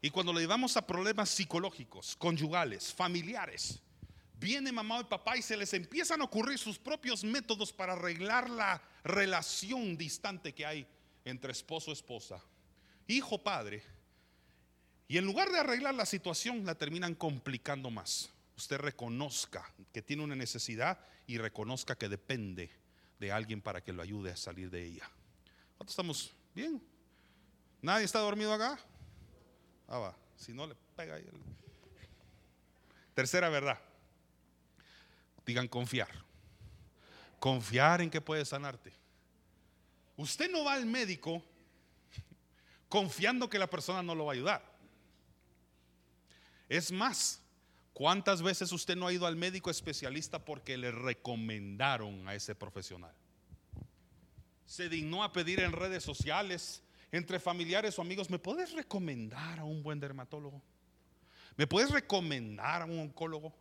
Y 0.00 0.10
cuando 0.10 0.32
le 0.32 0.40
llevamos 0.40 0.76
a 0.76 0.86
problemas 0.86 1.30
psicológicos, 1.30 2.14
conyugales, 2.16 2.92
familiares, 2.92 3.80
viene 4.34 4.70
mamá 4.70 5.00
y 5.00 5.04
papá 5.04 5.36
y 5.36 5.42
se 5.42 5.56
les 5.56 5.72
empiezan 5.72 6.20
a 6.20 6.24
ocurrir 6.24 6.58
sus 6.58 6.78
propios 6.78 7.24
métodos 7.24 7.72
para 7.72 7.94
arreglar 7.94 8.50
la 8.50 8.82
relación 9.02 9.96
distante 9.96 10.52
que 10.52 10.66
hay 10.66 10.86
entre 11.24 11.52
esposo 11.52 11.90
esposa, 11.90 12.38
hijo 13.06 13.42
padre. 13.42 13.82
Y 15.06 15.18
en 15.18 15.24
lugar 15.26 15.50
de 15.50 15.58
arreglar 15.58 15.94
la 15.94 16.06
situación, 16.06 16.64
la 16.64 16.74
terminan 16.74 17.14
complicando 17.14 17.90
más. 17.90 18.30
Usted 18.56 18.78
reconozca 18.78 19.70
que 19.92 20.02
tiene 20.02 20.22
una 20.22 20.36
necesidad 20.36 20.98
y 21.26 21.38
reconozca 21.38 21.96
que 21.96 22.08
depende 22.08 22.70
de 23.18 23.32
alguien 23.32 23.60
para 23.60 23.82
que 23.82 23.92
lo 23.92 24.02
ayude 24.02 24.30
a 24.30 24.36
salir 24.36 24.70
de 24.70 24.84
ella. 24.84 25.10
¿Cuántos 25.76 25.92
estamos 25.92 26.34
bien? 26.54 26.82
¿Nadie 27.82 28.04
está 28.04 28.20
dormido 28.20 28.52
acá? 28.52 28.78
Ah, 29.88 29.98
va. 29.98 30.16
Si 30.36 30.52
no 30.52 30.66
le 30.66 30.74
pega 30.96 31.16
ahí. 31.16 31.26
Tercera 33.14 33.48
verdad. 33.48 33.78
Digan 35.44 35.68
confiar. 35.68 36.08
Confiar 37.38 38.00
en 38.00 38.10
que 38.10 38.20
puede 38.20 38.44
sanarte. 38.44 38.92
Usted 40.16 40.50
no 40.50 40.64
va 40.64 40.74
al 40.74 40.86
médico 40.86 41.42
confiando 42.88 43.50
que 43.50 43.58
la 43.58 43.68
persona 43.68 44.02
no 44.02 44.14
lo 44.14 44.26
va 44.26 44.32
a 44.32 44.34
ayudar. 44.34 44.73
Es 46.68 46.92
más, 46.92 47.40
¿cuántas 47.92 48.42
veces 48.42 48.72
usted 48.72 48.96
no 48.96 49.06
ha 49.06 49.12
ido 49.12 49.26
al 49.26 49.36
médico 49.36 49.70
especialista 49.70 50.44
porque 50.44 50.76
le 50.76 50.90
recomendaron 50.90 52.26
a 52.28 52.34
ese 52.34 52.54
profesional? 52.54 53.14
Se 54.66 54.88
dignó 54.88 55.22
a 55.22 55.32
pedir 55.32 55.60
en 55.60 55.72
redes 55.72 56.02
sociales, 56.02 56.82
entre 57.12 57.38
familiares 57.38 57.98
o 57.98 58.02
amigos, 58.02 58.30
¿me 58.30 58.38
puedes 58.38 58.72
recomendar 58.72 59.60
a 59.60 59.64
un 59.64 59.82
buen 59.82 60.00
dermatólogo? 60.00 60.60
¿Me 61.56 61.66
puedes 61.66 61.90
recomendar 61.90 62.82
a 62.82 62.86
un 62.86 62.98
oncólogo? 62.98 63.54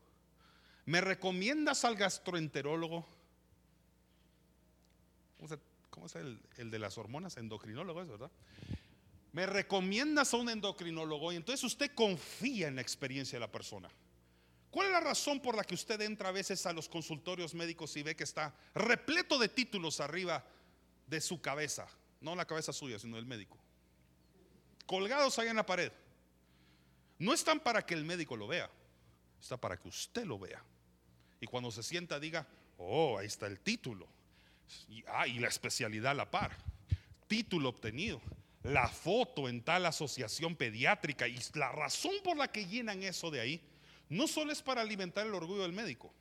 ¿Me 0.86 1.02
recomiendas 1.02 1.86
al 1.86 1.96
gastroenterólogo? 1.96 3.06
¿Cómo 5.90 6.08
es 6.08 6.16
el, 6.16 6.72
de 6.72 6.80
las 6.80 6.98
hormonas? 6.98 7.38
Endocrinólogo 7.38 8.02
es, 8.02 8.08
¿verdad? 8.08 8.32
Me 9.34 9.48
recomiendas 9.48 10.34
a 10.34 10.38
un 10.38 10.50
endocrinólogo 10.50 11.34
y 11.34 11.36
entonces 11.36 11.64
usted 11.64 11.92
confía 11.94 12.68
en 12.68 12.76
la 12.76 12.82
experiencia 12.82 13.36
de 13.36 13.42
la 13.42 13.52
persona. 13.52 13.90
¿Cuál 14.70 14.88
es 14.88 14.94
la 14.94 15.00
razón 15.00 15.40
por 15.40 15.56
la 15.56 15.64
que 15.64 15.74
usted 15.74 16.00
entra 16.02 16.30
a 16.30 16.32
veces 16.32 16.66
a 16.66 16.74
los 16.74 16.88
consultorios 16.88 17.54
médicos 17.54 17.96
y 17.98 18.04
ve 18.04 18.16
que 18.16 18.24
está 18.24 18.56
repleto 18.76 19.38
de 19.38 19.50
títulos 19.50 20.00
arriba 20.00 20.46
de 21.08 21.20
su 21.20 21.42
cabeza? 21.42 21.88
No 22.22 22.36
la 22.36 22.46
cabeza 22.46 22.72
suya, 22.72 23.00
sino 23.00 23.16
del 23.16 23.26
médico. 23.26 23.58
Colgados 24.86 25.38
ahí 25.40 25.48
en 25.48 25.56
la 25.56 25.66
pared. 25.66 25.92
No 27.18 27.34
están 27.34 27.60
para 27.60 27.84
que 27.84 27.96
el 27.96 28.06
médico 28.06 28.38
lo 28.38 28.48
vea, 28.48 28.70
está 29.42 29.58
para 29.58 29.78
que 29.78 29.88
usted 29.88 30.26
lo 30.26 30.38
vea. 30.38 30.64
Y 31.42 31.48
cuando 31.48 31.72
se 31.72 31.82
sienta 31.82 32.20
diga, 32.20 32.48
oh, 32.78 33.18
ahí 33.18 33.28
está 33.28 33.48
el 33.48 33.60
título. 33.60 34.08
Ah, 35.08 35.28
y 35.28 35.40
la 35.40 35.48
especialidad 35.48 36.12
a 36.12 36.16
la 36.16 36.30
par. 36.30 36.56
Título 37.28 37.70
obtenido. 37.70 38.22
La 38.64 38.88
foto 38.88 39.50
en 39.50 39.62
tal 39.62 39.86
asociación 39.86 40.56
pediátrica. 40.56 41.28
Y 41.28 41.38
la 41.54 41.72
razón 41.72 42.14
por 42.24 42.38
la 42.38 42.52
que 42.52 42.66
llenan 42.66 43.04
eso 43.04 43.30
de 43.30 43.42
ahí, 43.42 43.62
no 44.10 44.28
solo 44.28 44.52
es 44.52 44.62
para 44.62 44.82
alimentar 44.82 45.26
el 45.26 45.34
orgullo 45.34 45.64
del 45.64 45.74
médico, 45.74 46.14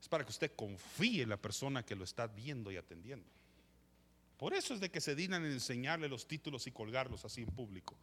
es 0.00 0.08
para 0.08 0.24
que 0.24 0.30
usted 0.30 0.52
confíe 0.54 1.22
en 1.22 1.28
la 1.28 1.36
persona 1.36 1.84
que 1.84 1.96
lo 1.96 2.04
está 2.04 2.26
viendo 2.26 2.70
y 2.70 2.76
atendiendo. 2.76 3.28
Por 4.36 4.54
eso 4.54 4.74
es 4.74 4.80
de 4.80 4.90
que 4.90 5.00
se 5.00 5.14
dignan 5.14 5.44
en 5.44 5.52
enseñarle 5.52 6.08
los 6.08 6.26
títulos 6.26 6.66
y 6.66 6.72
colgarlos 6.72 7.24
así 7.24 7.42
en 7.42 7.50
público. 7.50 7.96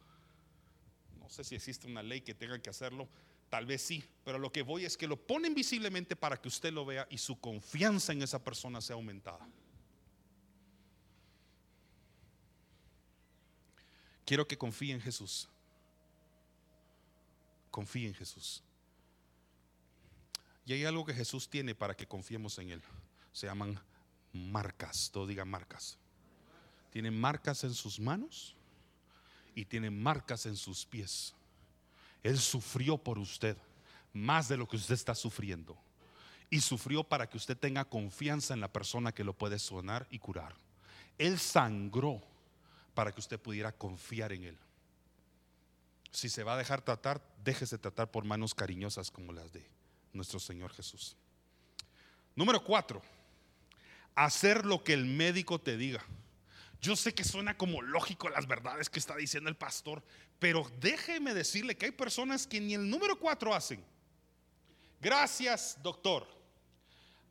No 1.18 1.28
sé 1.28 1.44
si 1.44 1.54
existe 1.54 1.86
una 1.86 2.02
ley 2.02 2.22
que 2.22 2.34
tenga 2.34 2.58
que 2.60 2.70
hacerlo, 2.70 3.08
tal 3.50 3.66
vez 3.66 3.82
sí, 3.82 4.02
pero 4.24 4.38
lo 4.38 4.50
que 4.50 4.62
voy 4.62 4.84
es 4.86 4.96
que 4.96 5.06
lo 5.06 5.16
ponen 5.16 5.54
visiblemente 5.54 6.16
para 6.16 6.40
que 6.40 6.48
usted 6.48 6.72
lo 6.72 6.86
vea 6.86 7.06
y 7.10 7.18
su 7.18 7.38
confianza 7.38 8.12
en 8.12 8.22
esa 8.22 8.42
persona 8.42 8.80
sea 8.80 8.94
aumentada. 8.94 9.46
Quiero 14.30 14.46
que 14.46 14.56
confíe 14.56 14.94
en 14.94 15.00
Jesús. 15.00 15.48
Confíe 17.68 18.06
en 18.06 18.14
Jesús. 18.14 18.62
Y 20.64 20.72
hay 20.72 20.84
algo 20.84 21.04
que 21.04 21.12
Jesús 21.12 21.50
tiene 21.50 21.74
para 21.74 21.96
que 21.96 22.06
confiemos 22.06 22.56
en 22.60 22.70
Él. 22.70 22.82
Se 23.32 23.48
llaman 23.48 23.80
marcas. 24.32 25.10
Todo 25.12 25.26
diga 25.26 25.44
marcas. 25.44 25.98
Tiene 26.92 27.10
marcas 27.10 27.64
en 27.64 27.74
sus 27.74 27.98
manos 27.98 28.54
y 29.56 29.64
tiene 29.64 29.90
marcas 29.90 30.46
en 30.46 30.54
sus 30.54 30.86
pies. 30.86 31.34
Él 32.22 32.38
sufrió 32.38 32.98
por 32.98 33.18
usted 33.18 33.56
más 34.12 34.46
de 34.46 34.56
lo 34.56 34.68
que 34.68 34.76
usted 34.76 34.94
está 34.94 35.16
sufriendo. 35.16 35.76
Y 36.50 36.60
sufrió 36.60 37.02
para 37.02 37.28
que 37.28 37.36
usted 37.36 37.56
tenga 37.58 37.84
confianza 37.84 38.54
en 38.54 38.60
la 38.60 38.72
persona 38.72 39.10
que 39.10 39.24
lo 39.24 39.32
puede 39.32 39.58
sonar 39.58 40.06
y 40.08 40.20
curar. 40.20 40.54
Él 41.18 41.36
sangró 41.40 42.29
para 42.94 43.12
que 43.12 43.20
usted 43.20 43.38
pudiera 43.38 43.72
confiar 43.72 44.32
en 44.32 44.44
Él. 44.44 44.58
Si 46.12 46.28
se 46.28 46.42
va 46.42 46.54
a 46.54 46.58
dejar 46.58 46.82
tratar, 46.82 47.22
déjese 47.44 47.78
tratar 47.78 48.10
por 48.10 48.24
manos 48.24 48.54
cariñosas 48.54 49.10
como 49.10 49.32
las 49.32 49.52
de 49.52 49.68
nuestro 50.12 50.40
Señor 50.40 50.72
Jesús. 50.72 51.16
Número 52.34 52.62
cuatro, 52.64 53.02
hacer 54.14 54.64
lo 54.66 54.82
que 54.82 54.92
el 54.92 55.04
médico 55.04 55.60
te 55.60 55.76
diga. 55.76 56.04
Yo 56.80 56.96
sé 56.96 57.14
que 57.14 57.24
suena 57.24 57.56
como 57.56 57.82
lógico 57.82 58.28
las 58.30 58.46
verdades 58.46 58.88
que 58.88 58.98
está 58.98 59.14
diciendo 59.14 59.50
el 59.50 59.56
pastor, 59.56 60.02
pero 60.38 60.70
déjeme 60.80 61.34
decirle 61.34 61.76
que 61.76 61.86
hay 61.86 61.92
personas 61.92 62.46
que 62.46 62.60
ni 62.60 62.74
el 62.74 62.88
número 62.88 63.18
cuatro 63.18 63.54
hacen. 63.54 63.84
Gracias, 65.00 65.78
doctor. 65.82 66.26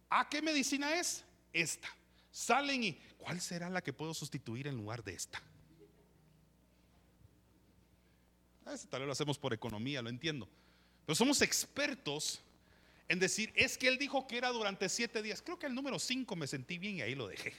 ¿A 0.09 0.27
qué 0.29 0.41
medicina 0.41 0.93
es? 0.95 1.23
Esta. 1.51 1.87
Salen 2.31 2.83
y, 2.83 2.93
¿cuál 3.17 3.41
será 3.41 3.69
la 3.69 3.81
que 3.81 3.91
puedo 3.91 4.13
sustituir 4.13 4.67
en 4.67 4.77
lugar 4.77 5.03
de 5.03 5.13
esta? 5.13 5.41
A 8.69 8.77
tal 8.87 9.01
vez 9.01 9.07
lo 9.07 9.13
hacemos 9.13 9.37
por 9.37 9.53
economía, 9.53 10.01
lo 10.01 10.09
entiendo. 10.09 10.47
Pero 11.05 11.15
somos 11.15 11.41
expertos 11.41 12.39
en 13.07 13.17
decir, 13.17 13.51
es 13.55 13.77
que 13.77 13.87
él 13.87 13.97
dijo 13.97 14.27
que 14.27 14.37
era 14.37 14.49
durante 14.49 14.87
siete 14.87 15.23
días. 15.23 15.41
Creo 15.41 15.57
que 15.57 15.65
el 15.65 15.73
número 15.73 15.97
cinco 15.97 16.35
me 16.35 16.45
sentí 16.45 16.77
bien 16.77 16.97
y 16.97 17.01
ahí 17.01 17.15
lo 17.15 17.27
dejé. 17.27 17.53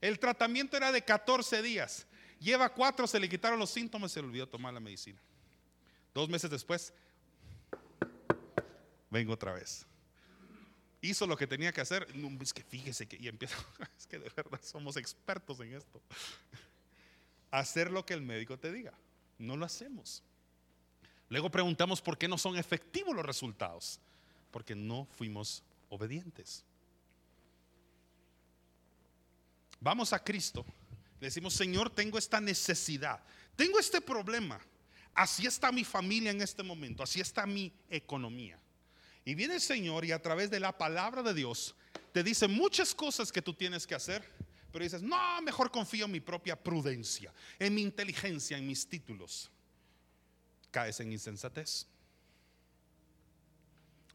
El 0.00 0.18
tratamiento 0.18 0.76
era 0.76 0.92
de 0.92 1.02
14 1.02 1.60
días. 1.60 2.06
Lleva 2.40 2.72
cuatro, 2.72 3.06
se 3.06 3.20
le 3.20 3.28
quitaron 3.28 3.58
los 3.58 3.70
síntomas, 3.70 4.12
se 4.12 4.20
le 4.20 4.28
olvidó 4.28 4.48
tomar 4.48 4.72
la 4.72 4.80
medicina. 4.80 5.20
Dos 6.14 6.28
meses 6.30 6.50
después, 6.50 6.94
vengo 9.10 9.34
otra 9.34 9.52
vez. 9.52 9.84
Hizo 11.02 11.26
lo 11.26 11.36
que 11.36 11.46
tenía 11.46 11.72
que 11.72 11.82
hacer. 11.82 12.06
Es 12.40 12.52
que 12.54 12.62
fíjese 12.62 13.06
que, 13.06 13.16
y 13.16 13.28
empieza, 13.28 13.56
es 13.98 14.06
que 14.06 14.18
de 14.18 14.30
verdad 14.30 14.60
somos 14.62 14.96
expertos 14.96 15.60
en 15.60 15.74
esto. 15.74 16.00
Hacer 17.50 17.90
lo 17.90 18.06
que 18.06 18.14
el 18.14 18.22
médico 18.22 18.58
te 18.58 18.72
diga. 18.72 18.94
No 19.38 19.56
lo 19.56 19.64
hacemos. 19.64 20.22
Luego 21.28 21.50
preguntamos 21.50 22.00
por 22.00 22.16
qué 22.16 22.28
no 22.28 22.38
son 22.38 22.56
efectivos 22.56 23.14
los 23.14 23.24
resultados. 23.24 24.00
Porque 24.50 24.74
no 24.74 25.06
fuimos 25.16 25.62
obedientes. 25.88 26.64
vamos 29.86 30.12
a 30.12 30.22
Cristo, 30.22 30.64
le 31.20 31.28
decimos, 31.28 31.54
Señor, 31.54 31.90
tengo 31.90 32.18
esta 32.18 32.40
necesidad, 32.40 33.20
tengo 33.54 33.78
este 33.78 34.00
problema, 34.00 34.60
así 35.14 35.46
está 35.46 35.70
mi 35.70 35.84
familia 35.84 36.32
en 36.32 36.42
este 36.42 36.64
momento, 36.64 37.04
así 37.04 37.20
está 37.20 37.46
mi 37.46 37.72
economía. 37.88 38.58
Y 39.24 39.36
viene 39.36 39.54
el 39.54 39.60
Señor 39.60 40.04
y 40.04 40.10
a 40.10 40.20
través 40.20 40.50
de 40.50 40.58
la 40.58 40.76
palabra 40.76 41.22
de 41.22 41.34
Dios 41.34 41.76
te 42.12 42.24
dice 42.24 42.48
muchas 42.48 42.94
cosas 42.94 43.30
que 43.30 43.42
tú 43.42 43.54
tienes 43.54 43.86
que 43.86 43.94
hacer, 43.94 44.28
pero 44.72 44.84
dices, 44.84 45.02
no, 45.02 45.40
mejor 45.42 45.70
confío 45.70 46.04
en 46.06 46.12
mi 46.12 46.20
propia 46.20 46.56
prudencia, 46.62 47.32
en 47.58 47.74
mi 47.74 47.82
inteligencia, 47.82 48.58
en 48.58 48.66
mis 48.66 48.88
títulos. 48.88 49.50
Caes 50.70 51.00
en 51.00 51.12
insensatez. 51.12 51.86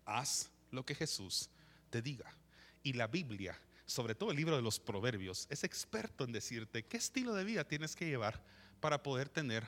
Haz 0.05 0.49
lo 0.69 0.85
que 0.85 0.95
Jesús 0.95 1.49
te 1.89 2.01
diga. 2.01 2.31
Y 2.83 2.93
la 2.93 3.07
Biblia 3.07 3.59
sobre 3.91 4.15
todo 4.15 4.31
el 4.31 4.37
libro 4.37 4.55
de 4.55 4.61
los 4.61 4.79
proverbios, 4.79 5.47
es 5.49 5.63
experto 5.63 6.23
en 6.23 6.31
decirte 6.31 6.85
qué 6.85 6.97
estilo 6.97 7.33
de 7.35 7.43
vida 7.43 7.67
tienes 7.67 7.95
que 7.95 8.05
llevar 8.05 8.41
para 8.79 9.03
poder 9.03 9.29
tener 9.29 9.67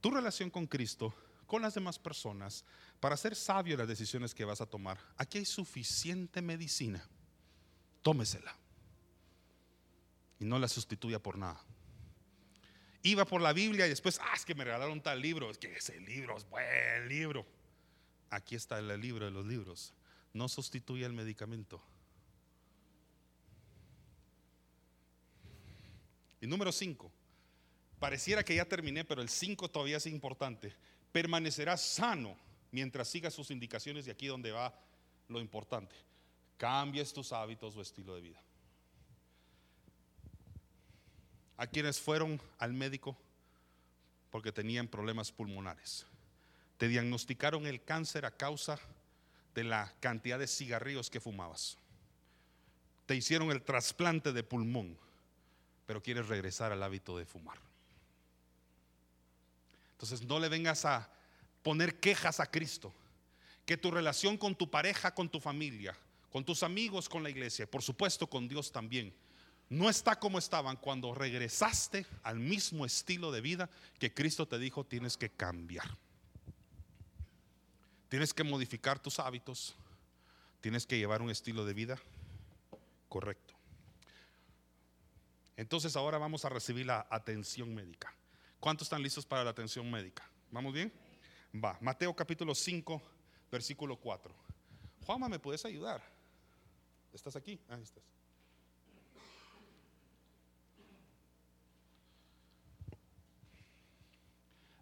tu 0.00 0.10
relación 0.10 0.50
con 0.50 0.66
Cristo, 0.66 1.12
con 1.46 1.62
las 1.62 1.74
demás 1.74 1.98
personas, 1.98 2.64
para 3.00 3.16
ser 3.16 3.34
sabio 3.34 3.74
en 3.74 3.80
las 3.80 3.88
decisiones 3.88 4.34
que 4.34 4.44
vas 4.44 4.60
a 4.60 4.66
tomar. 4.66 4.98
Aquí 5.16 5.38
hay 5.38 5.44
suficiente 5.44 6.40
medicina. 6.42 7.06
Tómesela. 8.02 8.56
Y 10.38 10.44
no 10.44 10.58
la 10.58 10.68
sustituya 10.68 11.18
por 11.18 11.38
nada. 11.38 11.60
Iba 13.02 13.24
por 13.24 13.40
la 13.40 13.52
Biblia 13.52 13.86
y 13.86 13.90
después, 13.90 14.18
ah, 14.20 14.34
es 14.34 14.44
que 14.44 14.54
me 14.54 14.64
regalaron 14.64 15.00
tal 15.00 15.20
libro. 15.20 15.50
Es 15.50 15.58
que 15.58 15.72
ese 15.72 16.00
libro 16.00 16.36
es 16.36 16.48
buen 16.48 17.08
libro. 17.08 17.46
Aquí 18.30 18.56
está 18.56 18.78
el 18.78 19.00
libro 19.00 19.24
de 19.24 19.30
los 19.30 19.46
libros. 19.46 19.94
No 20.32 20.48
sustituye 20.48 21.04
el 21.06 21.12
medicamento. 21.12 21.80
Y 26.40 26.46
número 26.46 26.70
5, 26.70 27.10
pareciera 27.98 28.44
que 28.44 28.54
ya 28.54 28.64
terminé, 28.64 29.04
pero 29.04 29.22
el 29.22 29.28
5 29.28 29.70
todavía 29.70 29.96
es 29.96 30.06
importante. 30.06 30.74
Permanecerá 31.12 31.76
sano 31.76 32.36
mientras 32.70 33.08
sigas 33.08 33.32
sus 33.32 33.50
indicaciones 33.50 34.06
y 34.06 34.10
aquí 34.10 34.26
donde 34.26 34.52
va 34.52 34.74
lo 35.28 35.40
importante. 35.40 35.94
Cambies 36.56 37.12
tus 37.12 37.32
hábitos 37.32 37.76
o 37.76 37.82
estilo 37.82 38.14
de 38.14 38.20
vida. 38.20 38.42
A 41.56 41.66
quienes 41.66 42.00
fueron 42.00 42.40
al 42.58 42.72
médico 42.72 43.16
porque 44.30 44.52
tenían 44.52 44.88
problemas 44.88 45.32
pulmonares. 45.32 46.06
Te 46.76 46.88
diagnosticaron 46.88 47.66
el 47.66 47.82
cáncer 47.82 48.26
a 48.26 48.36
causa 48.36 48.78
de 49.54 49.64
la 49.64 49.94
cantidad 50.00 50.38
de 50.38 50.46
cigarrillos 50.46 51.08
que 51.08 51.20
fumabas. 51.20 51.78
Te 53.06 53.14
hicieron 53.14 53.50
el 53.50 53.62
trasplante 53.62 54.32
de 54.32 54.42
pulmón 54.42 54.98
pero 55.86 56.02
quieres 56.02 56.26
regresar 56.26 56.72
al 56.72 56.82
hábito 56.82 57.16
de 57.16 57.24
fumar. 57.24 57.58
Entonces 59.92 60.22
no 60.22 60.38
le 60.40 60.48
vengas 60.48 60.84
a 60.84 61.08
poner 61.62 62.00
quejas 62.00 62.40
a 62.40 62.50
Cristo. 62.50 62.92
Que 63.64 63.76
tu 63.76 63.90
relación 63.90 64.36
con 64.36 64.54
tu 64.54 64.70
pareja, 64.70 65.14
con 65.14 65.28
tu 65.28 65.40
familia, 65.40 65.96
con 66.30 66.44
tus 66.44 66.62
amigos, 66.62 67.08
con 67.08 67.22
la 67.22 67.30
iglesia, 67.30 67.68
por 67.68 67.82
supuesto 67.82 68.28
con 68.28 68.46
Dios 68.46 68.70
también, 68.70 69.14
no 69.68 69.90
está 69.90 70.18
como 70.18 70.38
estaban 70.38 70.76
cuando 70.76 71.14
regresaste 71.14 72.06
al 72.22 72.38
mismo 72.38 72.86
estilo 72.86 73.32
de 73.32 73.40
vida 73.40 73.70
que 73.98 74.14
Cristo 74.14 74.46
te 74.46 74.58
dijo 74.58 74.84
tienes 74.84 75.16
que 75.16 75.30
cambiar. 75.30 75.96
Tienes 78.08 78.32
que 78.32 78.44
modificar 78.44 79.00
tus 79.00 79.18
hábitos, 79.18 79.74
tienes 80.60 80.86
que 80.86 80.98
llevar 80.98 81.20
un 81.22 81.30
estilo 81.30 81.64
de 81.64 81.74
vida 81.74 81.98
correcto. 83.08 83.54
Entonces 85.56 85.96
ahora 85.96 86.18
vamos 86.18 86.44
a 86.44 86.48
recibir 86.48 86.86
la 86.86 87.06
atención 87.10 87.74
médica. 87.74 88.14
¿Cuántos 88.60 88.86
están 88.86 89.02
listos 89.02 89.26
para 89.26 89.42
la 89.42 89.50
atención 89.50 89.90
médica? 89.90 90.28
¿Vamos 90.50 90.72
bien? 90.72 90.92
Va, 91.52 91.76
Mateo 91.80 92.14
capítulo 92.14 92.54
5, 92.54 93.02
versículo 93.50 93.96
4. 93.96 94.32
Juanma, 95.04 95.28
¿me 95.28 95.38
puedes 95.38 95.64
ayudar? 95.64 96.02
¿Estás 97.12 97.34
aquí? 97.34 97.58
Ahí 97.68 97.82
estás. 97.82 98.04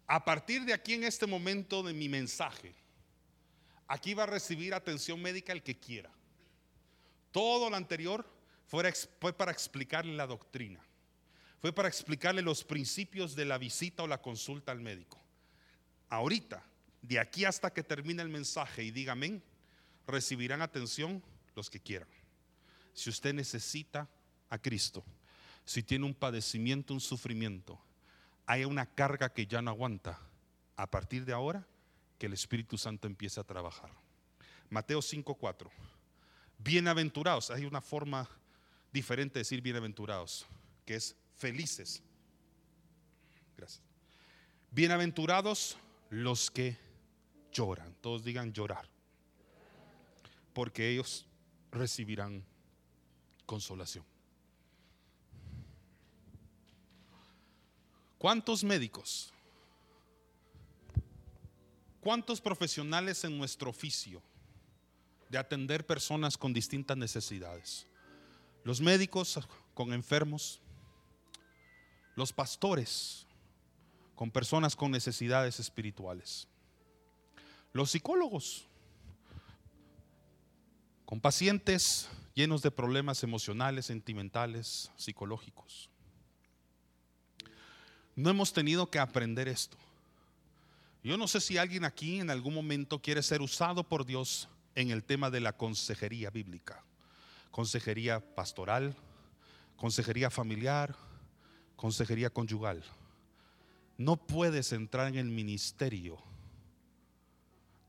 A 0.07 0.23
partir 0.23 0.63
de 0.65 0.73
aquí 0.73 0.93
en 0.93 1.03
este 1.03 1.25
momento 1.25 1.81
de 1.81 1.93
mi 1.93 2.07
mensaje, 2.07 2.73
aquí 3.87 4.13
va 4.13 4.23
a 4.23 4.27
recibir 4.27 4.73
atención 4.73 5.21
médica 5.21 5.51
el 5.51 5.63
que 5.63 5.79
quiera. 5.79 6.11
Todo 7.31 7.69
lo 7.69 7.75
anterior 7.75 8.25
fue 8.67 9.33
para 9.33 9.51
explicarle 9.51 10.15
la 10.15 10.27
doctrina, 10.27 10.79
fue 11.59 11.73
para 11.73 11.87
explicarle 11.87 12.41
los 12.41 12.63
principios 12.63 13.35
de 13.35 13.45
la 13.45 13.57
visita 13.57 14.03
o 14.03 14.07
la 14.07 14.21
consulta 14.21 14.71
al 14.71 14.79
médico. 14.79 15.21
Ahorita, 16.09 16.63
de 17.01 17.19
aquí 17.19 17.45
hasta 17.45 17.73
que 17.73 17.83
termine 17.83 18.21
el 18.21 18.29
mensaje 18.29 18.83
y 18.83 18.91
diga 18.91 19.13
amén, 19.13 19.43
recibirán 20.07 20.61
atención 20.61 21.23
los 21.55 21.69
que 21.69 21.79
quieran. 21.79 22.09
Si 22.93 23.09
usted 23.09 23.33
necesita 23.33 24.07
a 24.49 24.57
Cristo, 24.57 25.03
si 25.65 25.81
tiene 25.81 26.05
un 26.05 26.13
padecimiento, 26.13 26.93
un 26.93 27.01
sufrimiento, 27.01 27.79
hay 28.45 28.65
una 28.65 28.85
carga 28.85 29.33
que 29.33 29.47
ya 29.47 29.61
no 29.61 29.71
aguanta, 29.71 30.19
a 30.75 30.89
partir 30.89 31.25
de 31.25 31.33
ahora 31.33 31.65
que 32.17 32.25
el 32.27 32.33
Espíritu 32.33 32.77
Santo 32.77 33.07
empiece 33.07 33.39
a 33.39 33.43
trabajar. 33.43 33.91
Mateo 34.69 35.01
5:4. 35.01 35.69
Bienaventurados, 36.57 37.51
hay 37.51 37.65
una 37.65 37.81
forma 37.81 38.29
diferente 38.91 39.35
de 39.35 39.41
decir 39.41 39.61
bienaventurados, 39.61 40.45
que 40.85 40.95
es 40.95 41.15
felices. 41.35 42.01
Gracias. 43.57 43.81
Bienaventurados 44.71 45.77
los 46.09 46.51
que 46.51 46.77
lloran, 47.51 47.93
todos 48.01 48.23
digan 48.23 48.53
llorar, 48.53 48.87
porque 50.53 50.89
ellos 50.89 51.25
recibirán 51.71 52.45
consolación. 53.45 54.05
¿Cuántos 58.17 58.63
médicos? 58.63 59.33
¿Cuántos 62.01 62.39
profesionales 62.39 63.23
en 63.23 63.37
nuestro 63.37 63.69
oficio 63.69 64.21
de 65.29 65.37
atender 65.37 65.85
personas 65.85 66.37
con 66.37 66.53
distintas 66.53 66.95
necesidades? 66.97 67.87
Los 68.63 68.79
médicos 68.79 69.39
con 69.73 69.91
enfermos, 69.91 70.61
los 72.15 72.31
pastores 72.31 73.25
con 74.15 74.31
personas 74.31 74.75
con 74.75 74.91
necesidades 74.91 75.59
espirituales, 75.59 76.47
los 77.73 77.91
psicólogos 77.91 78.65
con 81.05 81.19
pacientes 81.19 82.07
llenos 82.33 82.61
de 82.61 82.71
problemas 82.71 83.23
emocionales, 83.23 83.87
sentimentales, 83.87 84.91
psicológicos. 84.95 85.89
No 88.15 88.29
hemos 88.29 88.53
tenido 88.53 88.89
que 88.89 88.99
aprender 88.99 89.47
esto. 89.47 89.77
Yo 91.03 91.17
no 91.17 91.27
sé 91.27 91.41
si 91.41 91.57
alguien 91.57 91.83
aquí 91.83 92.19
en 92.19 92.29
algún 92.29 92.53
momento 92.53 93.01
quiere 93.01 93.21
ser 93.21 93.41
usado 93.41 93.83
por 93.83 94.05
Dios 94.05 94.49
en 94.73 94.89
el 94.89 95.03
tema 95.03 95.29
de 95.29 95.39
la 95.39 95.53
consejería 95.53 96.29
bíblica. 96.29 96.83
Consejería 97.51 98.19
pastoral, 98.35 98.95
consejería 99.75 100.29
familiar, 100.29 100.95
consejería 101.75 102.29
conyugal. 102.29 102.83
No 103.97 104.17
puedes 104.17 104.71
entrar 104.71 105.07
en 105.07 105.15
el 105.15 105.29
ministerio 105.29 106.17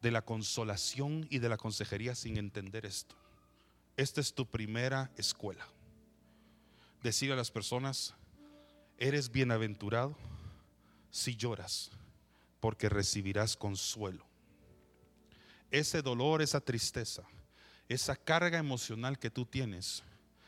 de 0.02 0.10
la 0.10 0.22
consolación 0.22 1.26
y 1.30 1.38
de 1.38 1.48
la 1.48 1.56
consejería 1.56 2.14
sin 2.14 2.36
entender 2.36 2.84
esto. 2.84 3.16
Esta 3.96 4.20
es 4.20 4.34
tu 4.34 4.46
primera 4.46 5.10
escuela. 5.16 5.66
Decir 7.02 7.32
a 7.32 7.36
las 7.36 7.50
personas, 7.50 8.14
eres 8.98 9.30
bienaventurado 9.30 10.16
si 11.10 11.36
lloras 11.36 11.90
porque 12.60 12.88
recibirás 12.88 13.56
consuelo. 13.56 14.24
Ese 15.70 16.02
dolor, 16.02 16.42
esa 16.42 16.60
tristeza, 16.60 17.22
esa 17.88 18.16
carga 18.16 18.58
emocional 18.58 19.18
que 19.18 19.30
tú 19.30 19.44
tienes, 19.44 20.02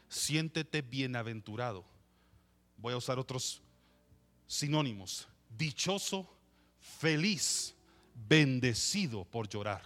siéntete 0.09 0.83
bienaventurado. 0.83 1.85
Voy 2.77 2.95
a 2.95 2.97
usar 2.97 3.19
otros 3.19 3.63
sinónimos. 4.47 5.29
Dichoso, 5.57 6.29
feliz, 6.81 7.75
bendecido 8.29 9.25
por 9.25 9.49
llorar, 9.49 9.83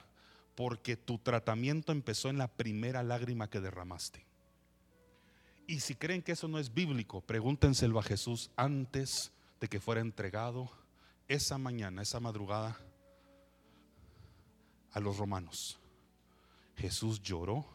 porque 0.55 0.97
tu 0.97 1.19
tratamiento 1.19 1.93
empezó 1.93 2.29
en 2.29 2.39
la 2.39 2.49
primera 2.49 3.03
lágrima 3.03 3.49
que 3.49 3.61
derramaste. 3.61 4.32
Y 5.67 5.81
si 5.81 5.95
creen 5.95 6.23
que 6.23 6.33
eso 6.33 6.49
no 6.49 6.59
es 6.59 6.73
bíblico, 6.73 7.21
pregúntenselo 7.21 7.99
a 7.99 8.03
Jesús 8.03 8.51
antes 8.57 9.33
de 9.61 9.69
que 9.69 9.81
fuera 9.81 10.01
entregado 10.01 10.71
esa 11.29 11.59
mañana, 11.59 12.03
esa 12.03 12.21
madrugada, 12.21 12.79
a 14.93 15.01
los 15.01 15.17
romanos. 15.17 15.79
Jesús 16.77 17.23
lloró, 17.23 17.67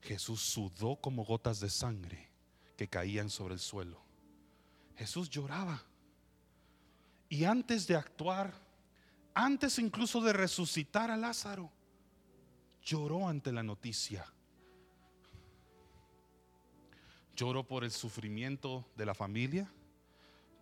Jesús 0.00 0.40
sudó 0.40 0.96
como 0.96 1.24
gotas 1.24 1.60
de 1.60 1.68
sangre 1.68 2.30
que 2.76 2.88
caían 2.88 3.28
sobre 3.30 3.54
el 3.54 3.60
suelo. 3.60 4.00
Jesús 4.96 5.28
lloraba. 5.28 5.82
Y 7.28 7.44
antes 7.44 7.86
de 7.86 7.96
actuar, 7.96 8.54
antes 9.34 9.78
incluso 9.78 10.20
de 10.20 10.32
resucitar 10.32 11.10
a 11.10 11.16
Lázaro, 11.16 11.70
lloró 12.82 13.28
ante 13.28 13.52
la 13.52 13.62
noticia. 13.62 14.24
Lloró 17.36 17.64
por 17.64 17.84
el 17.84 17.90
sufrimiento 17.90 18.84
de 18.96 19.06
la 19.06 19.14
familia 19.14 19.70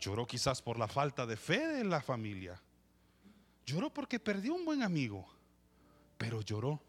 Lloró 0.05 0.27
quizás 0.27 0.61
por 0.61 0.79
la 0.79 0.87
falta 0.87 1.25
de 1.25 1.37
fe 1.37 1.67
de 1.67 1.85
la 1.85 2.03
familia. 2.03 2.61
Lloró 3.65 3.89
porque 3.89 4.21
perdió 4.21 4.55
un 4.55 4.67
buen 4.67 4.83
amigo, 4.83 5.27
pero 6.19 6.43
lloró. 6.43 6.83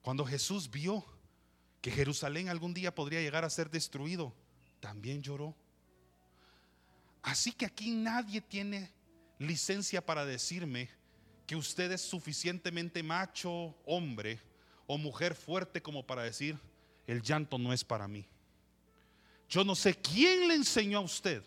Cuando 0.00 0.24
Jesús 0.24 0.70
vio 0.70 1.04
que 1.80 1.90
Jerusalén 1.90 2.48
algún 2.48 2.72
día 2.72 2.94
podría 2.94 3.20
llegar 3.20 3.44
a 3.44 3.50
ser 3.50 3.68
destruido, 3.68 4.32
también 4.78 5.22
lloró. 5.22 5.56
Así 7.22 7.50
que 7.50 7.66
aquí 7.66 7.90
nadie 7.90 8.40
tiene 8.40 8.88
licencia 9.40 10.06
para 10.06 10.24
decirme 10.24 10.88
que 11.48 11.56
usted 11.56 11.90
es 11.90 12.00
suficientemente 12.00 13.02
macho, 13.02 13.76
hombre 13.84 14.40
o 14.86 14.98
mujer 14.98 15.34
fuerte 15.34 15.82
como 15.82 16.06
para 16.06 16.22
decir, 16.22 16.56
el 17.08 17.22
llanto 17.22 17.58
no 17.58 17.72
es 17.72 17.82
para 17.82 18.06
mí. 18.06 18.24
Yo 19.52 19.62
no 19.62 19.76
sé 19.76 19.94
quién 19.94 20.48
le 20.48 20.54
enseñó 20.54 20.98
a 20.98 21.02
usted 21.02 21.44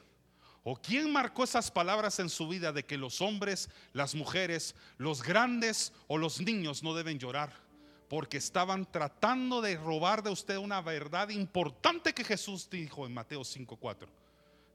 ¿O 0.68 0.76
quién 0.76 1.14
marcó 1.14 1.44
esas 1.44 1.70
palabras 1.70 2.18
en 2.18 2.28
su 2.28 2.48
vida 2.48 2.74
de 2.74 2.84
que 2.84 2.98
los 2.98 3.22
hombres, 3.22 3.70
las 3.94 4.16
mujeres, 4.16 4.74
los 4.98 5.22
grandes 5.22 5.94
o 6.08 6.18
los 6.18 6.42
niños 6.42 6.82
no 6.82 6.96
deben 6.96 7.20
llorar? 7.20 7.54
Porque 8.10 8.38
estaban 8.38 8.92
tratando 8.92 9.62
de 9.62 9.78
robar 9.78 10.24
de 10.24 10.32
usted 10.32 10.58
una 10.58 10.82
verdad 10.82 11.30
importante 11.30 12.16
que 12.16 12.24
Jesús 12.24 12.68
dijo 12.68 13.06
en 13.06 13.14
Mateo 13.14 13.44
5:4. 13.44 14.08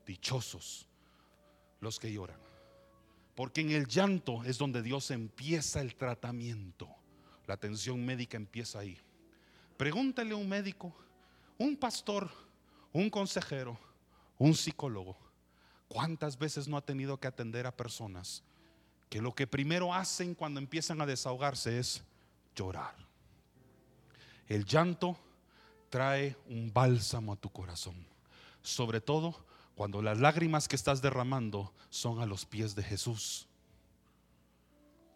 Dichosos 0.07 0.87
los 1.81 1.99
que 1.99 2.13
lloran. 2.13 2.39
Porque 3.35 3.61
en 3.61 3.73
el 3.73 3.89
llanto 3.89 4.45
es 4.45 4.59
donde 4.59 4.83
Dios 4.83 5.11
empieza 5.11 5.81
el 5.81 5.97
tratamiento. 5.97 6.89
La 7.49 7.55
atención 7.55 8.07
médica 8.07 8.37
empieza 8.37 8.79
ahí. 8.79 8.97
Pregúntale 9.77 10.35
a 10.35 10.37
un 10.37 10.49
médico, 10.49 10.95
un 11.59 11.77
pastor, 11.77 12.31
un 12.93 13.11
consejero, 13.11 13.79
un 14.39 14.55
psicólogo 14.55 15.17
¿Cuántas 15.91 16.39
veces 16.39 16.69
no 16.69 16.77
ha 16.77 16.83
tenido 16.83 17.19
que 17.19 17.27
atender 17.27 17.67
a 17.67 17.77
personas 17.77 18.45
que 19.09 19.21
lo 19.21 19.35
que 19.35 19.49
primero 19.49 19.93
hacen 19.93 20.37
cuando 20.37 20.61
empiezan 20.61 21.01
a 21.01 21.07
desahogarse 21.07 21.81
es 21.81 22.05
llorar? 22.55 22.95
El 24.47 24.65
llanto 24.65 25.19
trae 25.89 26.37
un 26.49 26.73
bálsamo 26.73 27.33
a 27.33 27.37
tu 27.37 27.51
corazón, 27.51 28.07
sobre 28.63 29.01
todo 29.01 29.35
cuando 29.75 30.01
las 30.01 30.21
lágrimas 30.21 30.69
que 30.69 30.77
estás 30.77 31.03
derramando 31.03 31.75
son 31.89 32.21
a 32.21 32.27
los 32.27 32.47
pies 32.47 32.77
de 32.77 32.85
Jesús, 32.85 33.49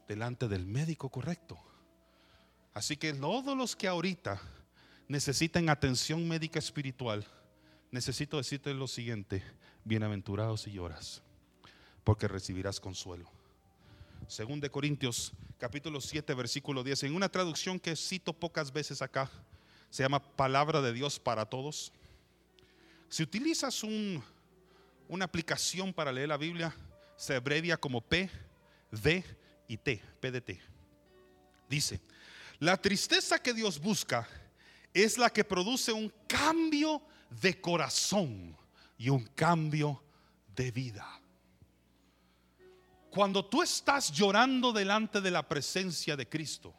delante 0.08 0.48
del 0.48 0.66
médico 0.66 1.08
correcto. 1.08 1.56
Así 2.72 2.96
que 2.96 3.12
todos 3.12 3.56
los 3.56 3.76
que 3.76 3.86
ahorita 3.86 4.42
necesiten 5.06 5.68
atención 5.68 6.26
médica 6.26 6.58
espiritual, 6.58 7.24
necesito 7.94 8.38
decirte 8.38 8.74
lo 8.74 8.88
siguiente, 8.88 9.40
bienaventurados 9.84 10.62
si 10.62 10.72
lloras, 10.72 11.22
porque 12.02 12.26
recibirás 12.26 12.80
consuelo. 12.80 13.30
Según 14.26 14.58
de 14.58 14.68
Corintios 14.68 15.32
capítulo 15.58 16.00
7 16.00 16.34
versículo 16.34 16.82
10, 16.82 17.04
en 17.04 17.14
una 17.14 17.28
traducción 17.28 17.78
que 17.78 17.94
cito 17.94 18.32
pocas 18.32 18.72
veces 18.72 19.00
acá, 19.00 19.30
se 19.90 20.02
llama 20.02 20.18
Palabra 20.18 20.80
de 20.80 20.92
Dios 20.92 21.20
para 21.20 21.46
todos. 21.46 21.92
Si 23.08 23.22
utilizas 23.22 23.84
un, 23.84 24.20
una 25.06 25.26
aplicación 25.26 25.92
para 25.92 26.10
leer 26.10 26.30
la 26.30 26.36
Biblia, 26.36 26.76
se 27.16 27.36
abrevia 27.36 27.76
como 27.76 28.00
P, 28.00 28.28
D 28.90 29.24
y 29.68 29.76
T, 29.76 30.02
PDT. 30.20 30.58
Dice, 31.68 32.00
la 32.58 32.76
tristeza 32.76 33.40
que 33.40 33.54
Dios 33.54 33.78
busca 33.78 34.26
es 34.92 35.16
la 35.16 35.30
que 35.30 35.44
produce 35.44 35.92
un 35.92 36.12
cambio 36.26 37.00
de 37.40 37.60
corazón 37.60 38.56
y 38.98 39.08
un 39.08 39.24
cambio 39.34 40.02
de 40.54 40.70
vida. 40.70 41.20
Cuando 43.10 43.44
tú 43.44 43.62
estás 43.62 44.10
llorando 44.10 44.72
delante 44.72 45.20
de 45.20 45.30
la 45.30 45.46
presencia 45.46 46.16
de 46.16 46.28
Cristo, 46.28 46.74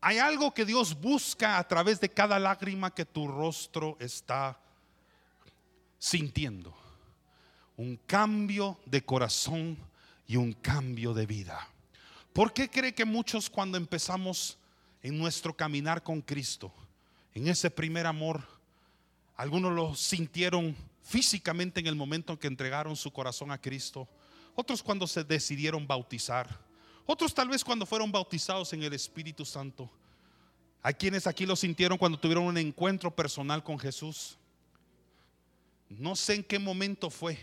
hay 0.00 0.18
algo 0.18 0.52
que 0.52 0.64
Dios 0.64 0.98
busca 0.98 1.58
a 1.58 1.68
través 1.68 2.00
de 2.00 2.08
cada 2.08 2.38
lágrima 2.38 2.92
que 2.92 3.04
tu 3.04 3.28
rostro 3.28 3.96
está 4.00 4.58
sintiendo. 5.98 6.74
Un 7.76 7.96
cambio 8.06 8.80
de 8.86 9.04
corazón 9.04 9.78
y 10.26 10.36
un 10.36 10.52
cambio 10.54 11.14
de 11.14 11.26
vida. 11.26 11.68
¿Por 12.32 12.52
qué 12.52 12.68
cree 12.68 12.94
que 12.94 13.04
muchos 13.04 13.50
cuando 13.50 13.76
empezamos 13.76 14.58
en 15.02 15.18
nuestro 15.18 15.54
caminar 15.54 16.02
con 16.02 16.20
Cristo, 16.20 16.72
en 17.34 17.48
ese 17.48 17.70
primer 17.70 18.06
amor, 18.06 18.42
algunos 19.42 19.72
lo 19.72 19.96
sintieron 19.96 20.76
físicamente 21.02 21.80
en 21.80 21.88
el 21.88 21.96
momento 21.96 22.32
en 22.32 22.38
que 22.38 22.46
entregaron 22.46 22.94
su 22.94 23.12
corazón 23.12 23.50
a 23.50 23.60
Cristo, 23.60 24.08
otros 24.54 24.84
cuando 24.84 25.04
se 25.08 25.24
decidieron 25.24 25.84
bautizar, 25.84 26.60
otros 27.06 27.34
tal 27.34 27.48
vez 27.48 27.64
cuando 27.64 27.84
fueron 27.84 28.12
bautizados 28.12 28.72
en 28.72 28.84
el 28.84 28.92
Espíritu 28.92 29.44
Santo. 29.44 29.90
Hay 30.80 30.94
quienes 30.94 31.26
aquí 31.26 31.44
lo 31.44 31.56
sintieron 31.56 31.98
cuando 31.98 32.20
tuvieron 32.20 32.44
un 32.44 32.56
encuentro 32.56 33.12
personal 33.16 33.64
con 33.64 33.80
Jesús. 33.80 34.38
No 35.88 36.14
sé 36.14 36.34
en 36.34 36.44
qué 36.44 36.60
momento 36.60 37.10
fue, 37.10 37.36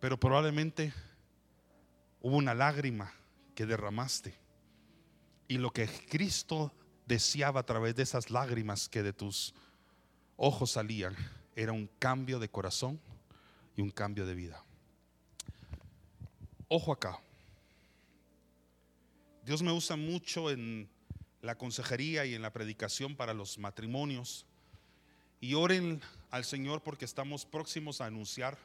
pero 0.00 0.20
probablemente 0.20 0.92
hubo 2.20 2.36
una 2.36 2.52
lágrima 2.52 3.10
que 3.54 3.64
derramaste. 3.64 4.34
Y 5.48 5.56
lo 5.56 5.72
que 5.72 5.88
Cristo 6.10 6.74
deseaba 7.06 7.60
a 7.60 7.66
través 7.66 7.96
de 7.96 8.02
esas 8.02 8.30
lágrimas 8.30 8.86
que 8.90 9.02
de 9.02 9.14
tus 9.14 9.54
ojos 10.36 10.72
salían 10.72 11.16
era 11.56 11.72
un 11.72 11.88
cambio 11.98 12.38
de 12.38 12.48
corazón 12.48 13.00
y 13.76 13.82
un 13.82 13.90
cambio 13.90 14.26
de 14.26 14.34
vida. 14.34 14.64
Ojo 16.68 16.92
acá. 16.92 17.20
Dios 19.44 19.62
me 19.62 19.72
usa 19.72 19.96
mucho 19.96 20.50
en 20.50 20.88
la 21.42 21.56
consejería 21.56 22.24
y 22.24 22.34
en 22.34 22.42
la 22.42 22.52
predicación 22.52 23.14
para 23.14 23.34
los 23.34 23.58
matrimonios. 23.58 24.46
Y 25.40 25.54
oren 25.54 26.00
al 26.30 26.44
Señor 26.44 26.82
porque 26.82 27.04
estamos 27.04 27.44
próximos 27.44 28.00
a 28.00 28.06
anunciar 28.06 28.56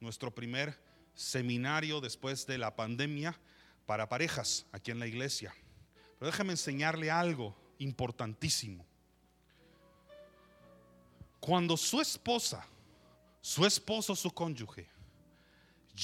nuestro 0.00 0.34
primer 0.34 0.78
seminario 1.14 2.00
después 2.00 2.46
de 2.46 2.58
la 2.58 2.76
pandemia 2.76 3.38
para 3.86 4.08
parejas 4.08 4.66
aquí 4.70 4.92
en 4.92 5.00
la 5.00 5.08
iglesia. 5.08 5.52
Pero 6.18 6.30
déjame 6.30 6.52
enseñarle 6.52 7.10
algo 7.10 7.56
importantísimo. 7.78 8.87
Cuando 11.40 11.76
su 11.76 12.00
esposa, 12.00 12.66
su 13.40 13.64
esposo, 13.64 14.16
su 14.16 14.30
cónyuge, 14.30 14.88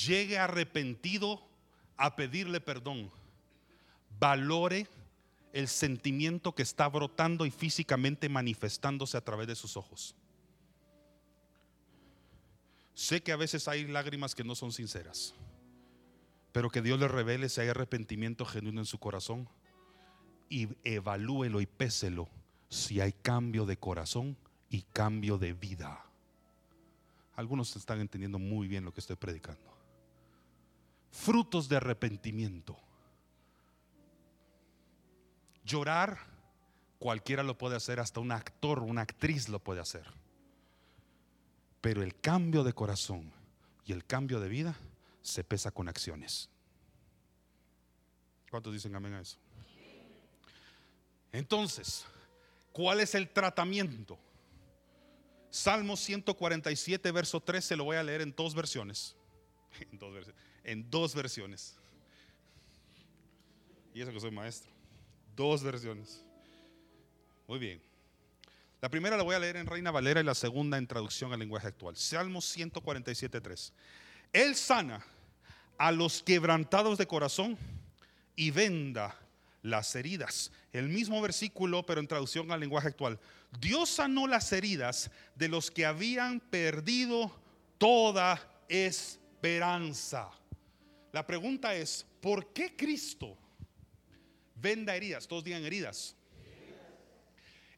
llegue 0.06 0.38
arrepentido 0.38 1.42
a 1.96 2.16
pedirle 2.16 2.60
perdón, 2.60 3.10
valore 4.18 4.88
el 5.52 5.68
sentimiento 5.68 6.54
que 6.54 6.62
está 6.62 6.88
brotando 6.88 7.46
y 7.46 7.50
físicamente 7.50 8.28
manifestándose 8.28 9.16
a 9.16 9.24
través 9.24 9.46
de 9.46 9.54
sus 9.54 9.76
ojos. 9.76 10.16
Sé 12.94 13.22
que 13.22 13.32
a 13.32 13.36
veces 13.36 13.66
hay 13.68 13.86
lágrimas 13.86 14.34
que 14.34 14.44
no 14.44 14.54
son 14.54 14.72
sinceras, 14.72 15.34
pero 16.52 16.70
que 16.70 16.82
Dios 16.82 16.98
le 16.98 17.08
revele 17.08 17.48
si 17.48 17.60
hay 17.60 17.68
arrepentimiento 17.68 18.44
genuino 18.44 18.80
en 18.80 18.86
su 18.86 18.98
corazón 18.98 19.48
y 20.48 20.68
evalúelo 20.84 21.60
y 21.60 21.66
péselo 21.66 22.28
si 22.68 23.00
hay 23.00 23.12
cambio 23.12 23.66
de 23.66 23.76
corazón 23.76 24.36
y 24.70 24.82
cambio 24.82 25.38
de 25.38 25.52
vida. 25.52 26.04
Algunos 27.36 27.74
están 27.76 28.00
entendiendo 28.00 28.38
muy 28.38 28.68
bien 28.68 28.84
lo 28.84 28.92
que 28.92 29.00
estoy 29.00 29.16
predicando. 29.16 29.74
Frutos 31.10 31.68
de 31.68 31.76
arrepentimiento. 31.76 32.76
Llorar, 35.64 36.18
cualquiera 36.98 37.42
lo 37.42 37.56
puede 37.56 37.76
hacer, 37.76 38.00
hasta 38.00 38.20
un 38.20 38.32
actor, 38.32 38.80
una 38.80 39.02
actriz 39.02 39.48
lo 39.48 39.58
puede 39.58 39.80
hacer. 39.80 40.06
Pero 41.80 42.02
el 42.02 42.18
cambio 42.20 42.64
de 42.64 42.72
corazón 42.72 43.32
y 43.84 43.92
el 43.92 44.04
cambio 44.04 44.40
de 44.40 44.48
vida 44.48 44.76
se 45.22 45.44
pesa 45.44 45.70
con 45.70 45.88
acciones. 45.88 46.48
¿Cuántos 48.50 48.72
dicen 48.72 48.94
amén 48.94 49.14
a 49.14 49.20
eso? 49.20 49.38
Entonces, 51.32 52.04
¿cuál 52.72 53.00
es 53.00 53.14
el 53.14 53.28
tratamiento? 53.28 54.18
Salmo 55.54 55.96
147, 55.96 57.12
verso 57.12 57.40
13, 57.40 57.76
lo 57.76 57.84
voy 57.84 57.96
a 57.96 58.02
leer 58.02 58.22
en 58.22 58.34
dos 58.34 58.56
versiones. 58.56 59.14
En 59.92 59.98
dos 60.00 60.12
versiones. 60.12 60.42
En 60.64 60.90
dos 60.90 61.14
versiones. 61.14 61.76
Y 63.94 64.00
eso 64.00 64.12
que 64.12 64.18
soy 64.18 64.32
maestro. 64.32 64.72
Dos 65.36 65.62
versiones. 65.62 66.24
Muy 67.46 67.60
bien. 67.60 67.80
La 68.80 68.88
primera 68.88 69.16
la 69.16 69.22
voy 69.22 69.36
a 69.36 69.38
leer 69.38 69.56
en 69.56 69.66
Reina 69.68 69.92
Valera 69.92 70.20
y 70.20 70.24
la 70.24 70.34
segunda 70.34 70.76
en 70.76 70.88
traducción 70.88 71.32
al 71.32 71.38
lenguaje 71.38 71.68
actual. 71.68 71.96
Salmo 71.96 72.40
147, 72.40 73.40
3. 73.40 73.72
Él 74.32 74.56
sana 74.56 75.06
a 75.78 75.92
los 75.92 76.20
quebrantados 76.24 76.98
de 76.98 77.06
corazón 77.06 77.56
y 78.34 78.50
venda 78.50 79.16
las 79.64 79.96
heridas. 79.96 80.52
El 80.72 80.88
mismo 80.88 81.20
versículo, 81.20 81.84
pero 81.84 82.00
en 82.00 82.06
traducción 82.06 82.52
al 82.52 82.60
lenguaje 82.60 82.88
actual. 82.88 83.18
Dios 83.58 83.88
sanó 83.88 84.26
las 84.28 84.52
heridas 84.52 85.10
de 85.34 85.48
los 85.48 85.70
que 85.70 85.86
habían 85.86 86.38
perdido 86.38 87.34
toda 87.78 88.40
esperanza. 88.68 90.30
La 91.12 91.26
pregunta 91.26 91.74
es, 91.74 92.06
¿por 92.20 92.52
qué 92.52 92.76
Cristo 92.76 93.38
venda 94.54 94.94
heridas? 94.94 95.26
Todos 95.26 95.44
digan 95.44 95.64
heridas. 95.64 96.14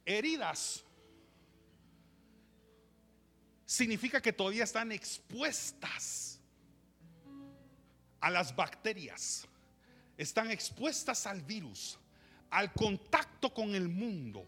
Heridas 0.04 0.84
significa 3.64 4.20
que 4.20 4.32
todavía 4.32 4.64
están 4.64 4.90
expuestas 4.90 6.40
a 8.20 8.30
las 8.30 8.54
bacterias, 8.56 9.46
están 10.16 10.50
expuestas 10.50 11.26
al 11.26 11.42
virus, 11.42 11.98
al 12.50 12.72
contacto 12.72 13.52
con 13.52 13.74
el 13.74 13.88
mundo. 13.88 14.46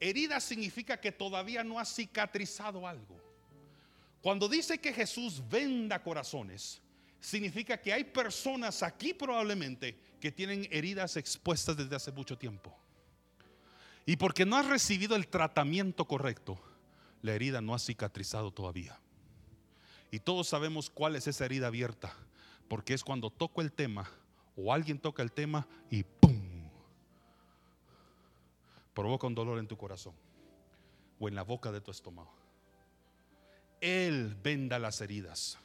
Herida 0.00 0.40
significa 0.40 1.00
que 1.00 1.12
todavía 1.12 1.64
no 1.64 1.78
ha 1.78 1.84
cicatrizado 1.84 2.86
algo. 2.86 3.20
Cuando 4.22 4.48
dice 4.48 4.78
que 4.78 4.92
Jesús 4.92 5.42
venda 5.48 6.02
corazones, 6.02 6.80
significa 7.20 7.80
que 7.80 7.92
hay 7.92 8.04
personas 8.04 8.82
aquí 8.82 9.12
probablemente 9.12 9.98
que 10.20 10.32
tienen 10.32 10.68
heridas 10.70 11.16
expuestas 11.16 11.76
desde 11.76 11.96
hace 11.96 12.12
mucho 12.12 12.36
tiempo. 12.36 12.76
Y 14.06 14.16
porque 14.16 14.46
no 14.46 14.56
has 14.56 14.66
recibido 14.66 15.16
el 15.16 15.28
tratamiento 15.28 16.06
correcto, 16.06 16.58
la 17.22 17.34
herida 17.34 17.60
no 17.60 17.74
ha 17.74 17.78
cicatrizado 17.78 18.50
todavía. 18.52 18.98
Y 20.10 20.20
todos 20.20 20.48
sabemos 20.48 20.88
cuál 20.88 21.16
es 21.16 21.26
esa 21.26 21.44
herida 21.44 21.66
abierta, 21.66 22.14
porque 22.68 22.94
es 22.94 23.04
cuando 23.04 23.30
toco 23.30 23.60
el 23.60 23.72
tema 23.72 24.10
o 24.60 24.72
alguien 24.72 24.98
toca 24.98 25.22
el 25.22 25.30
tema 25.30 25.66
y 25.88 26.02
¡pum! 26.02 26.68
provoca 28.92 29.28
un 29.28 29.34
dolor 29.34 29.60
en 29.60 29.68
tu 29.68 29.76
corazón 29.76 30.14
o 31.20 31.28
en 31.28 31.36
la 31.36 31.42
boca 31.42 31.70
de 31.70 31.80
tu 31.80 31.92
estómago. 31.92 32.34
Él 33.80 34.36
venda 34.42 34.80
las 34.80 35.00
heridas. 35.00 35.56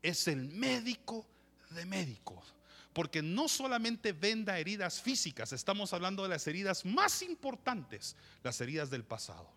Es 0.00 0.28
el 0.28 0.48
médico 0.48 1.26
de 1.70 1.84
médicos. 1.84 2.54
Porque 2.92 3.22
no 3.22 3.48
solamente 3.48 4.12
venda 4.12 4.58
heridas 4.58 5.00
físicas, 5.00 5.52
estamos 5.52 5.92
hablando 5.92 6.22
de 6.22 6.28
las 6.28 6.46
heridas 6.46 6.84
más 6.84 7.22
importantes, 7.22 8.14
las 8.44 8.60
heridas 8.60 8.90
del 8.90 9.02
pasado. 9.02 9.50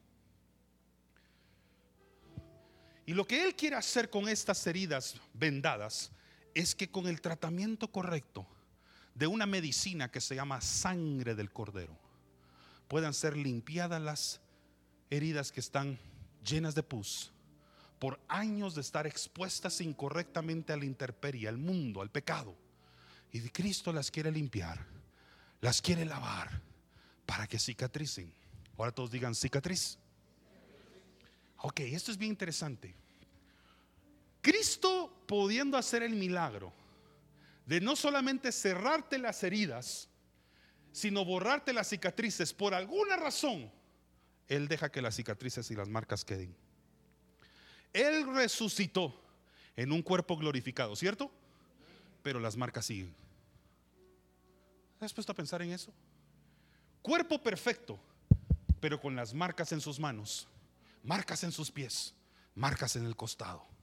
Y 3.06 3.14
lo 3.14 3.28
que 3.28 3.44
Él 3.44 3.56
quiere 3.56 3.76
hacer 3.76 4.10
con 4.10 4.30
estas 4.30 4.66
heridas 4.66 5.16
vendadas 5.34 6.12
es 6.54 6.74
que 6.74 6.90
con 6.90 7.08
el 7.08 7.22
tratamiento 7.22 7.92
correcto 7.92 8.48
de 9.16 9.28
una 9.28 9.46
medicina 9.46 10.12
que 10.12 10.22
se 10.22 10.36
llama 10.36 10.62
sangre 10.62 11.36
del 11.36 11.52
cordero, 11.52 11.98
puedan 12.88 13.14
ser 13.14 13.36
limpiadas 13.36 14.02
las 14.02 14.42
heridas 15.10 15.52
que 15.52 15.62
están 15.62 15.98
llenas 16.44 16.76
de 16.76 16.84
pus 16.84 17.32
por 17.98 18.20
años 18.28 18.76
de 18.76 18.82
estar 18.82 19.08
expuestas 19.08 19.82
incorrectamente 19.82 20.74
a 20.74 20.78
la 20.78 20.86
intemperie, 20.86 21.48
al 21.48 21.58
mundo, 21.58 22.02
al 22.02 22.12
pecado. 22.12 22.56
Y 23.32 23.40
Cristo 23.50 23.92
las 23.92 24.12
quiere 24.12 24.32
limpiar, 24.32 24.86
las 25.62 25.82
quiere 25.82 26.06
lavar 26.06 26.62
para 27.26 27.48
que 27.48 27.58
cicatricen. 27.58 28.32
Ahora 28.78 28.92
todos 28.92 29.12
digan 29.12 29.34
cicatriz. 29.34 29.98
Ok, 31.60 31.80
esto 31.80 32.12
es 32.12 32.18
bien 32.18 32.32
interesante. 32.32 32.94
Cristo 34.42 35.24
pudiendo 35.26 35.78
hacer 35.78 36.04
el 36.04 36.14
milagro 36.14 36.72
de 37.66 37.82
no 37.82 37.96
solamente 37.96 38.52
cerrarte 38.52 39.18
las 39.18 39.44
heridas, 39.44 40.10
sino 40.92 41.26
borrarte 41.26 41.74
las 41.74 41.90
cicatrices. 41.90 42.54
Por 42.54 42.74
alguna 42.74 43.18
razón, 43.18 43.72
Él 44.48 44.68
deja 44.68 44.92
que 44.92 45.02
las 45.02 45.16
cicatrices 45.16 45.70
y 45.72 45.76
las 45.76 45.90
marcas 45.90 46.24
queden. 46.24 46.56
Él 47.94 48.26
resucitó 48.34 49.22
en 49.76 49.92
un 49.92 50.02
cuerpo 50.02 50.38
glorificado, 50.38 50.96
¿cierto? 50.96 51.32
Pero 52.24 52.40
las 52.40 52.56
marcas 52.56 52.86
siguen. 52.86 53.14
¿Has 55.00 55.14
puesto 55.14 55.32
a 55.32 55.36
pensar 55.36 55.62
en 55.62 55.72
eso? 55.72 55.94
Cuerpo 57.02 57.42
perfecto, 57.42 58.00
pero 58.80 59.00
con 59.00 59.16
las 59.16 59.34
marcas 59.34 59.72
en 59.72 59.82
sus 59.82 60.00
manos, 60.00 60.48
marcas 61.04 61.44
en 61.44 61.52
sus 61.52 61.70
pies, 61.70 62.14
marcas 62.56 62.96
en 62.96 63.06
el 63.06 63.16
costado. 63.16 63.75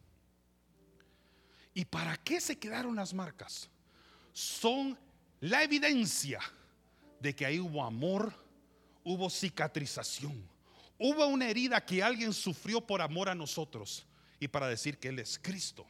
¿Y 1.75 1.85
para 1.85 2.17
qué 2.19 2.41
se 2.41 2.59
quedaron 2.59 2.97
las 2.97 3.15
marcas? 3.15 3.69
Son 4.33 4.99
la 5.41 5.63
evidencia 5.63 6.41
de 7.21 7.35
que 7.35 7.47
ahí 7.47 7.59
hubo 7.59 7.85
amor, 7.85 8.33
hubo 9.05 9.31
cicatrización, 9.31 10.49
hubo 10.99 11.27
una 11.27 11.49
herida 11.49 11.85
que 11.85 12.03
alguien 12.03 12.33
sufrió 12.33 12.81
por 12.81 13.01
amor 13.01 13.29
a 13.29 13.35
nosotros 13.35 14.07
y 14.39 14.49
para 14.49 14.69
decir 14.69 14.99
que 14.99 15.09
Él 15.09 15.19
es 15.19 15.39
Cristo. 15.41 15.87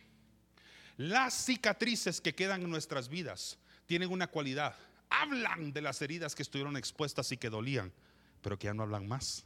Las 0.97 1.35
cicatrices 1.35 2.21
que 2.21 2.35
quedan 2.35 2.63
en 2.63 2.71
nuestras 2.71 3.09
vidas 3.09 3.59
tienen 3.87 4.11
una 4.11 4.27
cualidad. 4.27 4.77
Hablan 5.11 5.73
de 5.73 5.83
las 5.83 6.01
heridas 6.03 6.35
que 6.35 6.43
estuvieron 6.43 6.77
expuestas 6.77 7.33
y 7.33 7.37
que 7.37 7.51
dolían, 7.51 7.93
pero 8.41 8.59
que 8.59 8.67
ya 8.67 8.75
no 8.75 8.83
hablan 8.83 9.09
más. 9.09 9.45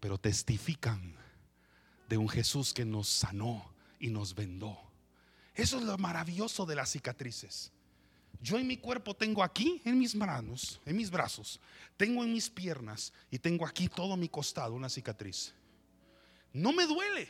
Pero 0.00 0.18
testifican 0.18 1.14
de 2.08 2.16
un 2.16 2.28
Jesús 2.28 2.72
que 2.72 2.84
nos 2.84 3.08
sanó 3.08 3.74
y 4.00 4.08
nos 4.08 4.34
vendó. 4.34 4.87
Eso 5.58 5.78
es 5.78 5.82
lo 5.82 5.98
maravilloso 5.98 6.64
de 6.64 6.76
las 6.76 6.92
cicatrices. 6.92 7.72
Yo 8.40 8.60
en 8.60 8.66
mi 8.68 8.76
cuerpo 8.76 9.14
tengo 9.14 9.42
aquí, 9.42 9.82
en 9.84 9.98
mis 9.98 10.14
manos, 10.14 10.80
en 10.86 10.96
mis 10.96 11.10
brazos, 11.10 11.60
tengo 11.96 12.22
en 12.22 12.32
mis 12.32 12.48
piernas 12.48 13.12
y 13.28 13.40
tengo 13.40 13.66
aquí 13.66 13.88
todo 13.88 14.16
mi 14.16 14.28
costado 14.28 14.74
una 14.74 14.88
cicatriz. 14.88 15.52
No 16.52 16.72
me 16.72 16.86
duele, 16.86 17.28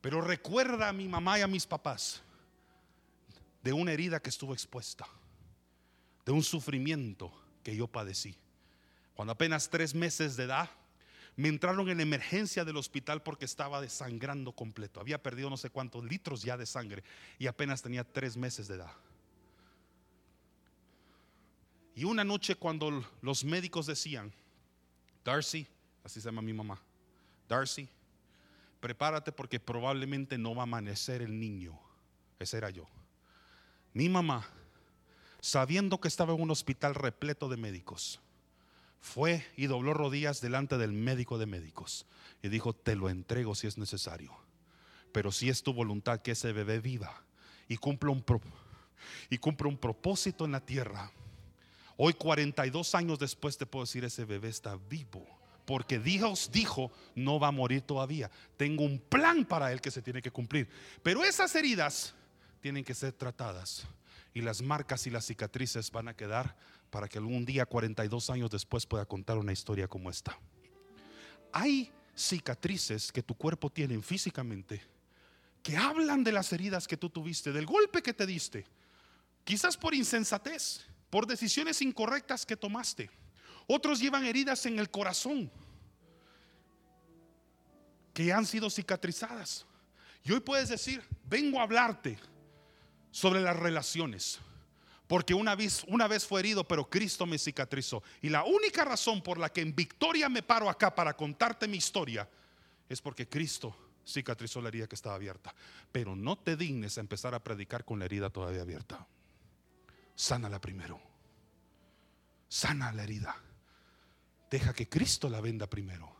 pero 0.00 0.22
recuerda 0.22 0.88
a 0.88 0.94
mi 0.94 1.06
mamá 1.06 1.38
y 1.38 1.42
a 1.42 1.46
mis 1.46 1.66
papás 1.66 2.22
de 3.62 3.74
una 3.74 3.92
herida 3.92 4.18
que 4.18 4.30
estuvo 4.30 4.54
expuesta, 4.54 5.06
de 6.24 6.32
un 6.32 6.42
sufrimiento 6.42 7.30
que 7.62 7.76
yo 7.76 7.86
padecí. 7.86 8.38
Cuando 9.12 9.32
apenas 9.32 9.68
tres 9.68 9.94
meses 9.94 10.34
de 10.34 10.44
edad, 10.44 10.70
me 11.36 11.48
entraron 11.48 11.88
en 11.90 12.00
emergencia 12.00 12.64
del 12.64 12.78
hospital 12.78 13.22
porque 13.22 13.44
estaba 13.44 13.82
desangrando 13.82 14.52
completo. 14.52 15.00
Había 15.00 15.22
perdido 15.22 15.50
no 15.50 15.58
sé 15.58 15.68
cuántos 15.68 16.02
litros 16.04 16.42
ya 16.42 16.56
de 16.56 16.64
sangre 16.64 17.04
y 17.38 17.46
apenas 17.46 17.82
tenía 17.82 18.04
tres 18.04 18.38
meses 18.38 18.68
de 18.68 18.76
edad. 18.76 18.92
Y 21.94 22.04
una 22.04 22.24
noche 22.24 22.56
cuando 22.56 23.04
los 23.20 23.44
médicos 23.44 23.86
decían, 23.86 24.32
Darcy, 25.24 25.66
así 26.04 26.20
se 26.20 26.28
llama 26.28 26.42
mi 26.42 26.54
mamá, 26.54 26.80
Darcy, 27.48 27.88
prepárate 28.80 29.30
porque 29.30 29.60
probablemente 29.60 30.38
no 30.38 30.54
va 30.54 30.62
a 30.62 30.64
amanecer 30.64 31.20
el 31.20 31.38
niño. 31.38 31.78
Ese 32.38 32.58
era 32.58 32.70
yo. 32.70 32.86
Mi 33.92 34.08
mamá, 34.08 34.46
sabiendo 35.40 36.00
que 36.00 36.08
estaba 36.08 36.34
en 36.34 36.40
un 36.40 36.50
hospital 36.50 36.94
repleto 36.94 37.48
de 37.48 37.56
médicos, 37.56 38.20
fue 39.00 39.46
y 39.56 39.66
dobló 39.66 39.94
rodillas 39.94 40.40
delante 40.40 40.78
del 40.78 40.92
médico 40.92 41.38
de 41.38 41.46
médicos 41.46 42.06
y 42.42 42.48
dijo, 42.48 42.72
te 42.72 42.96
lo 42.96 43.08
entrego 43.08 43.54
si 43.54 43.66
es 43.66 43.78
necesario. 43.78 44.36
Pero 45.12 45.32
si 45.32 45.48
es 45.48 45.62
tu 45.62 45.72
voluntad 45.72 46.20
que 46.20 46.32
ese 46.32 46.52
bebé 46.52 46.80
viva 46.80 47.24
y 47.68 47.76
cumpla 47.76 48.10
un, 48.10 48.24
y 49.30 49.38
cumpla 49.38 49.68
un 49.68 49.78
propósito 49.78 50.44
en 50.44 50.52
la 50.52 50.64
tierra 50.64 51.10
Hoy 51.98 52.12
42 52.12 52.94
años 52.94 53.18
después 53.18 53.56
te 53.56 53.64
puedo 53.64 53.84
decir, 53.84 54.04
ese 54.04 54.24
bebé 54.24 54.48
está 54.48 54.76
vivo. 54.88 55.26
Porque 55.64 55.98
Dios 55.98 56.50
dijo, 56.52 56.92
no 57.14 57.40
va 57.40 57.48
a 57.48 57.52
morir 57.52 57.82
todavía. 57.82 58.30
Tengo 58.56 58.84
un 58.84 59.00
plan 59.00 59.44
para 59.44 59.72
él 59.72 59.80
que 59.80 59.90
se 59.90 60.02
tiene 60.02 60.22
que 60.22 60.30
cumplir. 60.30 60.68
Pero 61.02 61.24
esas 61.24 61.54
heridas 61.56 62.14
tienen 62.60 62.84
que 62.84 62.94
ser 62.94 63.12
tratadas. 63.12 63.86
Y 64.34 64.42
las 64.42 64.60
marcas 64.60 65.06
y 65.06 65.10
las 65.10 65.24
cicatrices 65.24 65.90
van 65.90 66.08
a 66.08 66.14
quedar 66.14 66.54
para 66.90 67.08
que 67.08 67.18
algún 67.18 67.44
día, 67.44 67.66
42 67.66 68.30
años 68.30 68.50
después, 68.50 68.86
pueda 68.86 69.04
contar 69.06 69.38
una 69.38 69.52
historia 69.52 69.88
como 69.88 70.10
esta. 70.10 70.38
Hay 71.52 71.92
cicatrices 72.14 73.12
que 73.12 73.22
tu 73.22 73.34
cuerpo 73.34 73.70
tiene 73.70 74.00
físicamente 74.00 74.82
que 75.62 75.76
hablan 75.76 76.22
de 76.22 76.30
las 76.30 76.52
heridas 76.52 76.86
que 76.86 76.96
tú 76.96 77.10
tuviste, 77.10 77.50
del 77.50 77.66
golpe 77.66 78.00
que 78.00 78.14
te 78.14 78.24
diste, 78.24 78.64
quizás 79.42 79.76
por 79.76 79.94
insensatez, 79.94 80.86
por 81.10 81.26
decisiones 81.26 81.82
incorrectas 81.82 82.46
que 82.46 82.56
tomaste. 82.56 83.10
Otros 83.66 83.98
llevan 83.98 84.24
heridas 84.24 84.64
en 84.66 84.78
el 84.78 84.90
corazón 84.90 85.50
que 88.14 88.32
han 88.32 88.46
sido 88.46 88.70
cicatrizadas. 88.70 89.66
Y 90.22 90.32
hoy 90.32 90.40
puedes 90.40 90.68
decir, 90.68 91.02
vengo 91.24 91.58
a 91.58 91.64
hablarte 91.64 92.16
sobre 93.10 93.40
las 93.40 93.56
relaciones. 93.56 94.38
Porque 95.06 95.34
una 95.34 95.54
vez, 95.54 95.84
fue 96.26 96.40
herido, 96.40 96.66
pero 96.66 96.88
Cristo 96.90 97.26
me 97.26 97.38
cicatrizó. 97.38 98.02
Y 98.22 98.28
la 98.28 98.44
única 98.44 98.84
razón 98.84 99.22
por 99.22 99.38
la 99.38 99.50
que 99.50 99.60
en 99.60 99.74
victoria 99.74 100.28
me 100.28 100.42
paro 100.42 100.68
acá 100.68 100.94
para 100.94 101.16
contarte 101.16 101.68
mi 101.68 101.76
historia 101.76 102.28
es 102.88 103.00
porque 103.00 103.28
Cristo 103.28 103.76
cicatrizó 104.06 104.60
la 104.60 104.68
herida 104.68 104.86
que 104.86 104.96
estaba 104.96 105.14
abierta. 105.14 105.54
Pero 105.92 106.16
no 106.16 106.36
te 106.36 106.56
dignes 106.56 106.98
a 106.98 107.00
empezar 107.00 107.34
a 107.34 107.44
predicar 107.44 107.84
con 107.84 107.98
la 107.98 108.04
herida 108.06 108.30
todavía 108.30 108.62
abierta 108.62 109.06
sánala 110.16 110.60
primero. 110.60 111.00
Sana 112.48 112.92
la 112.92 113.04
herida. 113.04 113.36
Deja 114.50 114.72
que 114.72 114.88
Cristo 114.88 115.28
la 115.28 115.40
venda 115.40 115.68
primero. 115.68 116.16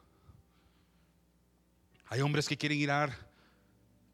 Hay 2.09 2.20
hombres 2.20 2.47
que 2.47 2.57
quieren 2.57 2.78
ir 2.78 2.91
a 2.91 2.99
dar 2.99 3.28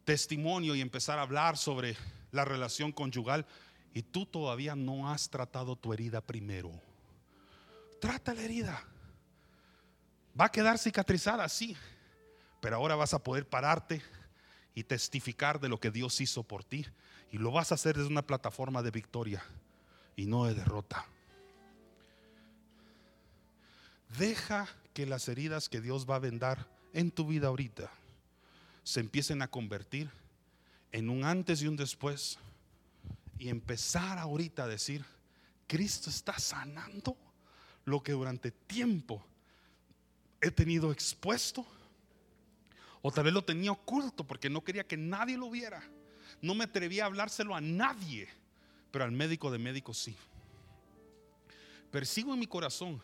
testimonio 0.05 0.75
y 0.75 0.81
empezar 0.81 1.19
a 1.19 1.23
hablar 1.23 1.59
sobre 1.59 1.97
la 2.31 2.45
relación 2.45 2.93
conyugal 2.93 3.47
y 3.95 4.03
tú 4.03 4.27
todavía 4.27 4.75
no 4.75 5.11
has 5.11 5.29
tratado 5.29 5.77
tu 5.77 5.93
herida 5.93 6.21
primero. 6.21 6.71
Trata 8.01 8.35
la 8.35 8.43
herida. 8.43 8.83
Va 10.39 10.47
a 10.47 10.53
quedar 10.53 10.79
cicatrizada, 10.79 11.49
sí, 11.49 11.77
pero 12.61 12.77
ahora 12.77 12.97
vas 12.97 13.13
a 13.13 13.23
poder 13.23 13.47
pararte 13.47 14.03
y 14.75 14.85
testificar 14.85 15.61
de 15.61 15.69
lo 15.69 15.79
que 15.79 15.91
Dios 15.91 16.21
hizo 16.21 16.43
por 16.43 16.65
ti 16.65 16.87
y 17.31 17.39
lo 17.39 17.53
vas 17.53 17.71
a 17.71 17.75
hacer 17.75 17.97
desde 17.97 18.11
una 18.11 18.27
plataforma 18.27 18.83
de 18.83 18.91
victoria 18.91 19.43
y 20.17 20.27
no 20.27 20.47
de 20.47 20.55
derrota. 20.55 21.05
Deja 24.19 24.69
que 24.95 25.07
las 25.07 25.29
heridas 25.29 25.69
que 25.69 25.81
Dios 25.81 26.09
va 26.09 26.17
a 26.17 26.21
vendar 26.21 26.67
en 26.93 27.11
tu 27.11 27.27
vida 27.27 27.49
ahorita 27.49 27.91
se 28.85 29.01
empiecen 29.01 29.43
a 29.43 29.49
convertir 29.49 30.11
en 30.93 31.09
un 31.09 31.25
antes 31.25 31.63
y 31.63 31.69
un 31.69 31.77
después 31.77 32.39
y 33.43 33.49
empezar 33.49 34.19
ahorita 34.19 34.63
a 34.63 34.69
decir, 34.69 35.05
Cristo 35.67 36.11
está 36.11 36.39
sanando 36.39 37.17
lo 37.85 38.01
que 38.01 38.13
durante 38.13 38.53
tiempo 38.53 39.21
he 40.41 40.53
tenido 40.53 40.93
expuesto 40.93 41.67
o 43.01 43.11
tal 43.11 43.25
vez 43.25 43.35
lo 43.35 43.43
tenía 43.43 43.73
oculto 43.73 44.25
porque 44.25 44.49
no 44.49 44.63
quería 44.63 44.87
que 44.87 44.97
nadie 44.97 45.37
lo 45.37 45.51
viera. 45.51 45.83
No 46.41 46.55
me 46.55 46.63
atrevía 46.63 47.03
a 47.03 47.07
hablárselo 47.07 47.57
a 47.57 47.61
nadie 47.61 48.29
pero 48.93 49.05
al 49.05 49.11
médico 49.11 49.51
de 49.51 49.59
médicos 49.59 49.99
sí. 49.99 50.15
Percibo 51.91 52.35
en 52.35 52.39
mi 52.39 52.47
corazón 52.47 53.03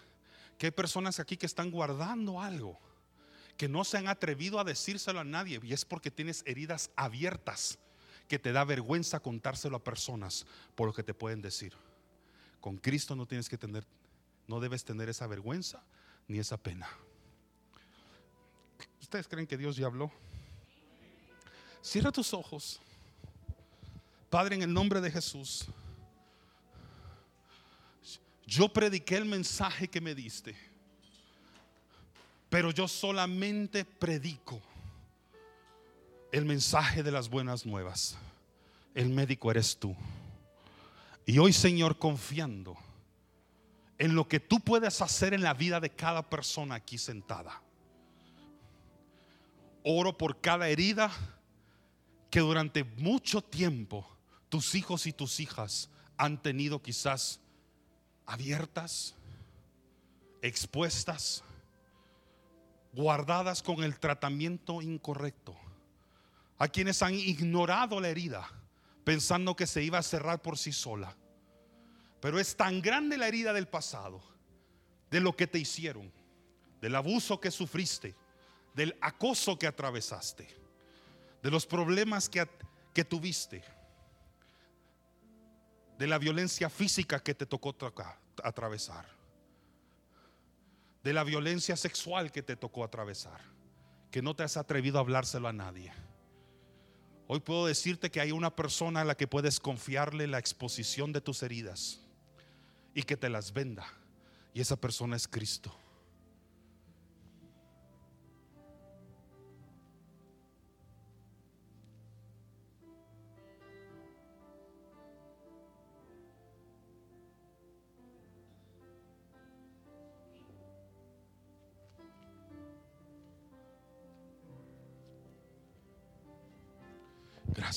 que 0.57 0.67
hay 0.67 0.73
personas 0.73 1.19
aquí 1.19 1.37
que 1.37 1.47
están 1.47 1.73
guardando 1.73 2.41
algo, 2.41 2.79
que 3.57 3.69
no 3.69 3.83
se 3.83 3.99
han 3.99 4.07
atrevido 4.07 4.61
a 4.61 4.65
decírselo 4.65 5.19
a 5.19 5.25
nadie, 5.25 5.59
y 5.65 5.73
es 5.73 5.85
porque 5.85 6.13
tienes 6.13 6.45
heridas 6.47 6.91
abiertas 6.95 7.79
que 8.29 8.39
te 8.39 8.53
da 8.53 8.65
vergüenza 8.65 9.21
contárselo 9.21 9.77
a 9.79 9.85
personas 9.85 10.47
por 10.75 10.87
lo 10.87 10.93
que 10.93 11.03
te 11.03 11.15
pueden 11.15 11.41
decir. 11.41 11.73
Con 12.61 12.77
Cristo 12.77 13.17
no 13.17 13.27
tienes 13.27 13.49
que 13.49 13.57
tener, 13.57 13.85
no 14.47 14.61
debes 14.61 14.85
tener 14.85 15.09
esa 15.09 15.27
vergüenza 15.27 15.83
ni 16.29 16.39
esa 16.39 16.59
pena. 16.59 16.89
¿Ustedes 19.01 19.27
creen 19.27 19.47
que 19.47 19.57
Dios 19.57 19.77
ya 19.77 19.87
habló? 19.87 20.13
Cierra 21.81 22.13
tus 22.13 22.35
ojos. 22.35 22.81
Padre, 24.29 24.57
en 24.57 24.63
el 24.63 24.73
nombre 24.73 25.01
de 25.01 25.11
Jesús, 25.11 25.67
yo 28.47 28.71
prediqué 28.71 29.17
el 29.17 29.25
mensaje 29.25 29.89
que 29.89 30.03
me 30.03 30.15
diste, 30.15 30.55
pero 32.51 32.71
yo 32.71 32.87
solamente 32.87 33.87
predico 33.87 34.61
el 36.33 36.45
mensaje 36.45 37.03
de 37.03 37.11
las 37.11 37.29
buenas 37.29 37.65
nuevas. 37.65 38.17
El 38.95 39.11
médico 39.11 39.51
eres 39.51 39.79
tú. 39.79 39.95
Y 41.27 41.39
hoy, 41.39 41.53
Señor, 41.53 41.99
confiando 41.99 42.77
en 43.99 44.15
lo 44.15 44.29
que 44.29 44.41
tú 44.41 44.61
puedes 44.61 45.03
hacer 45.03 45.35
en 45.35 45.43
la 45.43 45.55
vida 45.55 45.81
de 45.81 45.91
cada 45.91 46.29
persona 46.29 46.77
aquí 46.77 46.99
sentada. 46.99 47.61
Oro 49.83 50.17
por 50.17 50.41
cada 50.41 50.69
herida 50.69 51.11
que 52.31 52.41
durante 52.41 52.85
mucho 52.85 53.43
tiempo 53.43 54.07
tus 54.49 54.75
hijos 54.75 55.07
y 55.07 55.13
tus 55.13 55.41
hijas 55.41 55.91
han 56.17 56.41
tenido 56.41 56.83
quizás 56.83 57.41
abiertas, 58.27 59.15
expuestas, 60.43 61.43
guardadas 62.93 63.63
con 63.63 63.83
el 63.83 63.99
tratamiento 63.99 64.83
incorrecto. 64.83 65.57
A 66.59 66.69
quienes 66.69 67.03
han 67.03 67.15
ignorado 67.15 68.01
la 68.01 68.09
herida, 68.09 68.49
pensando 69.05 69.55
que 69.55 69.67
se 69.67 69.83
iba 69.83 69.99
a 69.99 70.03
cerrar 70.03 70.43
por 70.43 70.59
sí 70.59 70.73
sola. 70.73 71.17
Pero 72.21 72.41
es 72.41 72.57
tan 72.57 72.83
grande 72.83 73.17
la 73.17 73.29
herida 73.29 73.53
del 73.53 73.69
pasado, 73.69 74.21
de 75.11 75.21
lo 75.21 75.37
que 75.37 75.47
te 75.47 75.59
hicieron, 75.59 76.13
del 76.81 76.97
abuso 76.97 77.41
que 77.41 77.51
sufriste, 77.51 78.15
del 78.75 78.97
acoso 79.01 79.59
que 79.59 79.67
atravesaste, 79.67 80.49
de 81.43 81.51
los 81.51 81.65
problemas 81.67 82.29
que, 82.29 82.47
que 82.93 83.05
tuviste 83.05 83.63
de 85.99 86.07
la 86.07 86.19
violencia 86.19 86.71
física 86.71 87.21
que 87.21 87.35
te 87.35 87.45
tocó 87.45 87.77
atravesar, 88.45 89.07
de 91.03 91.13
la 91.13 91.25
violencia 91.25 91.77
sexual 91.77 92.31
que 92.31 92.43
te 92.43 92.57
tocó 92.57 92.85
atravesar, 92.85 93.41
que 94.11 94.23
no 94.23 94.35
te 94.35 94.45
has 94.45 94.57
atrevido 94.57 94.99
a 94.99 95.01
hablárselo 95.01 95.49
a 95.49 95.53
nadie. 95.53 95.93
Hoy 97.31 97.41
puedo 97.41 97.67
decirte 97.67 98.11
que 98.11 98.23
hay 98.23 98.33
una 98.33 98.57
persona 98.57 99.03
a 99.03 99.05
la 99.05 99.15
que 99.15 99.27
puedes 99.27 99.61
confiarle 99.61 100.27
la 100.27 100.39
exposición 100.39 101.13
de 101.13 101.21
tus 101.21 101.43
heridas 101.43 102.01
y 102.95 103.03
que 103.03 103.19
te 103.19 103.29
las 103.29 103.53
venda. 103.53 103.87
Y 104.55 104.63
esa 104.63 104.77
persona 104.77 105.15
es 105.15 105.29
Cristo. 105.29 105.71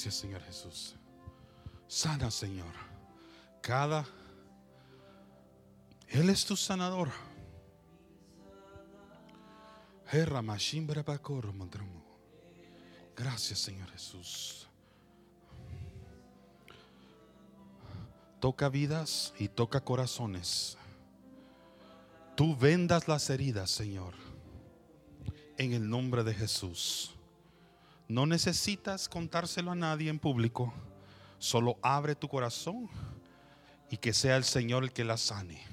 Gracias, 0.03 0.21
Señor 0.21 0.41
Jesús. 0.41 0.95
Sana, 1.87 2.31
Señor. 2.31 2.73
Cada 3.61 4.03
Él 6.07 6.27
es 6.31 6.43
tu 6.43 6.55
sanador. 6.55 7.11
Gracias, 13.15 13.59
Señor 13.59 13.91
Jesús. 13.91 14.67
Toca 18.39 18.69
vidas 18.69 19.35
y 19.37 19.49
toca 19.49 19.83
corazones. 19.83 20.79
Tú 22.35 22.57
vendas 22.57 23.07
las 23.07 23.29
heridas, 23.29 23.69
Señor. 23.69 24.15
En 25.59 25.73
el 25.73 25.87
nombre 25.87 26.23
de 26.23 26.33
Jesús. 26.33 27.13
No 28.11 28.25
necesitas 28.25 29.07
contárselo 29.07 29.71
a 29.71 29.75
nadie 29.75 30.09
en 30.09 30.19
público. 30.19 30.73
Solo 31.39 31.77
abre 31.81 32.13
tu 32.13 32.27
corazón 32.27 32.89
y 33.89 33.95
que 33.95 34.11
sea 34.11 34.35
el 34.35 34.43
Señor 34.43 34.83
el 34.83 34.91
que 34.91 35.05
la 35.05 35.15
sane. 35.15 35.63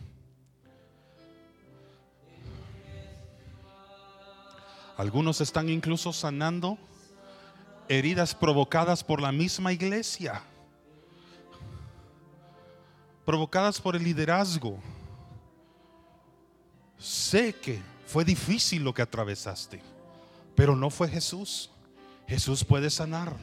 Algunos 4.96 5.40
están 5.40 5.68
incluso 5.68 6.12
sanando 6.12 6.78
heridas 7.88 8.36
provocadas 8.36 9.02
por 9.02 9.20
la 9.20 9.32
misma 9.32 9.72
iglesia, 9.72 10.40
provocadas 13.24 13.80
por 13.80 13.96
el 13.96 14.04
liderazgo. 14.04 14.78
Sé 16.98 17.52
que 17.52 17.82
fue 18.06 18.24
difícil 18.24 18.84
lo 18.84 18.94
que 18.94 19.02
atravesaste, 19.02 19.82
pero 20.54 20.76
no 20.76 20.88
fue 20.88 21.08
Jesús. 21.08 21.72
Jesús 22.28 22.62
puede 22.62 22.90
sanar. 22.90 23.34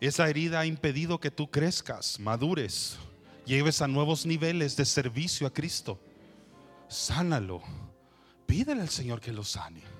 Esa 0.00 0.28
herida 0.28 0.60
ha 0.60 0.66
impedido 0.66 1.18
que 1.18 1.32
tú 1.32 1.50
crezcas, 1.50 2.20
madures, 2.20 2.96
lleves 3.44 3.82
a 3.82 3.88
nuevos 3.88 4.24
niveles 4.24 4.76
de 4.76 4.84
servicio 4.84 5.46
a 5.46 5.52
Cristo. 5.52 5.98
Sánalo. 6.88 7.60
Pídele 8.46 8.82
al 8.82 8.88
Señor 8.88 9.20
que 9.20 9.32
lo 9.32 9.42
sane. 9.42 9.97